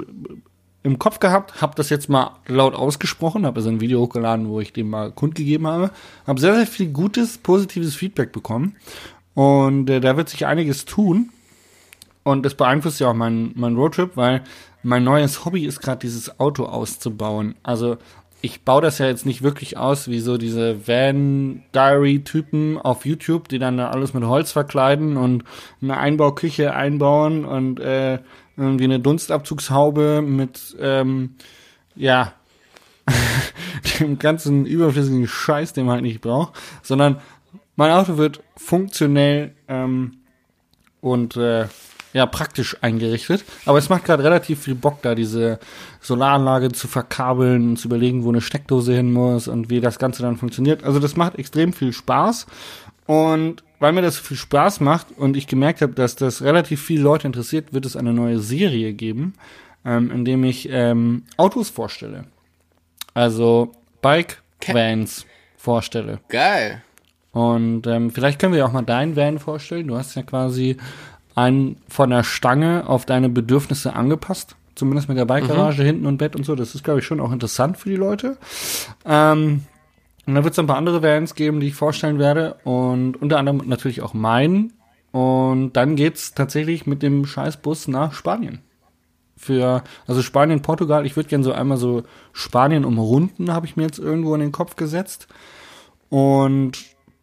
im 0.83 0.99
Kopf 0.99 1.20
gehabt, 1.20 1.61
hab 1.61 1.77
das 1.77 1.90
jetzt 1.90 2.09
mal 2.09 2.31
laut 2.46 2.75
ausgesprochen, 2.75 3.44
habe 3.44 3.57
also 3.57 3.68
ein 3.68 3.81
Video 3.81 4.01
hochgeladen, 4.01 4.49
wo 4.49 4.61
ich 4.61 4.72
dem 4.72 4.88
mal 4.88 5.12
kundgegeben 5.12 5.66
habe, 5.66 5.90
habe 6.27 6.40
sehr, 6.40 6.55
sehr 6.55 6.66
viel 6.66 6.88
gutes, 6.88 7.38
positives 7.38 7.94
Feedback 7.94 8.33
bekommen 8.33 8.77
und 9.35 9.90
äh, 9.90 10.01
da 10.01 10.16
wird 10.16 10.29
sich 10.29 10.46
einiges 10.46 10.85
tun 10.85 11.31
und 12.22 12.44
das 12.44 12.55
beeinflusst 12.55 13.01
ja 13.01 13.09
auch 13.11 13.14
meinen 13.14 13.53
mein 13.57 13.77
Roadtrip, 13.77 14.16
weil 14.16 14.42
mein 14.87 15.03
neues 15.03 15.44
Hobby 15.44 15.66
ist 15.66 15.81
gerade 15.81 15.99
dieses 15.99 16.38
Auto 16.38 16.64
auszubauen. 16.64 17.57
Also 17.64 17.96
ich 18.40 18.62
baue 18.62 18.83
das 18.83 18.99
ja 18.99 19.07
jetzt 19.07 19.27
nicht 19.27 19.42
wirklich 19.42 19.77
aus 19.77 20.07
wie 20.07 20.20
so 20.20 20.38
diese 20.38 20.87
Van-Diary-Typen 20.87 22.79
auf 22.79 23.05
YouTube, 23.05 23.49
die 23.49 23.59
dann 23.59 23.79
da 23.79 23.90
alles 23.90 24.14
mit 24.14 24.22
Holz 24.22 24.53
verkleiden 24.53 25.16
und 25.16 25.42
eine 25.83 25.96
Einbauküche 25.96 26.72
einbauen 26.72 27.44
und 27.44 27.81
äh, 27.81 28.20
irgendwie 28.57 28.85
eine 28.85 29.01
Dunstabzugshaube 29.01 30.22
mit, 30.22 30.77
ähm, 30.79 31.35
ja, 31.96 32.35
dem 33.99 34.20
ganzen 34.20 34.66
überflüssigen 34.66 35.27
Scheiß, 35.27 35.72
den 35.72 35.87
man 35.87 35.94
halt 35.94 36.05
nicht 36.05 36.20
braucht, 36.20 36.53
sondern 36.83 37.20
mein 37.75 37.90
Auto 37.90 38.18
wird 38.18 38.40
funktionell 38.57 39.57
ähm, 39.66 40.18
und 41.01 41.37
äh, 41.37 41.66
ja 42.16 42.24
praktisch 42.24 42.76
eingerichtet. 42.81 43.44
Aber 43.66 43.76
es 43.79 43.90
macht 43.90 44.05
gerade 44.05 44.24
relativ 44.24 44.62
viel 44.62 44.74
Bock, 44.74 45.02
da 45.02 45.14
diese 45.14 45.59
Solaranlage 46.00 46.72
zu 46.72 46.88
verkabeln 46.88 47.70
und 47.70 47.76
zu 47.76 47.88
überlegen, 47.88 48.24
wo 48.24 48.31
eine 48.31 48.40
Steckdose 48.40 48.94
hin 48.94 49.12
muss 49.12 49.48
und 49.48 49.68
wie 49.68 49.81
das 49.81 49.98
Ganze 49.98 50.22
dann 50.22 50.38
funktioniert. 50.38 50.83
Also 50.83 50.98
das 50.98 51.16
macht 51.16 51.38
extrem 51.38 51.74
viel 51.74 51.92
Spaß. 51.92 52.46
Und 53.07 53.62
weil 53.79 53.92
mir 53.92 54.00
das 54.00 54.16
so 54.16 54.22
viel 54.22 54.38
Spaß 54.38 54.81
macht 54.81 55.09
und 55.18 55.37
ich 55.37 55.46
gemerkt 55.46 55.83
habe, 55.83 55.92
dass 55.92 56.16
das 56.16 56.42
relativ 56.42 56.83
viele 56.83 57.02
Leute 57.02 57.26
interessiert, 57.26 57.74
wird 57.74 57.85
es 57.85 57.96
eine 57.96 58.14
neue 58.14 58.38
Serie 58.38 58.94
geben, 58.94 59.35
ähm, 59.85 60.11
in 60.11 60.24
dem 60.24 60.42
ich 60.42 60.68
ähm, 60.70 61.24
Autos 61.37 61.68
vorstelle. 61.68 62.24
Also 63.12 63.72
Bike-Vans 64.00 65.26
vorstelle. 65.59 66.20
Geil. 66.29 66.83
Und 67.33 67.87
ähm, 67.87 68.11
vielleicht 68.11 68.38
können 68.38 68.55
wir 68.55 68.61
ja 68.61 68.66
auch 68.66 68.72
mal 68.72 68.81
deinen 68.81 69.14
Van 69.14 69.38
vorstellen. 69.38 69.88
Du 69.88 69.98
hast 69.98 70.14
ja 70.14 70.22
quasi 70.22 70.79
einen 71.37 71.77
von 71.87 72.11
der 72.11 72.25
Stange 72.25 72.88
auf 72.88 73.07
deine 73.07 73.29
Bedürfnisse 73.29 73.94
angepasst. 73.94 74.57
Zumindest 74.75 75.09
mit 75.09 75.16
der 75.16 75.25
Bikegarage 75.25 75.83
hinten 75.83 76.07
und 76.07 76.18
Bett 76.18 76.35
und 76.35 76.44
so. 76.44 76.55
Das 76.55 76.75
ist, 76.75 76.83
glaube 76.83 77.01
ich, 77.01 77.07
schon 77.07 77.20
auch 77.20 77.33
interessant 77.33 77.79
für 77.79 77.88
die 77.88 77.96
Leute. 77.96 78.37
Ähm, 79.07 79.62
und 80.27 80.35
dann 80.35 80.44
wird 80.44 80.53
es 80.53 80.59
ein 80.59 80.66
paar 80.66 80.77
andere 80.77 81.03
Vans 81.03 81.35
geben, 81.35 81.61
die 81.61 81.68
ich 81.68 81.75
vorstellen 81.75 82.18
werde. 82.18 82.57
Und 82.64 83.16
unter 83.22 83.38
anderem 83.38 83.62
natürlich 83.66 84.03
auch 84.03 84.12
meinen. 84.12 84.72
Und 85.12 85.75
dann 85.75 85.96
geht's 85.96 86.35
tatsächlich 86.35 86.87
mit 86.87 87.03
dem 87.03 87.25
Scheißbus 87.25 87.88
nach 87.88 88.12
Spanien. 88.12 88.61
Für, 89.37 89.83
also 90.07 90.22
Spanien, 90.22 90.62
Portugal. 90.62 91.07
Ich 91.07 91.16
würde 91.16 91.29
gerne 91.29 91.44
so 91.44 91.53
einmal 91.53 91.79
so 91.79 92.03
Spanien 92.33 92.85
umrunden, 92.85 93.53
habe 93.53 93.66
ich 93.66 93.77
mir 93.77 93.85
jetzt 93.85 93.99
irgendwo 93.99 94.35
in 94.35 94.40
den 94.40 94.53
Kopf 94.53 94.77
gesetzt. 94.77 95.29
Und 96.09 96.72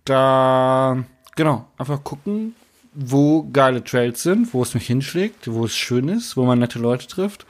da, 0.05 1.03
genau, 1.35 1.65
einfach 1.77 2.03
gucken, 2.03 2.55
wo 2.95 3.47
geile 3.51 3.83
Trails 3.83 4.23
sind, 4.23 4.53
wo 4.53 4.61
es 4.61 4.73
mich 4.73 4.87
hinschlägt, 4.87 5.51
wo 5.51 5.65
es 5.65 5.75
schön 5.75 6.09
ist, 6.09 6.37
wo 6.37 6.43
man 6.43 6.59
nette 6.59 6.79
Leute 6.79 7.07
trifft. 7.07 7.45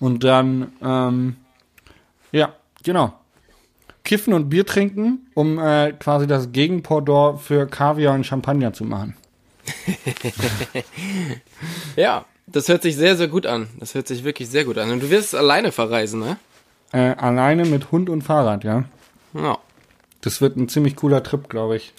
Und 0.00 0.24
dann, 0.24 0.72
ähm, 0.82 1.36
ja, 2.32 2.52
genau. 2.82 3.14
Kiffen 4.04 4.32
und 4.32 4.48
Bier 4.48 4.64
trinken, 4.64 5.26
um 5.34 5.58
äh, 5.58 5.92
quasi 5.92 6.26
das 6.26 6.52
Gegenpendant 6.52 7.40
für 7.40 7.66
Kaviar 7.66 8.14
und 8.14 8.24
Champagner 8.24 8.72
zu 8.72 8.84
machen. 8.84 9.16
Ja, 11.96 12.24
das 12.46 12.68
hört 12.68 12.82
sich 12.82 12.96
sehr, 12.96 13.16
sehr 13.16 13.28
gut 13.28 13.44
an. 13.44 13.68
Das 13.78 13.94
hört 13.94 14.06
sich 14.06 14.24
wirklich 14.24 14.48
sehr 14.48 14.64
gut 14.64 14.78
an. 14.78 14.90
Und 14.90 15.02
du 15.02 15.10
wirst 15.10 15.34
alleine 15.34 15.72
verreisen, 15.72 16.20
ne? 16.20 16.36
Äh, 16.92 17.14
alleine 17.16 17.64
mit 17.64 17.90
Hund 17.90 18.08
und 18.08 18.22
Fahrrad, 18.22 18.64
ja. 18.64 18.84
Ja. 19.34 19.58
Das 20.20 20.40
wird 20.40 20.56
ein 20.56 20.68
ziemlich 20.68 20.96
cooler 20.96 21.22
Trip, 21.22 21.48
glaube 21.48 21.76
ich. 21.76 21.92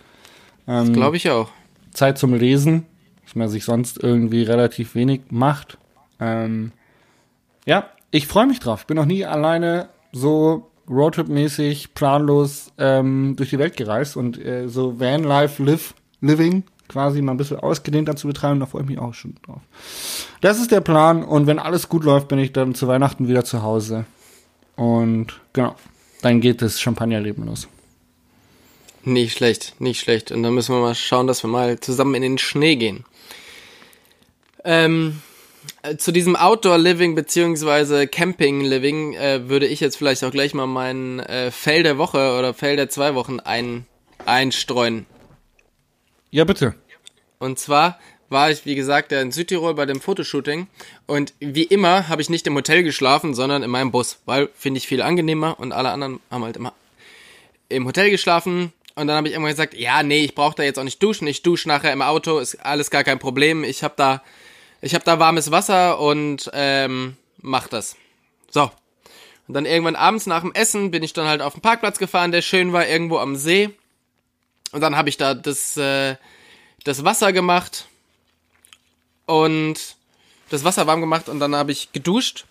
Ähm, 0.68 0.94
Glaube 0.94 1.18
ich 1.18 1.30
auch. 1.30 1.50
Zeit 1.92 2.18
zum 2.18 2.34
Lesen, 2.34 2.86
was 3.24 3.36
man 3.36 3.50
sich 3.50 3.66
sonst 3.66 4.02
irgendwie 4.02 4.44
relativ 4.44 4.96
wenig 4.96 5.22
macht. 5.30 5.78
Ähm, 6.20 6.72
ja, 7.66 7.90
ich 8.12 8.28
freue 8.28 8.48
mich 8.48 8.60
drauf. 8.60 8.86
Bin 8.86 8.98
noch 8.98 9.06
nie 9.06 9.26
alleine 9.26 9.90
so 10.12 10.72
Roadtrip-mäßig, 10.88 11.94
planlos 11.94 12.72
ähm, 12.78 13.36
durch 13.36 13.52
die 13.52 13.60
Welt 13.60 13.78
gereist 13.78 14.18
und 14.18 14.44
äh, 14.44 14.68
so 14.68 15.00
Vanlife 15.00 15.64
live, 15.64 15.94
Living 16.22 16.64
quasi 16.90 17.22
mal 17.22 17.34
ein 17.34 17.38
bisschen 17.38 17.60
ausgedehnter 17.60 18.18
zu 18.18 18.28
betreiben, 18.28 18.60
da 18.60 18.66
freue 18.66 18.82
ich 18.82 18.90
mich 18.90 19.00
auch 19.00 19.14
schon 19.14 19.36
drauf. 19.46 19.62
Das 20.42 20.60
ist 20.60 20.72
der 20.72 20.82
Plan 20.82 21.24
und 21.24 21.48
wenn 21.48 21.60
alles 21.60 21.88
gut 21.88 22.04
läuft, 22.04 22.28
bin 22.28 22.40
ich 22.40 22.52
dann 22.52 22.76
zu 22.76 22.88
Weihnachten 22.88 23.30
wieder 23.30 23.46
zu 23.46 23.64
Hause. 23.64 24.06
Und 24.76 25.40
genau, 25.54 25.76
dann 26.22 26.42
geht 26.42 26.62
das 26.62 26.82
Champagnerleben 26.82 27.46
los. 27.46 27.68
Nicht 29.04 29.38
schlecht, 29.38 29.80
nicht 29.80 30.02
schlecht. 30.02 30.32
Und 30.32 30.44
dann 30.44 30.54
müssen 30.54 30.76
wir 30.76 30.82
mal 30.82 30.96
schauen, 30.96 31.28
dass 31.28 31.44
wir 31.44 31.50
mal 31.50 31.80
zusammen 31.80 32.16
in 32.16 32.22
den 32.22 32.38
Schnee 32.38 32.76
gehen. 32.76 33.06
Ähm, 34.66 35.22
äh, 35.84 35.98
zu 35.98 36.12
diesem 36.12 36.36
Outdoor-Living 36.36 37.16
beziehungsweise 37.16 38.08
Camping-Living 38.08 39.14
äh, 39.14 39.50
würde 39.50 39.68
ich 39.68 39.80
jetzt 39.80 39.98
vielleicht 39.98 40.24
auch 40.24 40.32
gleich 40.32 40.54
mal 40.54 40.68
mein 40.68 41.20
äh, 41.22 41.52
Fell 41.52 41.84
der 41.84 41.98
Woche 41.98 42.38
oder 42.38 42.54
Fell 42.54 42.76
der 42.76 42.90
zwei 42.90 43.16
Wochen 43.16 43.40
ein, 43.40 43.86
einstreuen. 44.26 45.06
Ja, 46.32 46.44
bitte. 46.44 46.76
Und 47.40 47.58
zwar 47.58 48.00
war 48.28 48.52
ich, 48.52 48.66
wie 48.66 48.76
gesagt, 48.76 49.12
in 49.12 49.32
Südtirol 49.32 49.74
bei 49.74 49.86
dem 49.86 50.02
Fotoshooting 50.02 50.68
und 51.08 51.34
wie 51.40 51.64
immer 51.64 52.10
habe 52.10 52.22
ich 52.22 52.30
nicht 52.30 52.46
im 52.46 52.56
Hotel 52.56 52.84
geschlafen, 52.84 53.34
sondern 53.34 53.64
in 53.64 53.72
meinem 53.72 53.92
Bus, 53.92 54.20
weil 54.26 54.50
finde 54.54 54.78
ich 54.78 54.88
viel 54.88 55.02
angenehmer 55.02 55.60
und 55.60 55.72
alle 55.72 55.90
anderen 55.90 56.20
haben 56.30 56.44
halt 56.44 56.58
immer 56.58 56.74
im 57.70 57.86
Hotel 57.86 58.10
geschlafen 58.12 58.74
und 59.00 59.08
dann 59.08 59.18
habe 59.18 59.28
ich 59.28 59.34
irgendwann 59.34 59.54
gesagt, 59.54 59.74
ja, 59.74 60.04
nee, 60.04 60.24
ich 60.26 60.36
brauche 60.36 60.56
da 60.56 60.64
jetzt 60.64 60.78
auch 60.78 60.84
nicht 60.84 61.02
duschen, 61.02 61.28
ich 61.28 61.42
dusche 61.42 61.68
nachher 61.68 61.94
im 61.94 62.02
Auto, 62.02 62.40
ist 62.40 62.56
alles 62.66 62.90
gar 62.90 63.04
kein 63.04 63.20
Problem, 63.20 63.64
ich 63.64 63.84
habe 63.84 63.94
da 63.98 64.22
ich 64.82 64.94
habe 64.94 65.04
da 65.04 65.20
warmes 65.20 65.52
Wasser 65.52 66.00
und 66.00 66.50
ähm, 66.54 67.18
mach 67.38 67.68
das. 67.68 67.96
So. 68.50 68.72
Und 69.48 69.54
dann 69.54 69.66
irgendwann 69.66 69.96
abends 69.96 70.26
nach 70.26 70.42
dem 70.42 70.54
Essen 70.54 70.92
bin 70.92 71.04
ich 71.04 71.14
dann 71.14 71.28
halt 71.28 71.42
auf 71.42 71.54
den 71.54 71.62
Parkplatz 71.62 71.98
gefahren, 71.98 72.32
der 72.32 72.42
schön 72.42 72.72
war, 72.72 72.88
irgendwo 72.88 73.18
am 73.18 73.36
See. 73.36 73.72
Und 74.72 74.82
dann 74.82 74.96
habe 74.96 75.10
ich 75.10 75.18
da 75.18 75.34
das, 75.34 75.76
äh, 75.76 76.16
das 76.84 77.04
Wasser 77.04 77.34
gemacht 77.34 77.88
und 79.26 79.98
das 80.50 80.64
Wasser 80.64 80.88
warm 80.88 81.02
gemacht 81.02 81.30
und 81.30 81.40
dann 81.40 81.56
habe 81.56 81.72
ich 81.72 81.92
geduscht. 81.92 82.46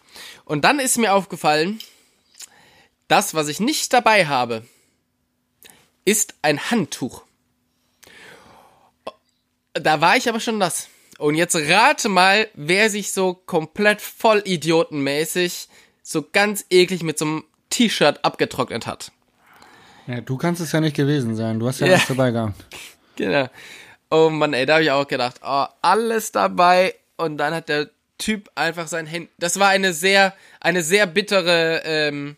Und 0.44 0.64
dann 0.64 0.80
ist 0.80 0.98
mir 0.98 1.14
aufgefallen, 1.14 1.78
das, 3.06 3.34
was 3.34 3.48
ich 3.48 3.60
nicht 3.60 3.92
dabei 3.92 4.26
habe, 4.26 4.66
ist 6.08 6.34
ein 6.40 6.70
Handtuch. 6.70 7.22
Da 9.74 10.00
war 10.00 10.16
ich 10.16 10.26
aber 10.28 10.40
schon 10.40 10.56
nass. 10.56 10.88
Und 11.18 11.34
jetzt 11.34 11.54
rate 11.54 12.08
mal, 12.08 12.48
wer 12.54 12.88
sich 12.88 13.12
so 13.12 13.34
komplett 13.34 14.00
vollidiotenmäßig 14.00 15.68
so 16.02 16.24
ganz 16.32 16.64
eklig 16.70 17.02
mit 17.02 17.18
so 17.18 17.26
einem 17.26 17.44
T-Shirt 17.68 18.24
abgetrocknet 18.24 18.86
hat. 18.86 19.12
Ja, 20.06 20.22
du 20.22 20.38
kannst 20.38 20.62
es 20.62 20.72
ja 20.72 20.80
nicht 20.80 20.96
gewesen 20.96 21.36
sein. 21.36 21.58
Du 21.58 21.68
hast 21.68 21.80
ja, 21.80 21.88
Ja. 21.88 22.00
dabei 22.08 22.30
gehabt. 22.30 22.54
Genau. 23.16 23.48
Oh 24.10 24.30
Mann, 24.30 24.54
ey, 24.54 24.64
da 24.64 24.74
habe 24.74 24.84
ich 24.84 24.92
auch 24.92 25.08
gedacht, 25.08 25.40
oh, 25.44 25.64
alles 25.82 26.30
dabei. 26.30 26.94
Und 27.16 27.36
dann 27.36 27.52
hat 27.52 27.68
der 27.68 27.90
Typ 28.16 28.48
einfach 28.54 28.86
sein 28.86 29.06
Handy. 29.06 29.28
Das 29.38 29.58
war 29.58 29.70
eine 29.70 29.92
sehr, 29.92 30.34
eine 30.60 30.84
sehr 30.84 31.08
bittere, 31.08 31.82
ähm, 31.84 32.36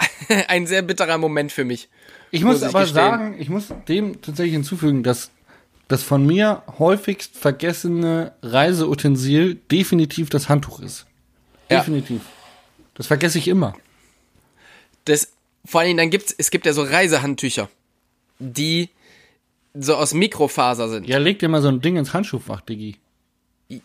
ein 0.48 0.66
sehr 0.66 0.82
bitterer 0.82 1.16
Moment 1.16 1.52
für 1.52 1.64
mich. 1.64 1.88
Ich 2.30 2.44
muss 2.44 2.60
Muss 2.60 2.68
aber 2.68 2.80
gestehen. 2.80 2.94
sagen, 2.94 3.36
ich 3.38 3.48
muss 3.48 3.68
dem 3.88 4.22
tatsächlich 4.22 4.52
hinzufügen, 4.54 5.02
dass 5.02 5.30
das 5.88 6.02
von 6.02 6.24
mir 6.24 6.62
häufigst 6.78 7.36
vergessene 7.36 8.32
Reiseutensil 8.42 9.56
definitiv 9.70 10.30
das 10.30 10.48
Handtuch 10.48 10.80
ist. 10.80 11.06
Ja. 11.68 11.78
Definitiv. 11.78 12.22
Das 12.94 13.08
vergesse 13.08 13.38
ich 13.38 13.48
immer. 13.48 13.74
Das, 15.04 15.32
vor 15.64 15.80
allen 15.80 15.88
Dingen, 15.88 15.98
dann 15.98 16.10
gibt's, 16.10 16.34
es 16.36 16.50
gibt 16.50 16.66
ja 16.66 16.72
so 16.72 16.82
Reisehandtücher, 16.82 17.68
die 18.38 18.90
so 19.74 19.96
aus 19.96 20.14
Mikrofaser 20.14 20.88
sind. 20.88 21.08
Ja, 21.08 21.18
leg 21.18 21.38
dir 21.38 21.48
mal 21.48 21.62
so 21.62 21.68
ein 21.68 21.80
Ding 21.80 21.96
ins 21.96 22.12
Handschuhfach, 22.12 22.60
Diggi. 22.60 22.96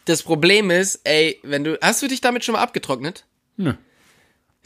Das 0.06 0.24
Problem 0.24 0.72
ist, 0.72 1.02
ey, 1.04 1.40
wenn 1.44 1.64
du, 1.64 1.78
hast 1.82 2.02
du 2.02 2.08
dich 2.08 2.22
damit 2.22 2.44
schon 2.44 2.54
mal 2.54 2.62
abgetrocknet? 2.62 3.26
Nö. 3.58 3.74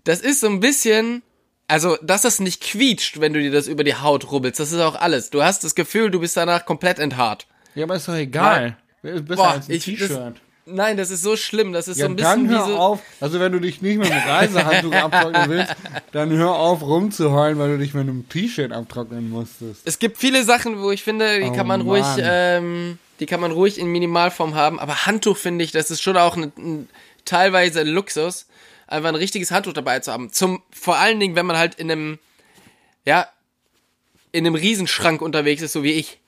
Das 0.06 0.22
ist 0.22 0.40
so 0.40 0.48
ein 0.48 0.62
bisschen, 0.62 1.22
also, 1.70 1.98
dass 2.02 2.24
das 2.24 2.40
nicht 2.40 2.62
quietscht, 2.62 3.20
wenn 3.22 3.34
du 3.34 3.40
dir 3.40 3.52
das 3.52 3.68
über 3.68 3.84
die 3.84 3.96
Haut 3.96 4.32
rubbelst, 4.32 4.60
das 4.60 4.72
ist 4.72 4.80
auch 4.82 4.96
alles. 4.96 5.30
Du 5.30 5.44
hast 5.44 5.64
das 5.64 5.76
Gefühl, 5.76 6.12
du 6.12 6.20
bist 6.20 6.36
danach 6.36 6.66
komplett 6.66 7.00
enthaart. 7.00 7.48
Ja, 7.76 7.86
aber 7.86 7.96
ist 7.96 8.08
doch 8.08 8.16
egal. 8.16 8.76
Besser 9.02 9.22
Boah, 9.36 9.52
als 9.52 9.70
ein 9.70 9.80
T-Shirt. 9.80 10.36
Nein, 10.66 10.98
das 10.98 11.10
ist 11.10 11.24
so 11.24 11.36
schlimm, 11.36 11.74
das 11.74 11.88
ist 11.88 11.98
Ja, 11.98 12.06
so 12.06 12.12
ein 12.12 12.18
dann 12.18 12.48
bisschen 12.48 12.50
wie 12.52 12.60
hör 12.62 12.68
so, 12.68 12.78
auf. 12.78 13.00
Also 13.22 13.40
wenn 13.40 13.52
du 13.52 13.60
dich 13.60 13.82
nicht 13.82 13.98
mit 13.98 14.12
einem 14.12 14.30
Reisehandtuch 14.30 14.94
abtrocknen 15.04 15.50
willst, 15.50 15.76
dann 16.12 16.30
hör 16.32 16.52
auf 16.56 16.82
rumzuheulen, 16.84 17.58
weil 17.58 17.70
du 17.70 17.78
dich 17.80 17.94
mit 17.94 18.04
einem 18.04 18.28
T-Shirt 18.30 18.72
abtrocknen 18.72 19.30
musstest. 19.30 19.82
es 19.86 19.98
gibt 20.00 20.18
viele 20.18 20.44
Sachen, 20.44 20.80
wo 20.82 20.92
ich 20.92 21.02
finde, 21.04 21.40
die 21.40 21.46
Oh 21.48 21.54
kann 21.54 21.66
man 21.66 21.82
ruhig, 21.82 22.04
Mann. 22.04 22.20
ähm, 22.22 22.98
die 23.20 23.26
kann 23.26 23.40
man 23.40 23.52
ruhig 23.52 23.80
in 23.80 23.88
Minimalform 23.88 24.54
haben, 24.54 24.80
aber 24.80 25.06
Handtuch 25.08 25.38
finde 25.38 25.64
ich, 25.66 25.72
das 25.72 25.90
ist 25.92 26.02
schon 26.02 26.18
auch 26.18 26.38
ein, 26.38 26.52
ein, 26.58 26.90
teilweise 27.26 27.82
Luxus, 27.84 28.46
einfach 28.90 29.10
ein 29.10 29.16
richtiges 29.16 29.52
Handtuch 29.52 29.74
dabei 29.74 30.00
zu 30.00 30.12
haben. 30.12 30.32
Zum, 30.32 30.62
vor 30.72 30.98
allen 30.98 31.20
Dingen, 31.20 31.36
wenn 31.36 31.46
man 31.46 31.58
halt 31.58 31.76
in 31.76 31.92
einem, 31.92 32.20
ja, 33.06 33.28
in 34.32 34.46
einem 34.46 34.56
Riesenschrank 34.56 35.22
unterwegs 35.22 35.62
ist, 35.62 35.74
so 35.74 35.84
wie 35.84 35.94
ich. 35.94 36.20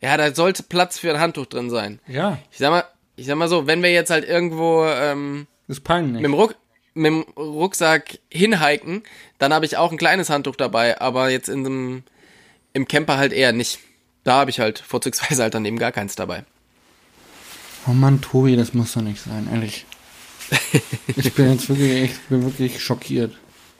Ja, 0.00 0.16
da 0.16 0.34
sollte 0.34 0.62
Platz 0.64 0.98
für 0.98 1.10
ein 1.12 1.20
Handtuch 1.20 1.46
drin 1.46 1.70
sein. 1.70 2.00
Ja, 2.08 2.38
Ich 2.50 2.58
sag 2.58 2.70
mal, 2.70 2.84
ich 3.16 3.26
sag 3.26 3.36
mal 3.36 3.48
so, 3.48 3.66
wenn 3.66 3.82
wir 3.82 3.92
jetzt 3.92 4.10
halt 4.10 4.28
irgendwo 4.28 4.84
ähm, 4.84 5.46
mit, 6.14 6.24
dem 6.24 6.34
Ruck, 6.34 6.56
mit 6.94 7.06
dem 7.06 7.22
Rucksack 7.36 8.18
hinhiken, 8.30 9.02
dann 9.38 9.54
habe 9.54 9.64
ich 9.64 9.76
auch 9.76 9.92
ein 9.92 9.98
kleines 9.98 10.28
Handtuch 10.28 10.56
dabei, 10.56 11.00
aber 11.00 11.30
jetzt 11.30 11.48
in 11.48 11.62
dem, 11.64 12.02
im 12.72 12.88
Camper 12.88 13.16
halt 13.16 13.32
eher 13.32 13.52
nicht. 13.52 13.78
Da 14.24 14.34
habe 14.34 14.50
ich 14.50 14.60
halt 14.60 14.78
vorzugsweise 14.78 15.42
halt 15.42 15.54
dann 15.54 15.64
eben 15.64 15.78
gar 15.78 15.92
keins 15.92 16.16
dabei. 16.16 16.44
Oh 17.86 17.92
Mann, 17.92 18.20
Tobi, 18.20 18.56
das 18.56 18.74
muss 18.74 18.92
doch 18.92 19.02
nicht 19.02 19.20
sein, 19.20 19.48
ehrlich. 19.52 19.86
Ich 21.16 21.32
bin 21.34 21.52
jetzt 21.52 21.68
wirklich, 21.68 22.10
ich 22.10 22.20
bin 22.28 22.44
wirklich 22.44 22.82
schockiert. 22.82 23.32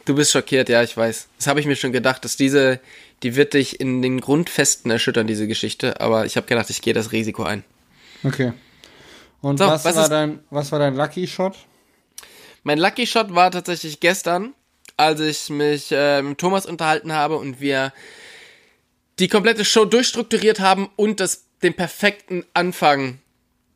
Du 0.05 0.14
bist 0.14 0.33
schockiert, 0.33 0.68
ja, 0.68 0.83
ich 0.83 0.96
weiß. 0.96 1.29
Das 1.38 1.46
habe 1.46 1.61
ich 1.61 1.66
mir 1.66 1.77
schon 1.77 1.92
gedacht, 1.92 2.25
dass 2.25 2.37
diese, 2.37 2.81
die 3.22 3.37
wird 3.37 3.55
dich 3.55 3.81
in 3.81 4.03
den 4.03 4.20
Grundfesten 4.20 4.90
erschüttern, 4.90 5.27
diese 5.27 5.46
Geschichte. 5.46 6.01
Aber 6.01 6.27
ich 6.27 6.37
habe 6.37 6.46
gedacht, 6.46 6.70
ich 6.70 6.83
gehe 6.83 6.94
das 6.94 7.12
Risiko 7.12 7.44
ein. 7.44 7.64
Okay. 8.25 8.53
Und 9.40 9.59
So, 9.59 9.66
was, 9.66 9.85
was 9.85 9.96
war 9.96 10.09
dein, 10.09 10.40
was 10.51 10.72
war 10.72 10.79
dein 10.79 10.96
Lucky 10.96 11.27
Shot? 11.27 11.57
Mein 12.64 12.79
Lucky 12.79 13.07
Shot 13.07 13.35
war 13.35 13.51
tatsächlich 13.51 14.01
gestern, 14.01 14.55
als 14.96 15.20
ich 15.20 15.51
mich 15.51 15.90
äh, 15.90 16.22
mit 16.22 16.38
Thomas 16.38 16.66
unterhalten 16.66 17.12
habe 17.12 17.37
und 17.37 17.61
wir 17.61 17.92
die 19.18 19.29
komplette 19.29 19.64
Show 19.64 19.85
durchstrukturiert 19.85 20.61
haben 20.61 20.90
und 20.96 21.20
das, 21.20 21.44
den 21.62 21.75
perfekten 21.75 22.44
Anfang 22.55 23.18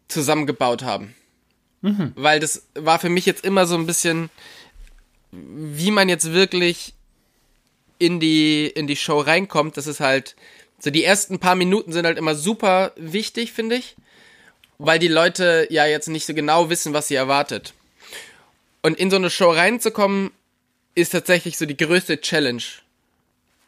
zusammengebaut 0.08 0.82
haben. 0.82 1.14
Weil 2.16 2.40
das 2.40 2.66
war 2.74 2.98
für 2.98 3.08
mich 3.08 3.26
jetzt 3.26 3.44
immer 3.44 3.66
so 3.66 3.76
ein 3.76 3.86
bisschen, 3.86 4.30
wie 5.30 5.90
man 5.90 6.08
jetzt 6.08 6.32
wirklich 6.32 6.94
in 7.98 8.20
die, 8.20 8.66
in 8.66 8.86
die 8.86 8.96
Show 8.96 9.20
reinkommt. 9.20 9.76
Das 9.76 9.86
ist 9.86 10.00
halt, 10.00 10.36
so 10.78 10.90
die 10.90 11.04
ersten 11.04 11.38
paar 11.38 11.54
Minuten 11.54 11.92
sind 11.92 12.06
halt 12.06 12.18
immer 12.18 12.34
super 12.34 12.92
wichtig, 12.96 13.52
finde 13.52 13.76
ich. 13.76 13.96
Weil 14.78 14.98
die 14.98 15.08
Leute 15.08 15.66
ja 15.70 15.86
jetzt 15.86 16.08
nicht 16.08 16.26
so 16.26 16.34
genau 16.34 16.68
wissen, 16.68 16.92
was 16.92 17.08
sie 17.08 17.14
erwartet. 17.14 17.72
Und 18.82 18.98
in 18.98 19.10
so 19.10 19.16
eine 19.16 19.30
Show 19.30 19.50
reinzukommen, 19.50 20.30
ist 20.94 21.10
tatsächlich 21.10 21.56
so 21.58 21.66
die 21.66 21.76
größte 21.76 22.20
Challenge. 22.20 22.62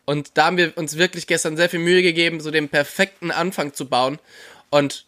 Und 0.05 0.31
da 0.35 0.47
haben 0.47 0.57
wir 0.57 0.77
uns 0.77 0.97
wirklich 0.97 1.27
gestern 1.27 1.57
sehr 1.57 1.69
viel 1.69 1.81
Mühe 1.81 2.03
gegeben, 2.03 2.41
so 2.41 2.51
den 2.51 2.69
perfekten 2.69 3.31
Anfang 3.31 3.75
zu 3.75 3.87
bauen. 3.87 4.19
Und 4.71 5.05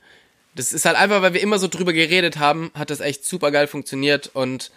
das 0.54 0.72
ist 0.72 0.84
halt 0.84 0.96
einfach, 0.96 1.22
weil 1.22 1.34
wir 1.34 1.40
immer 1.40 1.58
so 1.58 1.68
drüber 1.68 1.92
geredet 1.92 2.38
haben, 2.38 2.70
hat 2.74 2.90
das 2.90 3.00
echt 3.00 3.24
super 3.24 3.50
geil 3.50 3.66
funktioniert. 3.66 4.30
Und 4.32 4.70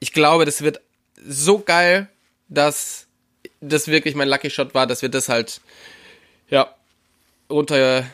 ich 0.00 0.12
glaube, 0.12 0.44
das 0.44 0.62
wird 0.62 0.80
so 1.26 1.58
geil, 1.58 2.08
dass 2.48 3.06
das 3.60 3.88
wirklich 3.88 4.14
mein 4.14 4.28
Lucky 4.28 4.50
Shot 4.50 4.74
war, 4.74 4.86
dass 4.86 5.02
wir 5.02 5.08
das 5.08 5.28
halt, 5.28 5.60
ja, 6.50 6.74
runter, 7.50 8.04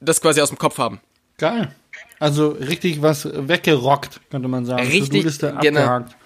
das 0.00 0.20
quasi 0.20 0.40
aus 0.40 0.48
dem 0.48 0.58
Kopf 0.58 0.78
haben. 0.78 1.00
Geil. 1.38 1.74
Also 2.18 2.50
richtig 2.50 3.02
was 3.02 3.28
weggerockt, 3.32 4.20
könnte 4.30 4.48
man 4.48 4.64
sagen. 4.64 4.82
Richtig, 4.86 5.08
To-Do-Liste 5.08 5.58
genau. 5.60 5.80
abgehakt. 5.80 6.16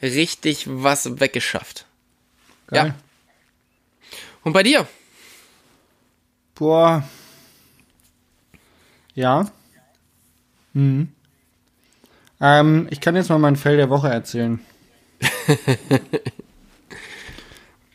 Richtig 0.00 0.64
was 0.68 1.18
weggeschafft. 1.20 1.86
Geil. 2.68 2.86
Ja. 2.86 2.94
Und 4.44 4.52
bei 4.52 4.62
dir? 4.62 4.86
Boah. 6.54 7.02
Ja. 9.18 9.48
Mhm. 10.74 11.08
Ähm, 12.40 12.86
ich 12.90 13.00
kann 13.00 13.16
jetzt 13.16 13.30
mal 13.30 13.40
mein 13.40 13.56
Fell 13.56 13.76
der 13.76 13.90
Woche 13.90 14.08
erzählen. 14.08 14.60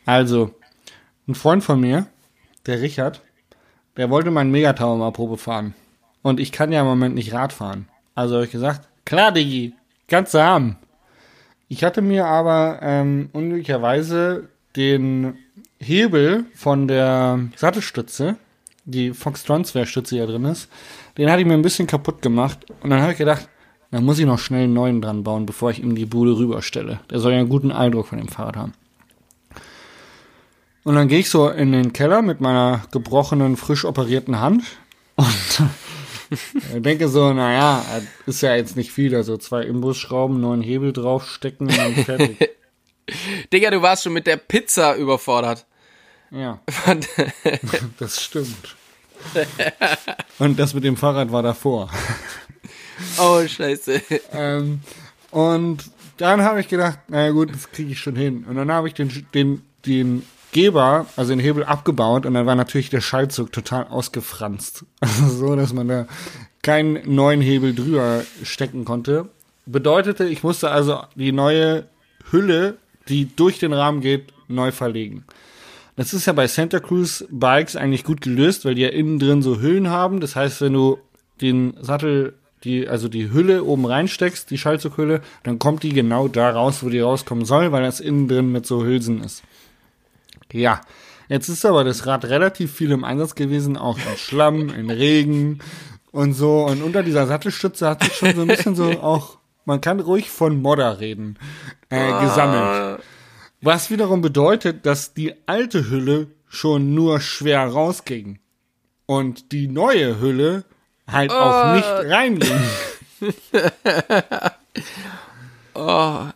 also, 0.04 0.54
ein 1.26 1.34
Freund 1.34 1.64
von 1.64 1.80
mir, 1.80 2.08
der 2.66 2.82
Richard, 2.82 3.22
der 3.96 4.10
wollte 4.10 4.30
meinen 4.30 4.50
Megatower 4.50 4.98
mal 4.98 5.12
Probe 5.12 5.38
fahren. 5.38 5.72
Und 6.20 6.40
ich 6.40 6.52
kann 6.52 6.72
ja 6.72 6.82
im 6.82 6.86
Moment 6.86 7.14
nicht 7.14 7.32
Rad 7.32 7.54
fahren. 7.54 7.88
Also 8.14 8.34
habe 8.34 8.44
ich 8.44 8.52
gesagt, 8.52 8.86
klar, 9.06 9.32
Diggi, 9.32 9.72
kannst 10.08 10.34
du 10.34 10.42
haben. 10.42 10.76
Ich 11.68 11.84
hatte 11.84 12.02
mir 12.02 12.26
aber 12.26 12.80
ähm, 12.82 13.30
unglücklicherweise 13.32 14.50
den 14.76 15.38
Hebel 15.78 16.44
von 16.54 16.86
der 16.86 17.48
Sattelstütze, 17.56 18.36
die 18.84 19.12
Fox 19.12 19.44
Transfer 19.44 19.86
Stütze 19.86 20.16
hier 20.16 20.26
drin 20.26 20.44
ist, 20.44 20.68
den 21.16 21.30
hatte 21.30 21.40
ich 21.40 21.46
mir 21.46 21.54
ein 21.54 21.62
bisschen 21.62 21.86
kaputt 21.86 22.22
gemacht. 22.22 22.66
Und 22.82 22.90
dann 22.90 23.00
habe 23.00 23.12
ich 23.12 23.18
gedacht, 23.18 23.48
dann 23.90 24.04
muss 24.04 24.18
ich 24.18 24.26
noch 24.26 24.38
schnell 24.38 24.64
einen 24.64 24.74
neuen 24.74 25.00
dran 25.00 25.24
bauen, 25.24 25.46
bevor 25.46 25.70
ich 25.70 25.82
ihm 25.82 25.94
die 25.94 26.06
Bude 26.06 26.36
rüberstelle. 26.36 27.00
Der 27.10 27.20
soll 27.20 27.32
ja 27.32 27.38
einen 27.38 27.48
guten 27.48 27.70
Eindruck 27.70 28.08
von 28.08 28.18
dem 28.18 28.28
Fahrrad 28.28 28.56
haben. 28.56 28.72
Und 30.82 30.96
dann 30.96 31.08
gehe 31.08 31.20
ich 31.20 31.30
so 31.30 31.48
in 31.48 31.72
den 31.72 31.92
Keller 31.92 32.20
mit 32.20 32.40
meiner 32.40 32.82
gebrochenen, 32.92 33.56
frisch 33.56 33.86
operierten 33.86 34.38
Hand 34.40 34.64
und 35.16 35.62
denke 36.84 37.08
so, 37.08 37.32
naja, 37.32 37.82
ist 38.26 38.42
ja 38.42 38.54
jetzt 38.54 38.76
nicht 38.76 38.92
viel. 38.92 39.14
Also 39.14 39.38
zwei 39.38 39.62
Imbusschrauben, 39.62 40.40
neuen 40.40 40.60
Hebel 40.60 40.92
draufstecken 40.92 41.68
und 41.68 41.78
dann 41.78 41.94
fertig. 41.94 42.50
Digga, 43.52 43.70
du 43.70 43.80
warst 43.80 44.04
schon 44.04 44.12
mit 44.12 44.26
der 44.26 44.36
Pizza 44.36 44.94
überfordert. 44.96 45.66
Ja, 46.34 46.58
das 47.98 48.20
stimmt. 48.20 48.76
Und 50.38 50.58
das 50.58 50.74
mit 50.74 50.82
dem 50.82 50.96
Fahrrad 50.96 51.30
war 51.30 51.42
davor. 51.42 51.90
oh, 53.18 53.46
scheiße. 53.46 54.02
Ähm, 54.32 54.80
und 55.30 55.84
dann 56.16 56.42
habe 56.42 56.60
ich 56.60 56.68
gedacht, 56.68 56.98
naja 57.08 57.30
gut, 57.30 57.54
das 57.54 57.70
kriege 57.70 57.92
ich 57.92 58.00
schon 58.00 58.16
hin. 58.16 58.44
Und 58.48 58.56
dann 58.56 58.70
habe 58.72 58.88
ich 58.88 58.94
den, 58.94 59.26
den, 59.32 59.62
den 59.86 60.24
Geber, 60.50 61.06
also 61.16 61.30
den 61.30 61.40
Hebel 61.40 61.64
abgebaut 61.64 62.26
und 62.26 62.34
dann 62.34 62.46
war 62.46 62.54
natürlich 62.54 62.90
der 62.90 63.00
Schaltzug 63.00 63.52
total 63.52 63.86
ausgefranst. 63.88 64.84
Also 65.00 65.28
so, 65.28 65.56
dass 65.56 65.72
man 65.72 65.88
da 65.88 66.06
keinen 66.62 67.14
neuen 67.14 67.40
Hebel 67.40 67.74
drüber 67.74 68.22
stecken 68.42 68.84
konnte. 68.84 69.28
Bedeutete, 69.66 70.24
ich 70.24 70.42
musste 70.42 70.70
also 70.70 71.02
die 71.14 71.32
neue 71.32 71.86
Hülle, 72.30 72.78
die 73.08 73.34
durch 73.36 73.58
den 73.58 73.72
Rahmen 73.72 74.00
geht, 74.00 74.32
neu 74.48 74.72
verlegen. 74.72 75.24
Das 75.96 76.12
ist 76.12 76.26
ja 76.26 76.32
bei 76.32 76.48
Santa 76.48 76.80
Cruz 76.80 77.24
Bikes 77.30 77.76
eigentlich 77.76 78.04
gut 78.04 78.20
gelöst, 78.20 78.64
weil 78.64 78.74
die 78.74 78.82
ja 78.82 78.88
innen 78.88 79.18
drin 79.18 79.42
so 79.42 79.60
Hüllen 79.60 79.90
haben. 79.90 80.20
Das 80.20 80.34
heißt, 80.34 80.60
wenn 80.60 80.72
du 80.72 80.98
den 81.40 81.76
Sattel, 81.80 82.34
die, 82.64 82.88
also 82.88 83.08
die 83.08 83.32
Hülle 83.32 83.64
oben 83.64 83.86
reinsteckst, 83.86 84.50
die 84.50 84.58
Schaltzughülle, 84.58 85.20
dann 85.44 85.58
kommt 85.58 85.82
die 85.82 85.92
genau 85.92 86.26
da 86.26 86.50
raus, 86.50 86.82
wo 86.82 86.88
die 86.88 87.00
rauskommen 87.00 87.44
soll, 87.44 87.70
weil 87.70 87.82
das 87.82 88.00
innen 88.00 88.26
drin 88.26 88.50
mit 88.50 88.66
so 88.66 88.84
Hülsen 88.84 89.22
ist. 89.22 89.42
Ja. 90.52 90.80
Jetzt 91.28 91.48
ist 91.48 91.64
aber 91.64 91.84
das 91.84 92.06
Rad 92.06 92.26
relativ 92.26 92.72
viel 92.72 92.90
im 92.90 93.02
Einsatz 93.02 93.34
gewesen, 93.34 93.76
auch 93.76 93.96
in 93.96 94.16
Schlamm, 94.16 94.68
in 94.68 94.90
Regen 94.90 95.60
und 96.10 96.34
so. 96.34 96.64
Und 96.64 96.82
unter 96.82 97.02
dieser 97.02 97.26
Sattelstütze 97.26 97.88
hat 97.88 98.02
sich 98.02 98.14
schon 98.14 98.34
so 98.34 98.42
ein 98.42 98.48
bisschen 98.48 98.74
so 98.74 98.84
auch, 99.02 99.38
man 99.64 99.80
kann 99.80 100.00
ruhig 100.00 100.30
von 100.30 100.60
Modder 100.60 101.00
reden, 101.00 101.38
äh, 101.88 102.20
gesammelt. 102.20 103.00
Was 103.64 103.90
wiederum 103.90 104.20
bedeutet, 104.20 104.84
dass 104.84 105.14
die 105.14 105.34
alte 105.46 105.88
Hülle 105.88 106.28
schon 106.48 106.94
nur 106.94 107.20
schwer 107.20 107.66
rausging. 107.66 108.38
Und 109.06 109.52
die 109.52 109.68
neue 109.68 110.20
Hülle 110.20 110.64
halt 111.10 111.30
auch 111.30 111.74
nicht 111.74 111.88
reinging. 111.88 112.60
Oh, 115.76 116.26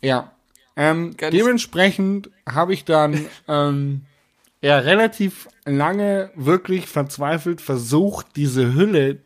Ja. 0.00 0.30
Ähm, 0.76 1.16
dementsprechend 1.16 2.30
habe 2.48 2.72
ich 2.72 2.84
dann 2.84 3.26
ähm, 3.48 4.02
ja 4.60 4.78
relativ 4.78 5.48
lange 5.64 6.30
wirklich 6.36 6.86
verzweifelt 6.86 7.60
versucht, 7.60 8.26
diese 8.36 8.74
Hülle 8.74 9.18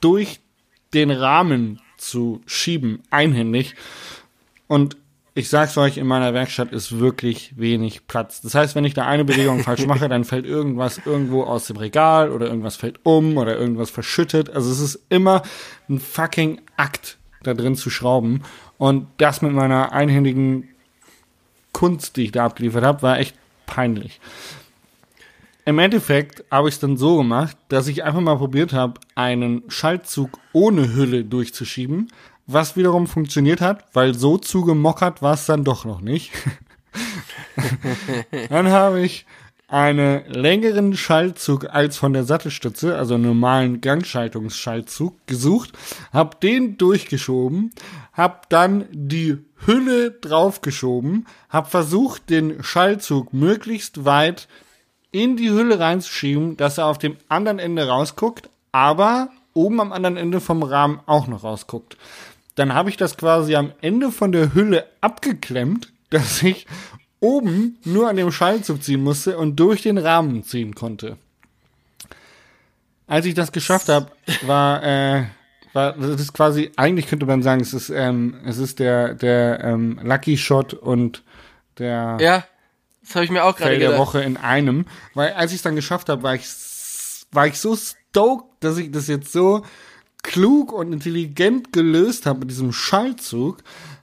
durch 0.00 0.40
den 0.94 1.10
Rahmen 1.10 1.80
zu 1.98 2.40
schieben, 2.46 3.02
einhändig. 3.10 3.74
Und 4.66 4.96
ich 5.34 5.48
sag's 5.48 5.76
euch, 5.78 5.96
in 5.96 6.06
meiner 6.06 6.34
Werkstatt 6.34 6.72
ist 6.72 6.98
wirklich 6.98 7.54
wenig 7.56 8.06
Platz. 8.06 8.40
Das 8.40 8.54
heißt, 8.54 8.74
wenn 8.74 8.84
ich 8.84 8.94
da 8.94 9.06
eine 9.06 9.24
Bewegung 9.24 9.60
falsch 9.64 9.86
mache, 9.86 10.08
dann 10.08 10.24
fällt 10.24 10.46
irgendwas 10.46 11.00
irgendwo 11.04 11.44
aus 11.44 11.66
dem 11.66 11.76
Regal 11.76 12.30
oder 12.30 12.46
irgendwas 12.46 12.76
fällt 12.76 13.00
um 13.04 13.36
oder 13.36 13.56
irgendwas 13.56 13.90
verschüttet. 13.90 14.50
Also 14.50 14.70
es 14.70 14.80
ist 14.80 15.00
immer 15.08 15.42
ein 15.88 16.00
fucking 16.00 16.60
Akt, 16.76 17.18
da 17.42 17.54
drin 17.54 17.76
zu 17.76 17.90
schrauben. 17.90 18.42
Und 18.78 19.06
das 19.18 19.42
mit 19.42 19.52
meiner 19.52 19.92
einhändigen 19.92 20.68
Kunst, 21.72 22.16
die 22.16 22.24
ich 22.24 22.32
da 22.32 22.46
abgeliefert 22.46 22.84
habe, 22.84 23.02
war 23.02 23.18
echt 23.18 23.36
peinlich. 23.66 24.20
Im 25.64 25.78
Endeffekt 25.78 26.42
habe 26.50 26.68
ich 26.68 26.74
es 26.74 26.80
dann 26.80 26.96
so 26.96 27.18
gemacht, 27.18 27.56
dass 27.68 27.86
ich 27.86 28.02
einfach 28.02 28.20
mal 28.20 28.36
probiert 28.36 28.72
habe, 28.72 28.98
einen 29.14 29.62
Schaltzug 29.68 30.38
ohne 30.52 30.94
Hülle 30.94 31.24
durchzuschieben, 31.24 32.10
was 32.52 32.76
wiederum 32.76 33.06
funktioniert 33.06 33.60
hat, 33.60 33.84
weil 33.92 34.14
so 34.14 34.38
zugemockert 34.38 35.22
war 35.22 35.34
es 35.34 35.46
dann 35.46 35.64
doch 35.64 35.84
noch 35.84 36.00
nicht. 36.00 36.32
dann 38.48 38.70
habe 38.70 39.00
ich 39.00 39.26
einen 39.70 40.24
längeren 40.26 40.96
Schaltzug 40.96 41.72
als 41.72 41.96
von 41.96 42.12
der 42.12 42.24
Sattelstütze, 42.24 42.96
also 42.96 43.14
einen 43.14 43.24
normalen 43.24 43.80
Gangschaltungsschaltzug 43.80 45.14
gesucht, 45.26 45.72
habe 46.12 46.36
den 46.42 46.76
durchgeschoben, 46.76 47.70
habe 48.12 48.40
dann 48.48 48.86
die 48.90 49.38
Hülle 49.66 50.10
draufgeschoben, 50.10 51.26
habe 51.48 51.70
versucht, 51.70 52.30
den 52.30 52.64
Schallzug 52.64 53.32
möglichst 53.32 54.04
weit 54.04 54.48
in 55.12 55.36
die 55.36 55.50
Hülle 55.50 55.78
reinzuschieben, 55.78 56.56
dass 56.56 56.78
er 56.78 56.86
auf 56.86 56.98
dem 56.98 57.16
anderen 57.28 57.60
Ende 57.60 57.86
rausguckt, 57.86 58.50
aber 58.72 59.28
oben 59.54 59.80
am 59.80 59.92
anderen 59.92 60.16
Ende 60.16 60.40
vom 60.40 60.62
Rahmen 60.62 61.00
auch 61.06 61.26
noch 61.26 61.44
rausguckt. 61.44 61.96
Dann 62.60 62.74
habe 62.74 62.90
ich 62.90 62.98
das 62.98 63.16
quasi 63.16 63.56
am 63.56 63.72
Ende 63.80 64.12
von 64.12 64.32
der 64.32 64.52
Hülle 64.52 64.84
abgeklemmt, 65.00 65.90
dass 66.10 66.42
ich 66.42 66.66
oben 67.18 67.78
nur 67.84 68.10
an 68.10 68.16
dem 68.16 68.30
Schallzug 68.30 68.82
ziehen 68.82 69.02
musste 69.02 69.38
und 69.38 69.56
durch 69.56 69.80
den 69.80 69.96
Rahmen 69.96 70.44
ziehen 70.44 70.74
konnte. 70.74 71.16
Als 73.06 73.24
ich 73.24 73.32
das 73.32 73.52
geschafft 73.52 73.88
habe, 73.88 74.10
war, 74.42 74.82
äh, 74.84 75.24
war 75.72 75.94
das 75.94 76.20
ist 76.20 76.34
quasi, 76.34 76.70
eigentlich 76.76 77.06
könnte 77.06 77.24
man 77.24 77.42
sagen, 77.42 77.62
es 77.62 77.72
ist, 77.72 77.88
ähm, 77.88 78.34
es 78.44 78.58
ist 78.58 78.78
der, 78.78 79.14
der 79.14 79.64
ähm, 79.64 79.98
Lucky 80.02 80.36
Shot 80.36 80.74
und 80.74 81.22
der 81.78 82.18
ja, 82.20 82.44
das 83.00 83.14
habe 83.14 83.24
ich 83.24 83.30
mir 83.30 83.44
auch 83.44 83.56
gerade 83.56 83.70
Fail 83.70 83.78
der 83.78 83.88
gedacht. 83.92 84.06
Woche 84.06 84.22
in 84.22 84.36
einem. 84.36 84.84
Weil 85.14 85.32
als 85.32 85.52
ich 85.52 85.56
es 85.56 85.62
dann 85.62 85.76
geschafft 85.76 86.10
habe, 86.10 86.22
war 86.22 86.34
ich, 86.34 86.44
war 87.32 87.46
ich 87.46 87.58
so 87.58 87.74
stoked, 87.74 88.44
dass 88.60 88.76
ich 88.76 88.90
das 88.90 89.06
jetzt 89.06 89.32
so 89.32 89.64
klug 90.22 90.72
und 90.72 90.92
intelligent 90.92 91.72
gelöst 91.72 92.26
habe 92.26 92.40
mit 92.40 92.50
diesem 92.50 92.72
Schallzug. 92.72 93.58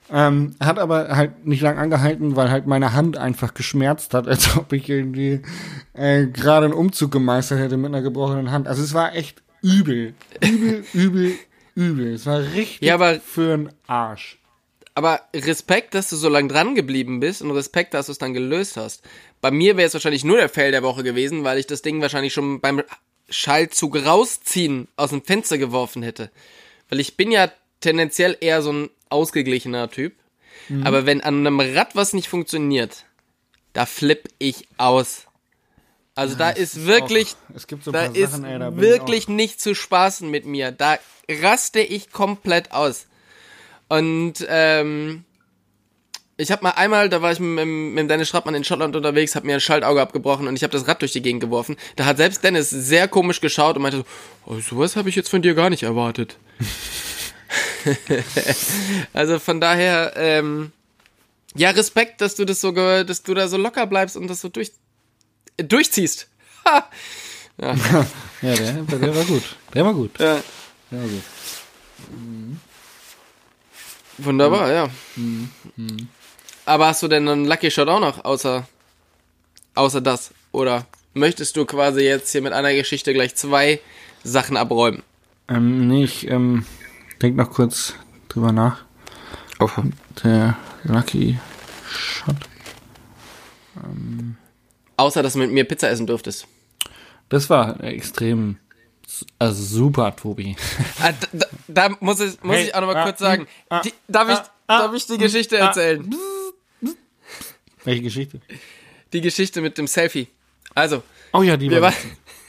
Ähm, 0.10 0.56
hat 0.62 0.80
aber 0.80 1.10
halt 1.18 1.46
nicht 1.46 1.62
lang 1.62 1.78
angehalten, 1.78 2.38
weil 2.38 2.50
halt 2.50 2.66
meine 2.66 2.94
Hand 2.94 3.18
einfach 3.18 3.54
geschmerzt 3.54 4.14
hat, 4.14 4.26
als 4.30 4.56
ob 4.58 4.72
ich 4.72 4.88
irgendwie 4.90 5.42
äh, 5.94 6.28
gerade 6.28 6.66
einen 6.68 6.74
Umzug 6.74 7.12
gemeistert 7.12 7.60
hätte 7.60 7.76
mit 7.78 7.88
einer 7.88 8.02
gebrochenen 8.02 8.52
Hand. 8.52 8.68
Also 8.68 8.82
es 8.84 8.94
war 8.94 9.14
echt 9.16 9.42
übel. 9.62 10.14
Übel, 10.42 10.86
übel, 10.94 11.34
übel. 11.76 12.14
Es 12.14 12.26
war 12.26 12.40
richtig 12.40 12.82
Ja, 12.88 12.96
aber- 12.96 13.20
für 13.20 13.54
einen 13.54 13.70
Arsch. 13.88 14.40
Aber 14.96 15.20
Respekt, 15.36 15.94
dass 15.94 16.10
du 16.10 16.16
so 16.16 16.28
lange 16.28 16.48
dran 16.48 16.74
geblieben 16.74 17.20
bist 17.20 17.44
und 17.44 17.52
Respekt, 17.52 17.94
dass 17.94 18.08
du 18.08 18.14
es 18.14 18.18
dann 18.18 18.34
gelöst 18.34 18.78
hast. 18.78 19.04
Bei 19.42 19.52
mir 19.52 19.78
wäre 19.78 19.86
es 19.88 19.94
wahrscheinlich 19.94 20.24
nur 20.24 20.38
der 20.38 20.50
Fail 20.50 20.72
der 20.72 20.82
Woche 20.82 21.04
gewesen, 21.04 21.44
weil 21.44 21.60
ich 21.60 21.68
das 21.68 21.84
Ding 21.84 22.02
wahrscheinlich 22.02 22.34
schon 22.34 22.62
beim 22.62 22.82
Schallzug 23.30 23.96
rausziehen 23.96 24.88
aus 24.96 25.10
dem 25.10 25.24
Fenster 25.24 25.58
geworfen 25.58 26.04
hätte. 26.04 26.32
Weil 26.90 27.00
ich 27.00 27.18
bin 27.18 27.32
ja 27.32 27.52
tendenziell 27.82 28.38
eher 28.40 28.62
so 28.62 28.72
ein 28.72 28.90
ausgeglichener 29.10 29.90
Typ. 29.90 30.14
Aber 30.84 31.06
wenn 31.06 31.22
an 31.22 31.46
einem 31.46 31.60
Rad 31.60 31.96
was 31.96 32.14
nicht 32.14 32.28
funktioniert, 32.28 33.06
da 33.74 33.86
flipp 33.86 34.30
ich 34.40 34.68
aus. 34.78 35.28
Also 36.16 36.36
da 36.36 36.50
ist 36.50 36.86
wirklich, 36.86 37.36
Auch, 37.52 37.56
es 37.56 37.68
gibt 37.68 37.84
so 37.84 37.92
da 37.92 38.06
ist 38.06 38.32
Sachen, 38.32 38.44
ey, 38.44 38.58
da 38.58 38.76
wirklich 38.76 39.28
nicht 39.28 39.62
zu 39.62 39.76
spaßen 39.76 40.30
mit 40.30 40.46
mir. 40.46 40.72
Da 40.72 40.98
raste 41.30 41.80
ich 41.80 42.12
komplett 42.12 42.72
aus. 42.72 43.06
Und 43.88 44.46
ähm, 44.50 45.24
ich 46.38 46.52
habe 46.52 46.64
mal 46.64 46.72
einmal, 46.72 47.10
da 47.10 47.22
war 47.22 47.32
ich 47.32 47.40
mit, 47.40 47.66
mit, 47.66 48.10
Dennis 48.10 48.30
Schrappmann 48.30 48.54
in 48.54 48.64
Schottland 48.64 48.96
unterwegs, 48.96 49.36
habe 49.36 49.48
mir 49.48 49.56
ein 49.56 49.62
Schaltauge 49.62 50.02
abgebrochen 50.02 50.48
und 50.48 50.56
ich 50.56 50.64
habe 50.64 50.72
das 50.72 50.88
Rad 50.88 51.02
durch 51.02 51.12
die 51.12 51.24
Gegend 51.24 51.42
geworfen. 51.42 51.76
Da 51.96 52.06
hat 52.06 52.18
selbst 52.18 52.44
Dennis 52.44 52.70
sehr 52.70 53.08
komisch 53.08 53.42
geschaut 53.42 53.76
und 53.76 53.82
meinte 53.82 53.98
so, 53.98 54.06
oh, 54.46 54.60
sowas 54.60 54.96
habe 54.96 55.10
ich 55.10 55.16
jetzt 55.16 55.30
von 55.30 55.42
dir 55.42 55.56
gar 55.56 55.72
nicht 55.72 55.82
erwartet. 55.82 56.38
also 59.14 59.40
von 59.40 59.60
daher, 59.60 60.14
ähm, 60.16 60.72
ja, 61.56 61.72
Respekt, 61.72 62.22
dass 62.22 62.36
du 62.36 62.46
das 62.46 62.62
so, 62.62 62.72
dass 62.72 63.24
du 63.24 63.34
da 63.34 63.48
so 63.48 63.58
locker 63.58 63.88
bleibst 63.88 64.16
und 64.16 64.28
das 64.28 64.42
so 64.42 64.50
durch, 64.50 64.72
äh, 65.58 65.64
durchziehst. 65.64 66.28
Ha! 66.66 66.90
Ja, 67.62 67.74
der, 68.42 68.84
der 68.84 69.16
war 69.16 69.24
gut. 69.24 69.44
Der 69.74 69.86
war 69.86 69.94
gut. 69.94 70.20
Ja. 70.20 70.44
Der 70.92 71.00
war 71.00 71.08
gut. 71.08 71.24
Wunderbar, 74.18 74.72
ja. 74.72 74.90
Aber 76.68 76.88
hast 76.88 77.02
du 77.02 77.08
denn 77.08 77.30
einen 77.30 77.46
Lucky 77.46 77.72
Shot 77.72 77.88
auch 77.88 78.02
noch, 78.02 78.26
außer, 78.26 78.68
außer 79.76 80.02
das? 80.02 80.32
Oder 80.52 80.86
möchtest 81.14 81.56
du 81.56 81.64
quasi 81.64 82.02
jetzt 82.02 82.30
hier 82.30 82.42
mit 82.42 82.52
einer 82.52 82.74
Geschichte 82.74 83.14
gleich 83.14 83.36
zwei 83.36 83.80
Sachen 84.26 84.58
abräumen? 84.58 85.02
Ähm, 85.48 85.88
nee, 85.88 86.04
ich 86.04 86.30
ähm, 86.30 86.66
denk 87.22 87.38
noch 87.38 87.52
kurz 87.52 87.94
drüber 88.28 88.52
nach. 88.52 88.84
Oh. 89.62 89.70
Der 90.26 90.58
Lucky 90.84 91.40
Shot. 91.90 92.36
Außer, 94.98 95.24
dass 95.24 95.34
du 95.34 95.40
mit 95.40 95.54
mir 95.54 95.64
Pizza 95.64 95.90
essen 95.90 96.06
durftest. 96.06 96.48
Das 97.30 97.50
war 97.50 97.82
extrem, 97.82 98.58
also 99.40 99.64
super, 99.64 100.14
Tobi. 100.14 100.58
Ah, 101.02 101.14
da, 101.32 101.46
da, 101.70 101.96
muss 102.02 102.20
ich, 102.20 102.44
muss 102.44 102.58
Hey, 102.58 102.66
ich 102.66 102.76
auch 102.76 102.82
noch 102.82 102.88
mal 102.88 102.98
ah, 102.98 103.04
kurz 103.06 103.20
sagen. 103.20 103.48
ah, 103.70 103.82
die, 103.82 103.94
darf, 104.10 104.28
ich, 104.28 104.36
ah, 104.36 104.50
ah, 104.68 104.80
darf 104.80 104.94
ich 104.96 105.06
die 105.06 105.18
Geschichte 105.18 105.56
erzählen? 105.56 106.14
Welche 107.88 108.02
Geschichte? 108.02 108.42
Die 109.14 109.22
Geschichte 109.22 109.62
mit 109.62 109.78
dem 109.78 109.88
Selfie. 109.88 110.28
Also, 110.76 111.04
Oh 111.32 111.42
ja, 111.42 111.56
die 111.56 111.70
wir, 111.70 111.82
war. 111.82 111.94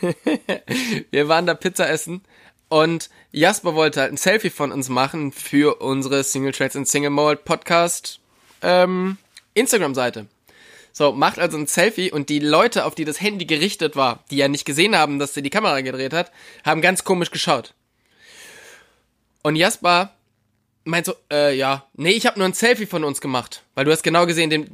wir 1.12 1.28
waren 1.28 1.46
da 1.46 1.54
Pizza 1.54 1.88
essen 1.88 2.22
und 2.68 3.08
Jasper 3.30 3.76
wollte 3.76 4.00
halt 4.00 4.10
ein 4.10 4.16
Selfie 4.16 4.50
von 4.50 4.72
uns 4.72 4.88
machen 4.88 5.30
für 5.30 5.80
unsere 5.80 6.24
Single 6.24 6.50
Trades 6.50 6.74
and 6.74 6.88
Single 6.88 7.10
Mold 7.10 7.44
Podcast 7.44 8.18
ähm, 8.62 9.16
Instagram-Seite. 9.54 10.26
So, 10.92 11.12
macht 11.12 11.38
also 11.38 11.56
ein 11.56 11.68
Selfie 11.68 12.10
und 12.10 12.30
die 12.30 12.40
Leute, 12.40 12.84
auf 12.84 12.96
die 12.96 13.04
das 13.04 13.20
Handy 13.20 13.44
gerichtet 13.44 13.94
war, 13.94 14.24
die 14.32 14.38
ja 14.38 14.48
nicht 14.48 14.64
gesehen 14.64 14.96
haben, 14.96 15.20
dass 15.20 15.34
sie 15.34 15.42
die 15.42 15.50
Kamera 15.50 15.80
gedreht 15.82 16.14
hat, 16.14 16.32
haben 16.64 16.82
ganz 16.82 17.04
komisch 17.04 17.30
geschaut. 17.30 17.74
Und 19.42 19.54
Jasper 19.54 20.17
meint 20.88 21.06
so, 21.06 21.14
äh, 21.30 21.56
ja, 21.56 21.86
nee, 21.94 22.10
ich 22.10 22.26
habe 22.26 22.38
nur 22.38 22.48
ein 22.48 22.54
Selfie 22.54 22.86
von 22.86 23.04
uns 23.04 23.20
gemacht, 23.20 23.62
weil 23.74 23.84
du 23.84 23.92
hast 23.92 24.02
genau 24.02 24.26
gesehen, 24.26 24.50
den, 24.50 24.66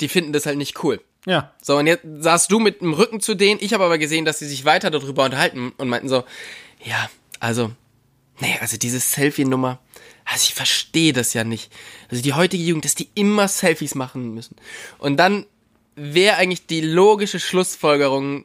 die 0.00 0.08
finden 0.08 0.32
das 0.32 0.46
halt 0.46 0.58
nicht 0.58 0.82
cool. 0.84 1.00
Ja. 1.26 1.52
So, 1.60 1.76
und 1.76 1.86
jetzt 1.86 2.04
saßt 2.20 2.50
du 2.50 2.60
mit 2.60 2.80
dem 2.80 2.92
Rücken 2.92 3.20
zu 3.20 3.34
denen. 3.34 3.58
Ich 3.60 3.74
habe 3.74 3.84
aber 3.84 3.98
gesehen, 3.98 4.24
dass 4.24 4.38
sie 4.38 4.46
sich 4.46 4.64
weiter 4.64 4.90
darüber 4.90 5.24
unterhalten 5.24 5.72
und 5.76 5.88
meinten 5.88 6.08
so, 6.08 6.24
ja, 6.84 7.10
also, 7.40 7.72
nee, 8.40 8.56
also 8.60 8.76
diese 8.76 9.00
Selfie-Nummer, 9.00 9.80
also 10.24 10.42
ich 10.42 10.54
verstehe 10.54 11.12
das 11.12 11.34
ja 11.34 11.44
nicht. 11.44 11.72
Also 12.10 12.22
die 12.22 12.34
heutige 12.34 12.62
Jugend, 12.62 12.84
dass 12.84 12.94
die 12.94 13.08
immer 13.14 13.48
Selfies 13.48 13.94
machen 13.94 14.34
müssen. 14.34 14.56
Und 14.98 15.16
dann 15.16 15.46
wäre 15.96 16.36
eigentlich 16.36 16.66
die 16.66 16.80
logische 16.80 17.40
Schlussfolgerung 17.40 18.44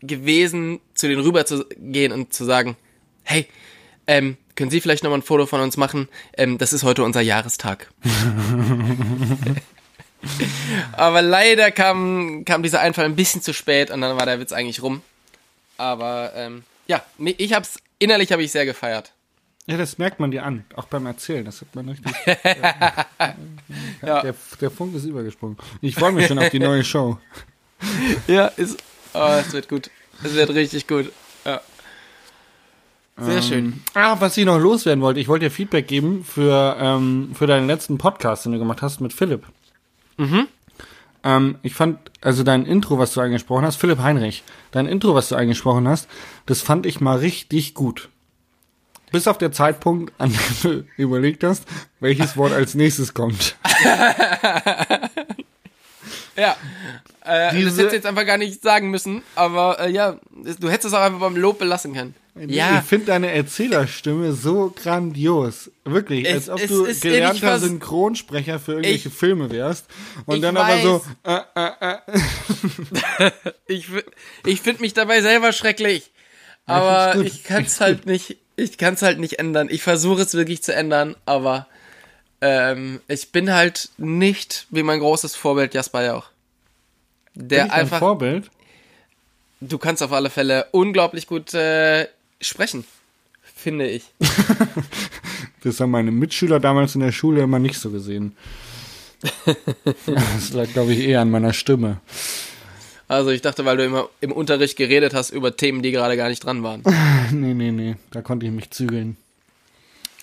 gewesen, 0.00 0.80
zu 0.94 1.08
denen 1.08 1.20
rüber 1.20 1.46
zu 1.46 1.66
gehen 1.76 2.12
und 2.12 2.32
zu 2.32 2.44
sagen, 2.44 2.76
hey, 3.22 3.46
ähm, 4.06 4.36
können 4.60 4.70
Sie 4.70 4.82
vielleicht 4.82 5.04
nochmal 5.04 5.20
ein 5.20 5.22
Foto 5.22 5.46
von 5.46 5.62
uns 5.62 5.78
machen? 5.78 6.06
Ähm, 6.36 6.58
das 6.58 6.74
ist 6.74 6.82
heute 6.82 7.02
unser 7.02 7.22
Jahrestag. 7.22 7.90
Aber 10.92 11.22
leider 11.22 11.70
kam, 11.70 12.44
kam 12.44 12.62
dieser 12.62 12.80
Einfall 12.80 13.06
ein 13.06 13.16
bisschen 13.16 13.40
zu 13.40 13.54
spät 13.54 13.90
und 13.90 14.02
dann 14.02 14.18
war 14.18 14.26
der 14.26 14.38
Witz 14.38 14.52
eigentlich 14.52 14.82
rum. 14.82 15.00
Aber 15.78 16.32
ähm, 16.36 16.64
ja, 16.88 17.02
ich 17.16 17.54
hab's, 17.54 17.78
innerlich 17.98 18.32
habe 18.32 18.42
ich 18.42 18.52
sehr 18.52 18.66
gefeiert. 18.66 19.14
Ja, 19.64 19.78
das 19.78 19.96
merkt 19.96 20.20
man 20.20 20.30
dir 20.30 20.44
an, 20.44 20.66
auch 20.76 20.84
beim 20.84 21.06
Erzählen. 21.06 21.46
Das 21.46 21.62
hat 21.62 21.74
man 21.74 21.88
richtig. 21.88 22.12
ja. 22.44 23.06
Ja. 24.02 24.20
Der, 24.20 24.34
der 24.60 24.70
Funk 24.70 24.94
ist 24.94 25.06
übergesprungen. 25.06 25.56
Ich 25.80 25.94
freue 25.94 26.12
mich 26.12 26.26
schon 26.26 26.38
auf 26.38 26.50
die 26.50 26.58
neue 26.58 26.84
Show. 26.84 27.16
Ja, 28.26 28.48
ist. 28.48 28.76
Oh, 29.14 29.38
es 29.40 29.54
wird 29.54 29.70
gut. 29.70 29.90
Es 30.22 30.34
wird 30.34 30.50
richtig 30.50 30.86
gut. 30.86 31.10
Sehr 33.20 33.42
schön. 33.42 33.82
Ah, 33.94 34.16
was 34.20 34.36
ich 34.36 34.44
noch 34.44 34.58
loswerden 34.58 35.02
wollte, 35.02 35.20
ich 35.20 35.28
wollte 35.28 35.46
dir 35.46 35.50
Feedback 35.50 35.86
geben 35.88 36.24
für, 36.24 36.76
ähm, 36.80 37.32
für 37.34 37.46
deinen 37.46 37.66
letzten 37.66 37.98
Podcast, 37.98 38.44
den 38.44 38.52
du 38.52 38.58
gemacht 38.58 38.82
hast 38.82 39.00
mit 39.00 39.12
Philipp. 39.12 39.44
Mhm. 40.16 40.46
Ähm, 41.22 41.58
ich 41.62 41.74
fand, 41.74 41.98
also 42.22 42.42
dein 42.44 42.64
Intro, 42.64 42.98
was 42.98 43.12
du 43.12 43.20
angesprochen 43.20 43.64
hast, 43.64 43.76
Philipp 43.76 43.98
Heinrich, 43.98 44.42
dein 44.72 44.86
Intro, 44.86 45.14
was 45.14 45.28
du 45.28 45.36
angesprochen 45.36 45.86
hast, 45.86 46.08
das 46.46 46.62
fand 46.62 46.86
ich 46.86 47.00
mal 47.00 47.18
richtig 47.18 47.74
gut. 47.74 48.08
Bis 49.12 49.26
auf 49.28 49.36
der 49.38 49.52
Zeitpunkt, 49.52 50.12
an 50.18 50.30
dem 50.32 50.38
du 50.62 50.84
überlegt 50.96 51.44
hast, 51.44 51.64
welches 52.00 52.36
Wort 52.36 52.52
als 52.52 52.74
nächstes 52.74 53.12
kommt. 53.14 53.56
Ja. 56.36 56.56
Äh, 57.24 57.46
das 57.48 57.54
Diese- 57.54 57.66
hättest 57.70 57.78
du 57.92 57.96
jetzt 57.96 58.06
einfach 58.06 58.24
gar 58.24 58.38
nicht 58.38 58.62
sagen 58.62 58.90
müssen, 58.90 59.22
aber 59.34 59.78
äh, 59.80 59.90
ja, 59.90 60.16
du 60.58 60.70
hättest 60.70 60.86
es 60.86 60.94
auch 60.94 61.02
einfach 61.02 61.20
beim 61.20 61.36
Lob 61.36 61.58
belassen 61.58 61.92
können. 61.92 62.14
Ja, 62.46 62.78
Ich 62.78 62.84
finde 62.86 63.06
deine 63.06 63.32
Erzählerstimme 63.32 64.32
so 64.32 64.70
grandios. 64.74 65.70
Wirklich, 65.84 66.26
Es- 66.26 66.48
als 66.48 66.62
ob 66.62 66.68
du 66.68 66.84
ist 66.84 67.02
gelernter 67.02 67.58
Synchronsprecher 67.58 68.58
für 68.60 68.72
irgendwelche 68.72 69.08
Ich- 69.08 69.14
Filme 69.14 69.50
wärst. 69.50 69.86
Und 70.26 70.36
ich 70.36 70.42
dann 70.42 70.56
aber 70.56 70.80
so, 70.80 71.02
weiß. 71.24 71.42
äh, 71.54 71.60
äh, 71.60 71.96
äh. 73.26 73.30
ich, 73.66 73.86
ich 74.46 74.60
finde 74.60 74.80
mich 74.82 74.94
dabei 74.94 75.20
selber 75.22 75.52
schrecklich. 75.52 76.10
Aber 76.66 77.14
gut. 77.14 77.26
ich 77.26 77.42
kann 77.44 77.64
es 77.64 77.80
halt 77.80 78.06
nicht, 78.06 78.36
ich 78.56 78.78
kann 78.78 78.94
es 78.94 79.02
halt 79.02 79.18
nicht 79.18 79.38
ändern. 79.40 79.68
Ich 79.70 79.82
versuche 79.82 80.22
es 80.22 80.34
wirklich 80.34 80.62
zu 80.62 80.72
ändern, 80.74 81.16
aber 81.26 81.66
ähm, 82.40 83.00
ich 83.08 83.32
bin 83.32 83.52
halt 83.52 83.88
nicht 83.98 84.66
wie 84.70 84.84
mein 84.84 85.00
großes 85.00 85.34
Vorbild 85.34 85.74
Jasper 85.74 86.04
Jauch. 86.04 86.26
Der 87.34 87.62
Bin 87.62 87.66
ich 87.66 87.72
einfach, 87.72 87.98
Vorbild. 87.98 88.50
du 89.60 89.78
kannst 89.78 90.02
auf 90.02 90.12
alle 90.12 90.30
Fälle 90.30 90.66
unglaublich 90.70 91.26
gut 91.26 91.52
äh, 91.54 92.06
sprechen, 92.40 92.84
finde 93.42 93.88
ich. 93.88 94.04
Das 95.62 95.78
haben 95.78 95.90
meine 95.90 96.10
Mitschüler 96.10 96.58
damals 96.58 96.94
in 96.94 97.02
der 97.02 97.12
Schule 97.12 97.42
immer 97.42 97.58
nicht 97.58 97.78
so 97.78 97.90
gesehen. 97.90 98.34
Das 99.84 100.52
lag, 100.54 100.72
glaube 100.72 100.94
ich, 100.94 101.00
eher 101.00 101.20
an 101.20 101.30
meiner 101.30 101.52
Stimme. 101.52 102.00
Also 103.08 103.30
ich 103.30 103.42
dachte, 103.42 103.64
weil 103.64 103.76
du 103.76 103.84
immer 103.84 104.08
im 104.20 104.32
Unterricht 104.32 104.76
geredet 104.76 105.14
hast 105.14 105.30
über 105.30 105.56
Themen, 105.56 105.82
die 105.82 105.90
gerade 105.90 106.16
gar 106.16 106.28
nicht 106.28 106.44
dran 106.44 106.62
waren. 106.62 106.82
Nee, 107.32 107.54
nee, 107.54 107.70
nee, 107.70 107.96
da 108.10 108.22
konnte 108.22 108.46
ich 108.46 108.52
mich 108.52 108.70
zügeln. 108.70 109.16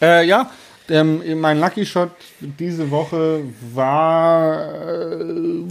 Äh, 0.02 0.26
ja, 0.26 0.52
ähm, 0.90 1.40
mein 1.40 1.60
Lucky 1.60 1.86
Shot 1.86 2.12
diese 2.40 2.90
Woche 2.92 3.44
war. 3.74 4.74
Äh, 5.12 5.64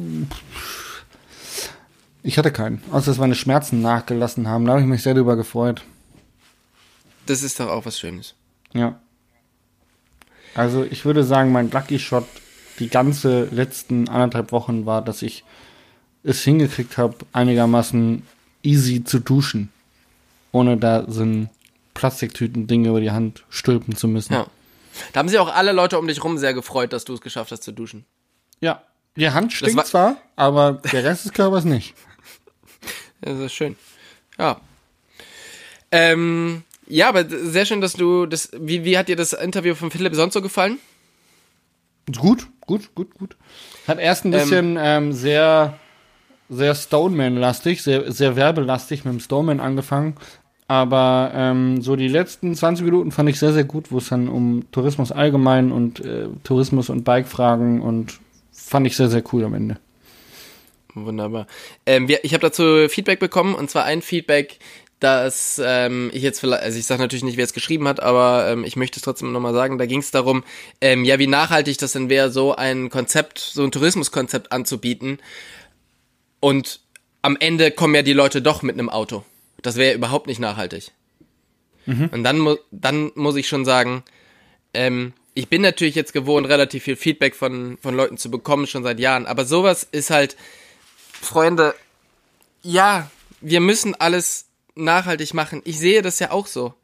ich 2.23 2.39
hatte 2.39 2.51
keinen, 2.53 2.83
außer 2.91 3.11
dass 3.11 3.19
meine 3.19 3.35
Schmerzen 3.35 3.83
nachgelassen 3.83 4.49
haben. 4.49 4.65
Da 4.65 4.73
habe 4.73 4.83
ich 4.83 4.87
mich 4.87 5.03
sehr 5.03 5.15
drüber 5.15 5.37
gefreut. 5.37 5.83
Das 7.27 7.43
ist 7.43 7.59
doch 7.61 7.68
auch 7.68 7.85
was 7.87 7.99
Schönes. 7.99 8.35
Ja. 8.72 9.01
Also 10.55 10.85
ich 10.85 11.05
würde 11.05 11.24
sagen, 11.24 11.53
mein 11.53 11.70
Lucky 11.70 11.99
Shot 11.99 12.27
die 12.79 12.89
ganze 12.89 13.45
letzten 13.47 14.09
anderthalb 14.09 14.53
Wochen 14.53 14.87
war, 14.87 15.03
dass 15.03 15.22
ich 15.22 15.45
es 16.22 16.43
hingekriegt 16.43 16.99
habe, 16.99 17.16
einigermaßen 17.33 18.22
easy 18.62 19.05
zu 19.05 19.18
duschen. 19.20 19.70
Ohne 20.53 20.77
da 20.77 21.05
so 21.09 21.22
ein 21.22 21.51
Plastiktüten-Ding 21.95 22.85
über 22.87 23.01
die 23.01 23.11
Hand 23.11 23.45
stülpen 23.51 23.97
zu 23.97 24.09
müssen. 24.09 24.33
Ja. 24.35 24.47
Da 25.12 25.20
haben 25.20 25.29
sich 25.29 25.39
auch 25.39 25.55
alle 25.55 25.72
Leute 25.72 25.99
um 25.99 26.07
dich 26.07 26.22
rum 26.24 26.39
sehr 26.39 26.55
gefreut, 26.55 26.93
dass 26.93 27.05
du 27.05 27.14
es 27.14 27.20
geschafft 27.20 27.53
hast 27.53 27.62
zu 27.62 27.72
duschen. 27.72 28.05
Ja. 28.61 28.83
Die 29.16 29.31
Hand 29.31 29.53
stinkt 29.53 29.77
war- 29.77 29.85
zwar, 29.85 30.16
aber 30.37 30.72
der 30.93 31.05
Rest 31.05 31.24
des 31.24 31.33
Körpers 31.33 31.64
nicht. 31.64 31.95
Das 33.22 33.39
ist 33.41 33.55
schön. 33.55 33.77
Ja. 34.39 34.61
Ähm, 35.91 36.64
ja, 36.89 37.09
aber 37.09 37.24
sehr 37.28 37.66
schön, 37.66 37.80
dass 37.80 37.95
du 37.95 38.26
das. 38.26 38.51
Wie, 38.59 38.84
wie 38.84 38.97
hat 38.97 39.09
dir 39.09 39.16
das 39.16 39.32
Interview 39.32 39.74
von 39.74 39.91
Philipp 39.91 40.14
sonst 40.14 40.34
so 40.34 40.43
gefallen? 40.43 40.78
Gut, 42.16 42.47
gut, 42.61 42.95
gut, 42.95 43.14
gut. 43.14 43.37
Hat 43.89 43.99
erst 43.99 44.24
ein 44.24 44.30
bisschen 44.30 44.78
ähm, 44.80 45.12
sehr, 45.12 45.78
sehr 46.49 46.74
Stoneman-lastig, 46.74 47.82
sehr, 47.82 48.12
sehr 48.12 48.37
werbelastig 48.37 49.05
mit 49.05 49.14
dem 49.14 49.20
Stoneman 49.20 49.61
angefangen. 49.61 50.14
Aber 50.68 51.32
ähm, 51.34 51.80
so 51.80 51.97
die 51.97 52.09
letzten 52.09 52.55
20 52.55 52.84
Minuten 52.84 53.12
fand 53.12 53.28
ich 53.28 53.39
sehr, 53.39 53.53
sehr 53.53 53.64
gut, 53.64 53.93
wo 53.93 53.99
es 53.99 54.09
dann 54.09 54.28
um 54.28 54.64
Tourismus 54.72 55.12
allgemein 55.12 55.70
und 55.70 56.01
äh, 56.01 56.28
Tourismus 56.43 56.91
und 56.91 57.05
Bike-Fragen 57.05 57.82
und 57.82 58.18
fand 58.53 58.87
ich 58.87 58.97
sehr, 58.97 59.09
sehr 59.09 59.22
cool 59.32 59.45
am 59.45 59.55
Ende. 59.55 59.78
Wunderbar. 60.95 61.47
Ähm, 61.84 62.09
wir, 62.09 62.24
ich 62.24 62.32
habe 62.32 62.41
dazu 62.41 62.89
Feedback 62.89 63.20
bekommen 63.20 63.55
und 63.55 63.70
zwar 63.70 63.84
ein 63.84 64.01
Feedback, 64.03 64.59
dass 65.01 65.61
ähm, 65.63 66.11
ich 66.13 66.23
jetzt 66.23 66.41
vielleicht, 66.41 66.63
also 66.63 66.79
ich 66.79 66.87
sage 66.87 67.03
natürlich 67.03 67.25
nicht, 67.25 67.37
wer 67.37 67.45
es 67.45 67.53
geschrieben 67.53 67.87
hat, 67.87 68.01
aber 68.01 68.49
ähm, 68.49 68.65
ich 68.65 68.77
möchte 68.77 68.99
es 68.99 69.03
trotzdem 69.03 69.33
nochmal 69.33 69.53
sagen. 69.53 69.79
Da 69.79 69.87
ging 69.87 70.01
es 70.01 70.11
darum, 70.11 70.43
ähm, 70.81 71.05
ja, 71.05 71.19
wie 71.19 71.27
nachhaltig 71.27 71.79
das 71.79 71.93
denn 71.93 72.09
wäre, 72.09 72.31
so 72.31 72.55
ein 72.55 72.89
Konzept, 72.89 73.39
so 73.39 73.63
ein 73.63 73.73
Tourismuskonzept 73.73 74.53
anzubieten. 74.53 75.19
Und 76.41 76.81
am 77.23 77.37
Ende 77.39 77.71
kommen 77.71 77.95
ja 77.95 78.03
die 78.03 78.15
Leute 78.15 78.41
doch 78.41 78.63
mit 78.63 78.75
einem 78.75 78.89
Auto. 78.89 79.25
Das 79.61 79.77
wäre 79.77 79.95
überhaupt 79.95 80.29
nicht 80.29 80.39
nachhaltig. 80.39 80.93
Und 82.13 82.25
dann, 82.25 82.39
mu 82.39 82.57
dann 82.71 83.13
muss 83.15 83.37
ich 83.37 83.49
schon 83.49 83.65
sagen, 83.65 84.03
ähm, 84.75 85.13
ich 85.35 85.49
bin 85.49 85.63
natürlich 85.63 85.95
jetzt 85.95 86.13
gewohnt, 86.13 86.49
relativ 86.49 86.85
viel 86.85 86.97
Feedback 86.97 87.35
von, 87.35 87.79
von 87.83 87.95
Leuten 87.95 88.17
zu 88.17 88.31
bekommen, 88.31 88.67
schon 88.67 88.83
seit 88.83 88.99
Jahren. 88.99 89.27
Aber 89.27 89.45
sowas 89.45 89.87
ist 89.91 90.11
halt, 90.11 90.37
Freunde, 91.21 91.75
ja, 92.63 93.11
wir 93.41 93.61
müssen 93.61 93.95
alles 93.95 94.46
nachhaltig 94.77 95.35
machen. 95.35 95.62
Ich 95.64 95.79
sehe 95.79 96.03
das 96.03 96.18
ja 96.18 96.31
auch 96.31 96.47
so. 96.47 96.74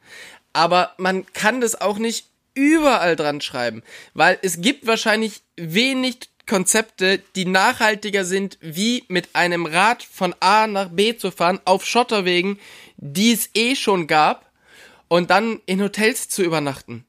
Aber 0.53 0.93
man 0.99 1.27
kann 1.33 1.61
das 1.61 1.81
auch 1.81 1.99
nicht 1.99 2.27
überall 2.55 3.17
dran 3.17 3.41
schreiben, 3.41 3.83
weil 4.13 4.39
es 4.43 4.61
gibt 4.61 4.87
wahrscheinlich 4.87 5.43
wenig 5.57 6.19
Konzepte, 6.47 7.23
die 7.37 7.47
nachhaltiger 7.47 8.25
sind, 8.25 8.59
wie 8.61 9.05
mit 9.09 9.35
einem 9.35 9.65
Rad 9.65 10.03
von 10.03 10.35
A 10.41 10.67
nach 10.67 10.89
B 10.91 11.17
zu 11.17 11.31
fahren, 11.31 11.61
auf 11.65 11.87
Schotterwegen, 11.87 12.59
die 12.97 13.33
es 13.33 13.51
eh 13.55 13.77
schon 13.77 14.07
gab, 14.07 14.51
und 15.09 15.31
dann 15.31 15.61
in 15.67 15.83
Hotels 15.83 16.29
zu 16.29 16.43
übernachten. 16.43 17.05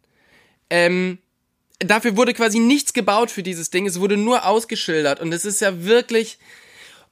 Ähm, 0.70 1.20
dafür 1.80 2.18
wurde 2.18 2.34
quasi 2.34 2.60
nichts 2.60 2.94
gebaut 2.94 3.32
für 3.32 3.44
dieses 3.44 3.70
Ding, 3.70 3.86
es 3.86 4.00
wurde 4.00 4.18
nur 4.18 4.46
ausgeschildert 4.46 5.20
und 5.20 5.34
es 5.34 5.46
ist 5.46 5.62
ja 5.62 5.84
wirklich, 5.84 6.38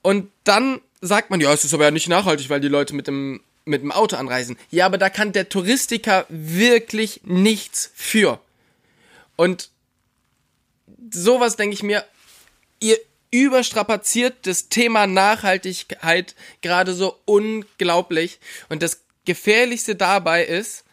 und 0.02 0.30
dann 0.44 0.82
sagt 1.02 1.30
man, 1.32 1.42
ja, 1.42 1.52
es 1.54 1.64
ist 1.64 1.74
aber 1.74 1.86
ja 1.86 1.92
nicht 1.92 2.10
nachhaltig, 2.10 2.50
weil 2.50 2.60
die 2.60 2.68
Leute 2.68 2.94
mit 2.94 3.08
dem, 3.08 3.42
mit 3.72 3.82
dem 3.82 3.92
Auto 3.92 4.16
anreisen. 4.16 4.58
Ja, 4.70 4.86
aber 4.86 5.00
da 5.00 5.10
kann 5.10 5.32
der 5.32 5.50
Touristiker 5.50 6.26
wirklich 6.30 7.22
nichts 7.24 7.92
für. 7.96 8.40
Und 9.36 9.70
sowas 11.12 11.56
denke 11.56 11.74
ich 11.74 11.82
mir, 11.82 12.06
ihr 12.80 12.98
überstrapaziert 13.32 14.46
das 14.46 14.70
Thema 14.70 15.08
Nachhaltigkeit 15.08 16.36
gerade 16.62 16.94
so 16.94 17.18
unglaublich. 17.26 18.40
Und 18.70 18.84
das 18.84 19.02
Gefährlichste 19.26 19.96
dabei 19.96 20.44
ist, 20.46 20.84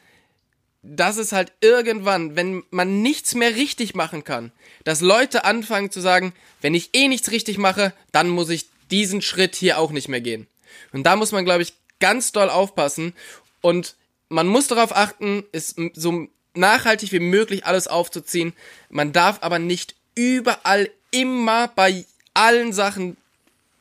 dass 0.83 1.17
es 1.17 1.33
halt 1.33 1.53
irgendwann, 1.61 2.37
wenn 2.37 2.63
man 2.71 3.03
nichts 3.03 3.35
mehr 3.35 3.57
richtig 3.57 3.95
machen 3.95 4.23
kann, 4.23 4.53
dass 4.85 5.01
Leute 5.01 5.45
anfangen 5.45 5.91
zu 5.91 6.01
sagen, 6.01 6.33
wenn 6.61 6.75
ich 6.75 6.91
eh 6.95 7.09
nichts 7.09 7.31
richtig 7.33 7.59
mache, 7.59 7.93
dann 8.13 8.29
muss 8.29 8.49
ich 8.49 8.67
diesen 8.91 9.21
Schritt 9.21 9.57
hier 9.57 9.79
auch 9.79 9.91
nicht 9.91 10.09
mehr 10.09 10.21
gehen. 10.21 10.47
Und 10.93 11.03
da 11.05 11.17
muss 11.17 11.33
man, 11.33 11.45
glaube 11.45 11.63
ich, 11.63 11.75
ganz 12.01 12.33
doll 12.33 12.51
aufpassen 12.51 13.15
und 13.61 13.97
man 14.29 14.47
muss 14.47 14.69
darauf 14.69 14.95
achten, 14.95 15.45
es 15.53 15.75
so 15.95 16.29
nachhaltig 16.55 17.13
wie 17.13 17.21
möglich 17.21 17.65
alles 17.65 17.89
aufzuziehen. 17.89 18.53
Man 18.91 19.13
darf 19.13 19.39
aber 19.43 19.59
nicht 19.59 19.95
überall 20.15 20.91
immer 21.11 21.69
bei 21.69 22.05
allen 22.35 22.73
Sachen 22.73 23.17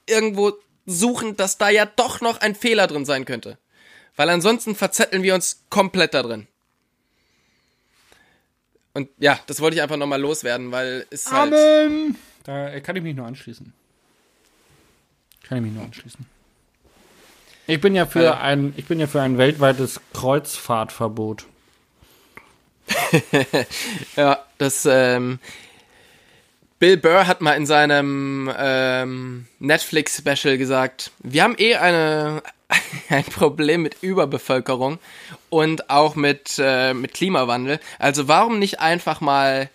irgendwo 0.05 0.53
suchen, 0.85 1.35
dass 1.35 1.57
da 1.57 1.69
ja 1.69 1.85
doch 1.85 2.21
noch 2.21 2.39
ein 2.39 2.55
Fehler 2.55 2.87
drin 2.87 3.05
sein 3.05 3.25
könnte. 3.25 3.57
Weil 4.15 4.29
ansonsten 4.29 4.75
verzetteln 4.75 5.23
wir 5.23 5.35
uns 5.35 5.63
komplett 5.69 6.13
da 6.13 6.23
drin. 6.23 6.47
Und 8.93 9.09
ja, 9.19 9.39
das 9.45 9.59
wollte 9.59 9.75
ich 9.75 9.81
einfach 9.83 9.97
nochmal 9.97 10.19
loswerden, 10.19 10.71
weil 10.71 11.05
es 11.11 11.31
halt. 11.31 11.53
Amen! 11.53 12.15
Da 12.43 12.79
kann 12.79 12.95
ich 12.95 13.03
mich 13.03 13.15
nur 13.15 13.27
anschließen. 13.27 13.73
Kann 15.43 15.57
ich 15.59 15.63
mich 15.65 15.73
nur 15.73 15.83
anschließen. 15.83 16.25
Ich 17.67 17.81
bin 17.81 17.95
ja 17.95 18.05
für 18.05 18.23
Ja. 18.23 18.39
ein, 18.39 18.73
ich 18.77 18.85
bin 18.85 18.99
ja 18.99 19.07
für 19.07 19.21
ein 19.21 19.37
weltweites 19.37 20.01
Kreuzfahrtverbot. 20.13 21.45
Ja, 24.15 24.39
das, 24.57 24.85
ähm, 24.89 25.39
Bill 26.79 26.97
Burr 26.97 27.27
hat 27.27 27.41
mal 27.41 27.53
in 27.53 27.65
seinem 27.65 28.51
ähm, 28.57 29.47
Netflix-Special 29.59 30.57
gesagt, 30.57 31.11
wir 31.19 31.43
haben 31.43 31.55
eh 31.57 31.75
eine, 31.75 32.43
ein 33.09 33.23
Problem 33.25 33.81
mit 33.81 33.97
Überbevölkerung 34.01 34.99
und 35.49 35.89
auch 35.89 36.15
mit, 36.15 36.55
äh, 36.59 36.93
mit 36.93 37.13
Klimawandel. 37.13 37.79
Also 37.99 38.27
warum 38.27 38.59
nicht 38.59 38.79
einfach 38.79 39.21
mal, 39.21 39.69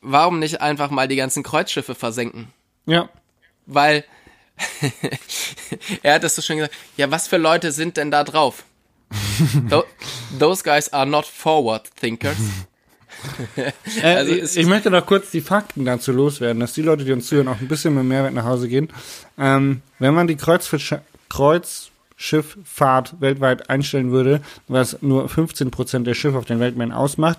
warum 0.00 0.38
nicht 0.40 0.60
einfach 0.60 0.90
mal 0.90 1.08
die 1.08 1.16
ganzen 1.16 1.42
Kreuzschiffe 1.42 1.94
versenken? 1.94 2.48
Ja. 2.86 3.08
Weil 3.66 4.04
er 6.02 6.14
hat 6.14 6.24
das 6.24 6.34
so 6.36 6.42
schön 6.42 6.58
gesagt. 6.58 6.74
Ja, 6.96 7.10
was 7.10 7.28
für 7.28 7.36
Leute 7.36 7.72
sind 7.72 7.96
denn 7.96 8.10
da 8.10 8.24
drauf? 8.24 8.64
Tho- 9.70 9.84
Those 10.38 10.62
guys 10.64 10.92
are 10.92 11.06
not 11.06 11.26
forward 11.26 11.90
thinkers. 12.00 12.36
Äh, 13.56 13.72
Also 14.16 14.32
ich, 14.32 14.42
es- 14.42 14.56
ich 14.56 14.66
möchte 14.66 14.90
noch 14.90 15.06
kurz 15.06 15.30
die 15.30 15.40
Fakten 15.40 15.86
dazu 15.86 16.12
loswerden, 16.12 16.60
dass 16.60 16.74
die 16.74 16.82
Leute, 16.82 17.04
die 17.04 17.12
uns 17.12 17.26
zuhören, 17.26 17.48
auch 17.48 17.58
ein 17.58 17.68
bisschen 17.68 17.94
mit 17.94 18.04
Mehrwert 18.04 18.34
nach 18.34 18.44
Hause 18.44 18.68
gehen. 18.68 18.88
Ähm, 19.38 19.80
wenn 19.98 20.12
man 20.12 20.26
die 20.26 20.36
Kreuzfisch 20.36 20.94
Kreuzschifffahrt 21.30 23.20
weltweit 23.20 23.70
einstellen 23.70 24.10
würde, 24.10 24.40
was 24.68 24.98
nur 25.00 25.26
15% 25.28 26.02
der 26.02 26.12
Schiffe 26.14 26.36
auf 26.36 26.44
den 26.44 26.60
Weltmeeren 26.60 26.92
ausmacht, 26.92 27.38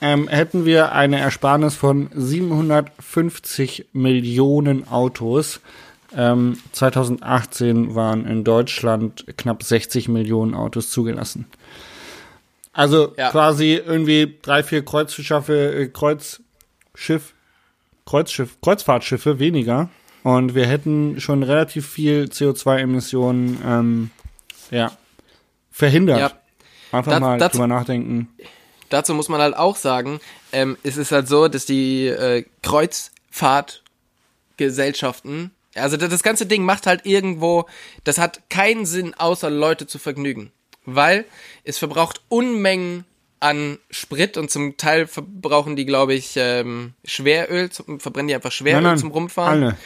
ähm, 0.00 0.28
hätten 0.28 0.64
wir 0.66 0.92
eine 0.92 1.18
Ersparnis 1.18 1.74
von 1.74 2.10
750 2.14 3.86
Millionen 3.92 4.86
Autos. 4.86 5.60
Ähm, 6.16 6.58
2018 6.72 7.94
waren 7.94 8.26
in 8.26 8.44
Deutschland 8.44 9.24
knapp 9.36 9.62
60 9.62 10.08
Millionen 10.08 10.54
Autos 10.54 10.90
zugelassen. 10.90 11.46
Also 12.72 13.12
Ja. 13.16 13.30
quasi 13.30 13.74
irgendwie 13.74 14.36
drei, 14.42 14.62
vier 14.62 14.84
Kreuzschiffe, 14.84 15.74
äh, 15.74 15.88
Kreuzschiff, 15.88 17.34
Kreuzschiff, 18.06 18.60
Kreuzfahrtschiffe 18.60 19.38
weniger. 19.38 19.88
Und 20.22 20.54
wir 20.54 20.66
hätten 20.66 21.20
schon 21.20 21.42
relativ 21.42 21.86
viel 21.88 22.24
CO2-Emissionen 22.30 23.58
ähm, 23.64 24.10
ja, 24.70 24.92
verhindert. 25.70 26.18
Ja. 26.18 26.32
Einfach 26.92 27.12
Dat- 27.12 27.20
mal 27.20 27.38
das- 27.38 27.52
drüber 27.52 27.66
nachdenken. 27.66 28.28
Dazu 28.88 29.14
muss 29.14 29.28
man 29.28 29.40
halt 29.40 29.56
auch 29.56 29.76
sagen, 29.76 30.20
ähm, 30.52 30.76
es 30.84 30.96
ist 30.96 31.10
halt 31.10 31.26
so, 31.28 31.48
dass 31.48 31.66
die 31.66 32.06
äh, 32.06 32.44
Kreuzfahrtgesellschaften, 32.62 35.50
also 35.74 35.96
das, 35.96 36.22
ganze 36.22 36.46
Ding 36.46 36.64
macht 36.64 36.86
halt 36.86 37.04
irgendwo, 37.04 37.66
das 38.04 38.18
hat 38.18 38.48
keinen 38.50 38.86
Sinn, 38.86 39.14
außer 39.14 39.50
Leute 39.50 39.86
zu 39.86 39.98
vergnügen. 39.98 40.52
Weil 40.86 41.24
es 41.64 41.78
verbraucht 41.78 42.20
Unmengen 42.28 43.04
an 43.40 43.78
Sprit 43.90 44.36
und 44.36 44.50
zum 44.50 44.76
Teil 44.76 45.06
verbrauchen 45.06 45.76
die, 45.76 45.86
glaube 45.86 46.14
ich, 46.14 46.34
ähm, 46.36 46.94
Schweröl, 47.04 47.70
zum, 47.70 48.00
verbrennen 48.00 48.28
die 48.28 48.34
einfach 48.34 48.52
Schweröl 48.52 48.96
zum 48.96 49.10
Rumfahren. 49.10 49.62
alle. 49.62 49.76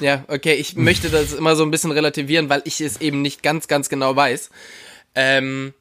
Ja, 0.00 0.24
okay, 0.28 0.54
ich 0.54 0.76
möchte 0.76 1.10
das 1.10 1.32
immer 1.32 1.56
so 1.56 1.62
ein 1.62 1.70
bisschen 1.70 1.90
relativieren, 1.90 2.48
weil 2.48 2.62
ich 2.64 2.80
es 2.80 3.00
eben 3.00 3.22
nicht 3.22 3.42
ganz, 3.42 3.68
ganz 3.68 3.88
genau 3.88 4.16
weiß. 4.16 4.50
Ähm, 5.14 5.74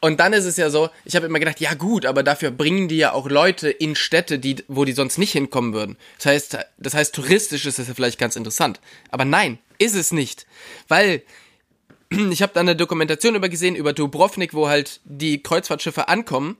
und 0.00 0.20
dann 0.20 0.32
ist 0.32 0.44
es 0.44 0.56
ja 0.56 0.70
so, 0.70 0.90
ich 1.04 1.16
habe 1.16 1.26
immer 1.26 1.38
gedacht, 1.38 1.60
ja 1.60 1.74
gut, 1.74 2.04
aber 2.04 2.22
dafür 2.22 2.50
bringen 2.50 2.88
die 2.88 2.98
ja 2.98 3.12
auch 3.12 3.28
Leute 3.28 3.70
in 3.70 3.96
Städte, 3.96 4.38
die, 4.38 4.56
wo 4.68 4.84
die 4.84 4.92
sonst 4.92 5.18
nicht 5.18 5.32
hinkommen 5.32 5.72
würden. 5.72 5.96
Das 6.18 6.26
heißt, 6.26 6.58
das 6.78 6.94
heißt, 6.94 7.14
touristisch 7.14 7.64
ist 7.66 7.78
das 7.78 7.88
ja 7.88 7.94
vielleicht 7.94 8.18
ganz 8.18 8.36
interessant. 8.36 8.80
Aber 9.10 9.24
nein, 9.24 9.58
ist 9.78 9.94
es 9.94 10.12
nicht. 10.12 10.46
Weil 10.88 11.22
ich 12.30 12.42
habe 12.42 12.52
da 12.52 12.60
eine 12.60 12.76
Dokumentation 12.76 13.34
über 13.34 13.48
gesehen 13.48 13.74
über 13.74 13.92
Dubrovnik, 13.92 14.52
wo 14.54 14.68
halt 14.68 15.00
die 15.04 15.42
Kreuzfahrtschiffe 15.42 16.08
ankommen 16.08 16.58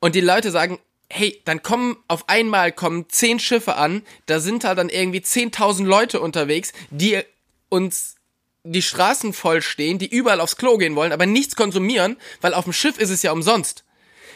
und 0.00 0.14
die 0.14 0.20
Leute 0.20 0.50
sagen, 0.50 0.78
hey, 1.10 1.40
dann 1.44 1.62
kommen 1.62 1.96
auf 2.08 2.28
einmal 2.28 2.72
kommen 2.72 3.08
zehn 3.08 3.38
Schiffe 3.38 3.76
an, 3.76 4.02
da 4.26 4.40
sind 4.40 4.64
halt 4.64 4.78
dann 4.78 4.88
irgendwie 4.88 5.20
10.000 5.20 5.84
Leute 5.84 6.20
unterwegs, 6.20 6.72
die 6.90 7.20
uns 7.68 8.16
die 8.64 8.82
Straßen 8.82 9.32
voll 9.32 9.62
stehen, 9.62 9.98
die 9.98 10.08
überall 10.08 10.40
aufs 10.40 10.56
Klo 10.56 10.78
gehen 10.78 10.96
wollen, 10.96 11.12
aber 11.12 11.26
nichts 11.26 11.54
konsumieren, 11.54 12.16
weil 12.40 12.54
auf 12.54 12.64
dem 12.64 12.72
Schiff 12.72 12.98
ist 12.98 13.10
es 13.10 13.22
ja 13.22 13.30
umsonst. 13.30 13.84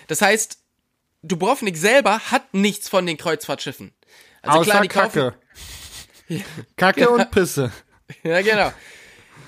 Das 0.07 0.23
heißt, 0.23 0.59
Dubrovnik 1.23 1.77
selber 1.77 2.21
hat 2.31 2.55
nichts 2.55 2.89
von 2.89 3.07
den 3.07 3.17
Kreuzfahrtschiffen. 3.17 3.93
Also 4.43 4.61
Außer 4.61 4.71
klar, 4.71 4.83
die 4.83 4.89
kaufen, 4.89 5.33
Kacke. 6.29 6.45
Kacke 6.77 7.11
und 7.11 7.31
Pisse. 7.31 7.73
ja, 8.23 8.41
genau. 8.43 8.73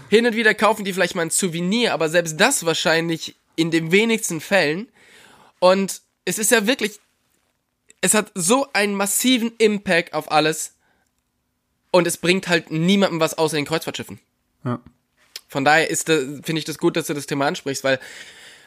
Hin 0.09 0.27
und 0.27 0.35
wieder 0.35 0.55
kaufen 0.55 0.85
die 0.85 0.93
vielleicht 0.93 1.15
mal 1.15 1.23
ein 1.23 1.31
Souvenir, 1.31 1.93
aber 1.93 2.09
selbst 2.09 2.41
das 2.41 2.65
wahrscheinlich 2.67 3.37
in 3.57 3.71
den 3.71 3.93
wenigsten 3.93 4.41
Fällen. 4.41 4.89
Und 5.61 6.01
es 6.25 6.39
ist 6.39 6.51
ja 6.51 6.67
wirklich, 6.67 6.99
es 8.01 8.15
hat 8.15 8.33
so 8.35 8.67
einen 8.73 8.95
massiven 8.95 9.53
Impact 9.59 10.15
auf 10.15 10.33
alles. 10.33 10.75
Und 11.93 12.07
es 12.07 12.17
bringt 12.17 12.49
halt 12.49 12.71
niemandem 12.71 13.21
was 13.21 13.37
außer 13.37 13.57
den 13.57 13.67
Kreuzfahrtschiffen. 13.67 14.21
Ja. 14.65 14.81
Von 15.49 15.65
daher 15.65 15.91
ist, 15.91 16.07
finde 16.09 16.59
ich 16.59 16.65
das 16.65 16.79
gut, 16.79 16.97
dass 16.97 17.07
du 17.09 17.15
das 17.15 17.27
Thema 17.27 17.47
ansprichst, 17.47 17.83
weil 17.83 17.99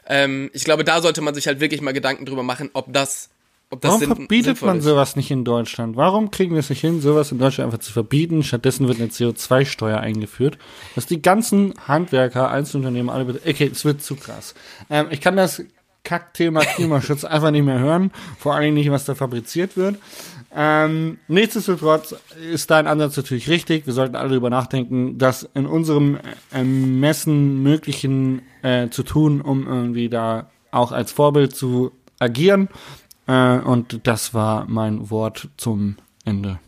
ähm, 0.07 0.49
ich 0.53 0.65
glaube, 0.65 0.83
da 0.83 1.01
sollte 1.01 1.21
man 1.21 1.33
sich 1.33 1.47
halt 1.47 1.59
wirklich 1.59 1.81
mal 1.81 1.93
Gedanken 1.93 2.25
drüber 2.25 2.43
machen, 2.43 2.69
ob 2.73 2.91
das, 2.91 3.29
ob 3.69 3.79
das 3.81 3.89
Warum 3.91 3.99
sinn- 4.01 4.15
verbietet 4.15 4.61
man 4.61 4.79
ist. 4.79 4.83
sowas 4.83 5.15
nicht 5.15 5.31
in 5.31 5.45
Deutschland? 5.45 5.95
Warum 5.95 6.29
kriegen 6.29 6.51
wir 6.53 6.59
es 6.59 6.69
nicht 6.69 6.81
hin, 6.81 6.99
sowas 6.99 7.31
in 7.31 7.39
Deutschland 7.39 7.67
einfach 7.71 7.83
zu 7.85 7.93
verbieten? 7.93 8.43
Stattdessen 8.43 8.87
wird 8.89 8.99
eine 8.99 9.07
CO2-Steuer 9.09 9.99
eingeführt, 9.99 10.57
dass 10.95 11.05
die 11.05 11.21
ganzen 11.21 11.73
Handwerker, 11.87 12.51
Einzelunternehmen, 12.51 13.09
alle... 13.09 13.39
Okay, 13.47 13.69
es 13.71 13.85
wird 13.85 14.01
zu 14.03 14.15
krass. 14.17 14.53
Ähm, 14.89 15.07
ich 15.09 15.21
kann 15.21 15.37
das 15.37 15.63
Kackthema 16.03 16.59
Klimaschutz 16.75 17.23
einfach 17.23 17.51
nicht 17.51 17.63
mehr 17.63 17.79
hören, 17.79 18.11
vor 18.37 18.55
allen 18.55 18.63
Dingen 18.63 18.75
nicht, 18.75 18.91
was 18.91 19.05
da 19.05 19.15
fabriziert 19.15 19.77
wird. 19.77 19.95
Ähm, 20.55 21.17
nichtsdestotrotz 21.27 22.15
ist 22.51 22.69
dein 22.69 22.85
Ansatz 22.85 23.17
natürlich 23.17 23.49
richtig. 23.49 23.87
Wir 23.87 23.93
sollten 23.93 24.15
alle 24.15 24.29
darüber 24.29 24.49
nachdenken, 24.51 25.17
das 25.17 25.49
in 25.55 25.65
unserem 25.65 26.19
Ermessen 26.51 27.63
Möglichen 27.63 28.43
äh, 28.61 28.89
zu 28.89 29.03
tun, 29.03 29.41
um 29.41 29.67
irgendwie 29.67 30.09
da 30.09 30.49
auch 30.71 30.91
als 30.91 31.11
Vorbild 31.11 31.55
zu 31.55 31.91
agieren. 32.19 32.69
Äh, 33.27 33.57
und 33.59 34.01
das 34.03 34.33
war 34.33 34.65
mein 34.67 35.09
Wort 35.09 35.49
zum 35.57 35.97
Ende. 36.25 36.59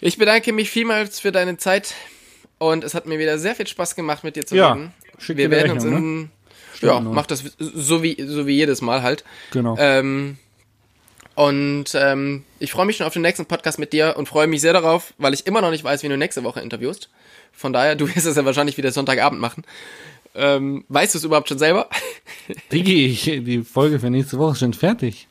Ich 0.00 0.18
bedanke 0.18 0.52
mich 0.52 0.70
vielmals 0.70 1.20
für 1.20 1.32
deine 1.32 1.56
Zeit 1.56 1.94
und 2.58 2.84
es 2.84 2.94
hat 2.94 3.06
mir 3.06 3.18
wieder 3.18 3.38
sehr 3.38 3.54
viel 3.54 3.66
Spaß 3.66 3.96
gemacht, 3.96 4.24
mit 4.24 4.36
dir 4.36 4.46
zu 4.46 4.54
Ja, 4.54 4.72
reden. 4.72 4.92
schick 5.18 5.36
Wir 5.38 5.50
werden 5.50 5.72
uns 5.72 5.84
Rechnung, 5.84 6.02
in, 6.02 6.30
Stimmt 6.74 6.92
ja, 6.92 7.00
mach 7.00 7.26
das 7.26 7.42
so 7.58 8.02
wie, 8.02 8.22
so 8.26 8.46
wie 8.46 8.52
jedes 8.54 8.82
Mal 8.82 9.02
halt. 9.02 9.24
Genau. 9.52 9.76
Ähm, 9.78 10.36
Und 11.36 11.94
ähm, 11.94 12.44
ich 12.58 12.72
freue 12.72 12.86
mich 12.86 12.96
schon 12.96 13.06
auf 13.06 13.12
den 13.12 13.20
nächsten 13.20 13.44
Podcast 13.44 13.78
mit 13.78 13.92
dir 13.92 14.14
und 14.16 14.26
freue 14.26 14.46
mich 14.46 14.62
sehr 14.62 14.72
darauf, 14.72 15.12
weil 15.18 15.34
ich 15.34 15.46
immer 15.46 15.60
noch 15.60 15.70
nicht 15.70 15.84
weiß, 15.84 16.02
wie 16.02 16.08
du 16.08 16.16
nächste 16.16 16.42
Woche 16.44 16.60
interviewst. 16.60 17.10
Von 17.52 17.74
daher, 17.74 17.94
du 17.94 18.08
wirst 18.14 18.26
es 18.26 18.36
ja 18.36 18.44
wahrscheinlich 18.44 18.78
wieder 18.78 18.90
Sonntagabend 18.90 19.38
machen. 19.38 19.62
Ähm, 20.34 20.84
weißt 20.88 21.14
du 21.14 21.18
es 21.18 21.24
überhaupt 21.24 21.48
schon 21.48 21.58
selber? 21.58 21.88
Digi, 22.72 23.06
ich, 23.06 23.24
die 23.24 23.62
Folge 23.62 24.00
für 24.00 24.10
nächste 24.10 24.38
Woche 24.38 24.52
ist 24.52 24.60
schon 24.60 24.72
fertig. 24.72 25.28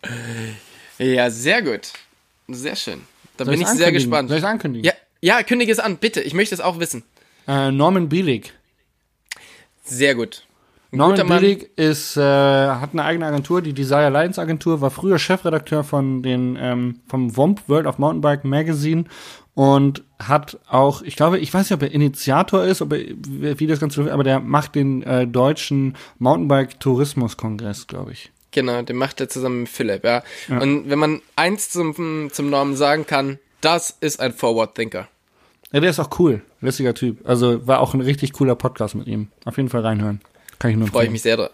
Ja, 1.00 1.30
sehr 1.30 1.64
gut. 1.64 1.92
Sehr 2.48 2.76
schön. 2.76 3.02
Da 3.38 3.46
bin 3.46 3.60
ich 3.60 3.68
sehr 3.68 3.92
gespannt. 3.92 4.30
Soll 4.30 4.38
ich 4.38 4.46
ankündigen? 4.46 4.86
Ja, 4.86 4.94
ja, 5.22 5.42
kündige 5.44 5.72
es 5.72 5.80
an, 5.80 5.98
bitte. 5.98 6.22
Ich 6.22 6.36
möchte 6.36 6.54
es 6.54 6.62
auch 6.62 6.80
wissen. 6.80 7.04
Äh, 7.48 7.72
Norman 7.72 8.10
Bielig. 8.10 8.54
Sehr 9.84 10.14
gut. 10.14 10.45
Norman. 10.96 11.28
Billig 11.28 11.70
ist, 11.78 12.18
äh, 12.18 12.22
hat 12.22 12.90
eine 12.94 13.04
eigene 13.04 13.26
Agentur, 13.26 13.62
die 13.62 13.74
Desire 13.74 14.06
Alliance 14.06 14.42
Agentur, 14.42 14.82
war 14.82 14.92
früher 14.92 15.20
Chefredakteur 15.20 15.84
von 15.84 16.22
den, 16.24 16.58
ähm, 16.60 17.00
vom 17.08 17.36
WOMP 17.36 17.68
World 17.68 17.88
of 17.88 17.98
Mountainbike 17.98 18.44
Magazine 18.44 19.06
und 19.54 20.04
hat 20.20 20.60
auch, 20.68 21.02
ich 21.02 21.16
glaube, 21.16 21.40
ich 21.40 21.54
weiß 21.54 21.70
nicht, 21.70 21.74
ob 21.74 21.82
er 21.82 21.92
Initiator 21.92 22.64
ist, 22.64 22.82
ob 22.82 22.94
er, 22.94 23.00
wie 23.60 23.68
das 23.68 23.80
Ganze 23.80 24.12
aber 24.12 24.24
der 24.24 24.40
macht 24.40 24.76
den 24.76 25.02
äh, 25.04 25.26
deutschen 25.26 25.96
Mountainbike 26.20 26.80
Tourismus 26.80 27.38
Kongress, 27.38 27.88
glaube 27.88 28.12
ich. 28.12 28.32
Genau, 28.52 28.82
den 28.82 28.96
macht 28.96 29.20
er 29.20 29.28
zusammen 29.28 29.62
mit 29.62 29.70
Philipp, 29.70 30.06
ja. 30.06 30.24
Und 30.48 30.90
wenn 30.90 31.00
man 31.00 31.22
eins 31.36 31.72
zum, 31.72 32.30
zum 32.32 32.50
Norman 32.50 32.78
sagen 32.78 33.06
kann, 33.06 33.38
das 33.60 33.98
ist 34.00 34.22
ein 34.22 34.32
Forward 34.32 34.76
Thinker. 34.76 35.10
Ja, 35.72 35.82
der 35.82 35.90
ist 35.90 36.00
auch 36.00 36.20
cool, 36.20 36.42
lässiger 36.62 36.94
Typ. 36.94 37.28
Also 37.28 37.68
war 37.68 37.82
auch 37.82 37.94
ein 37.94 38.02
richtig 38.02 38.32
cooler 38.32 38.56
Podcast 38.56 38.96
mit 38.96 39.08
ihm. 39.08 39.28
Auf 39.44 39.58
jeden 39.58 39.68
Fall 39.68 39.82
reinhören. 39.82 40.22
Kann 40.60 40.72
ich 40.72 40.78
nur 40.78 40.88
Freue 40.88 41.06
ich 41.06 41.12
mich 41.12 41.22
sehr 41.22 41.38
drauf. 41.38 41.52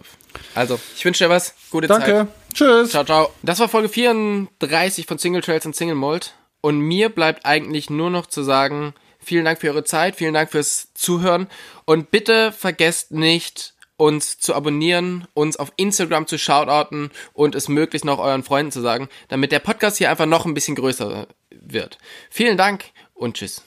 Also, 0.55 0.79
ich 0.95 1.03
wünsche 1.03 1.23
dir 1.23 1.29
was. 1.29 1.53
Gute 1.69 1.87
Danke. 1.87 2.05
Zeit. 2.05 2.27
Tschüss. 2.53 2.89
Ciao, 2.91 3.03
ciao. 3.03 3.33
Das 3.43 3.59
war 3.59 3.69
Folge 3.69 3.89
34 3.89 5.05
von 5.05 5.17
Single 5.17 5.41
Trails 5.41 5.65
und 5.65 5.75
Single 5.75 5.95
Mold. 5.95 6.33
Und 6.61 6.79
mir 6.79 7.09
bleibt 7.09 7.45
eigentlich 7.45 7.89
nur 7.89 8.09
noch 8.09 8.27
zu 8.27 8.43
sagen, 8.43 8.93
vielen 9.19 9.45
Dank 9.45 9.59
für 9.59 9.69
eure 9.69 9.83
Zeit, 9.83 10.15
vielen 10.15 10.33
Dank 10.33 10.51
fürs 10.51 10.89
Zuhören. 10.93 11.47
Und 11.85 12.11
bitte 12.11 12.51
vergesst 12.51 13.11
nicht, 13.11 13.73
uns 13.97 14.39
zu 14.39 14.55
abonnieren, 14.55 15.27
uns 15.33 15.57
auf 15.57 15.71
Instagram 15.75 16.25
zu 16.25 16.39
shoutouten 16.39 17.11
und 17.33 17.53
es 17.53 17.67
möglichst 17.67 18.05
noch 18.05 18.19
euren 18.19 18.43
Freunden 18.43 18.71
zu 18.71 18.81
sagen, 18.81 19.09
damit 19.27 19.51
der 19.51 19.59
Podcast 19.59 19.97
hier 19.97 20.09
einfach 20.09 20.25
noch 20.25 20.45
ein 20.45 20.55
bisschen 20.55 20.75
größer 20.75 21.27
wird. 21.51 21.97
Vielen 22.29 22.57
Dank 22.57 22.85
und 23.13 23.37
tschüss. 23.37 23.61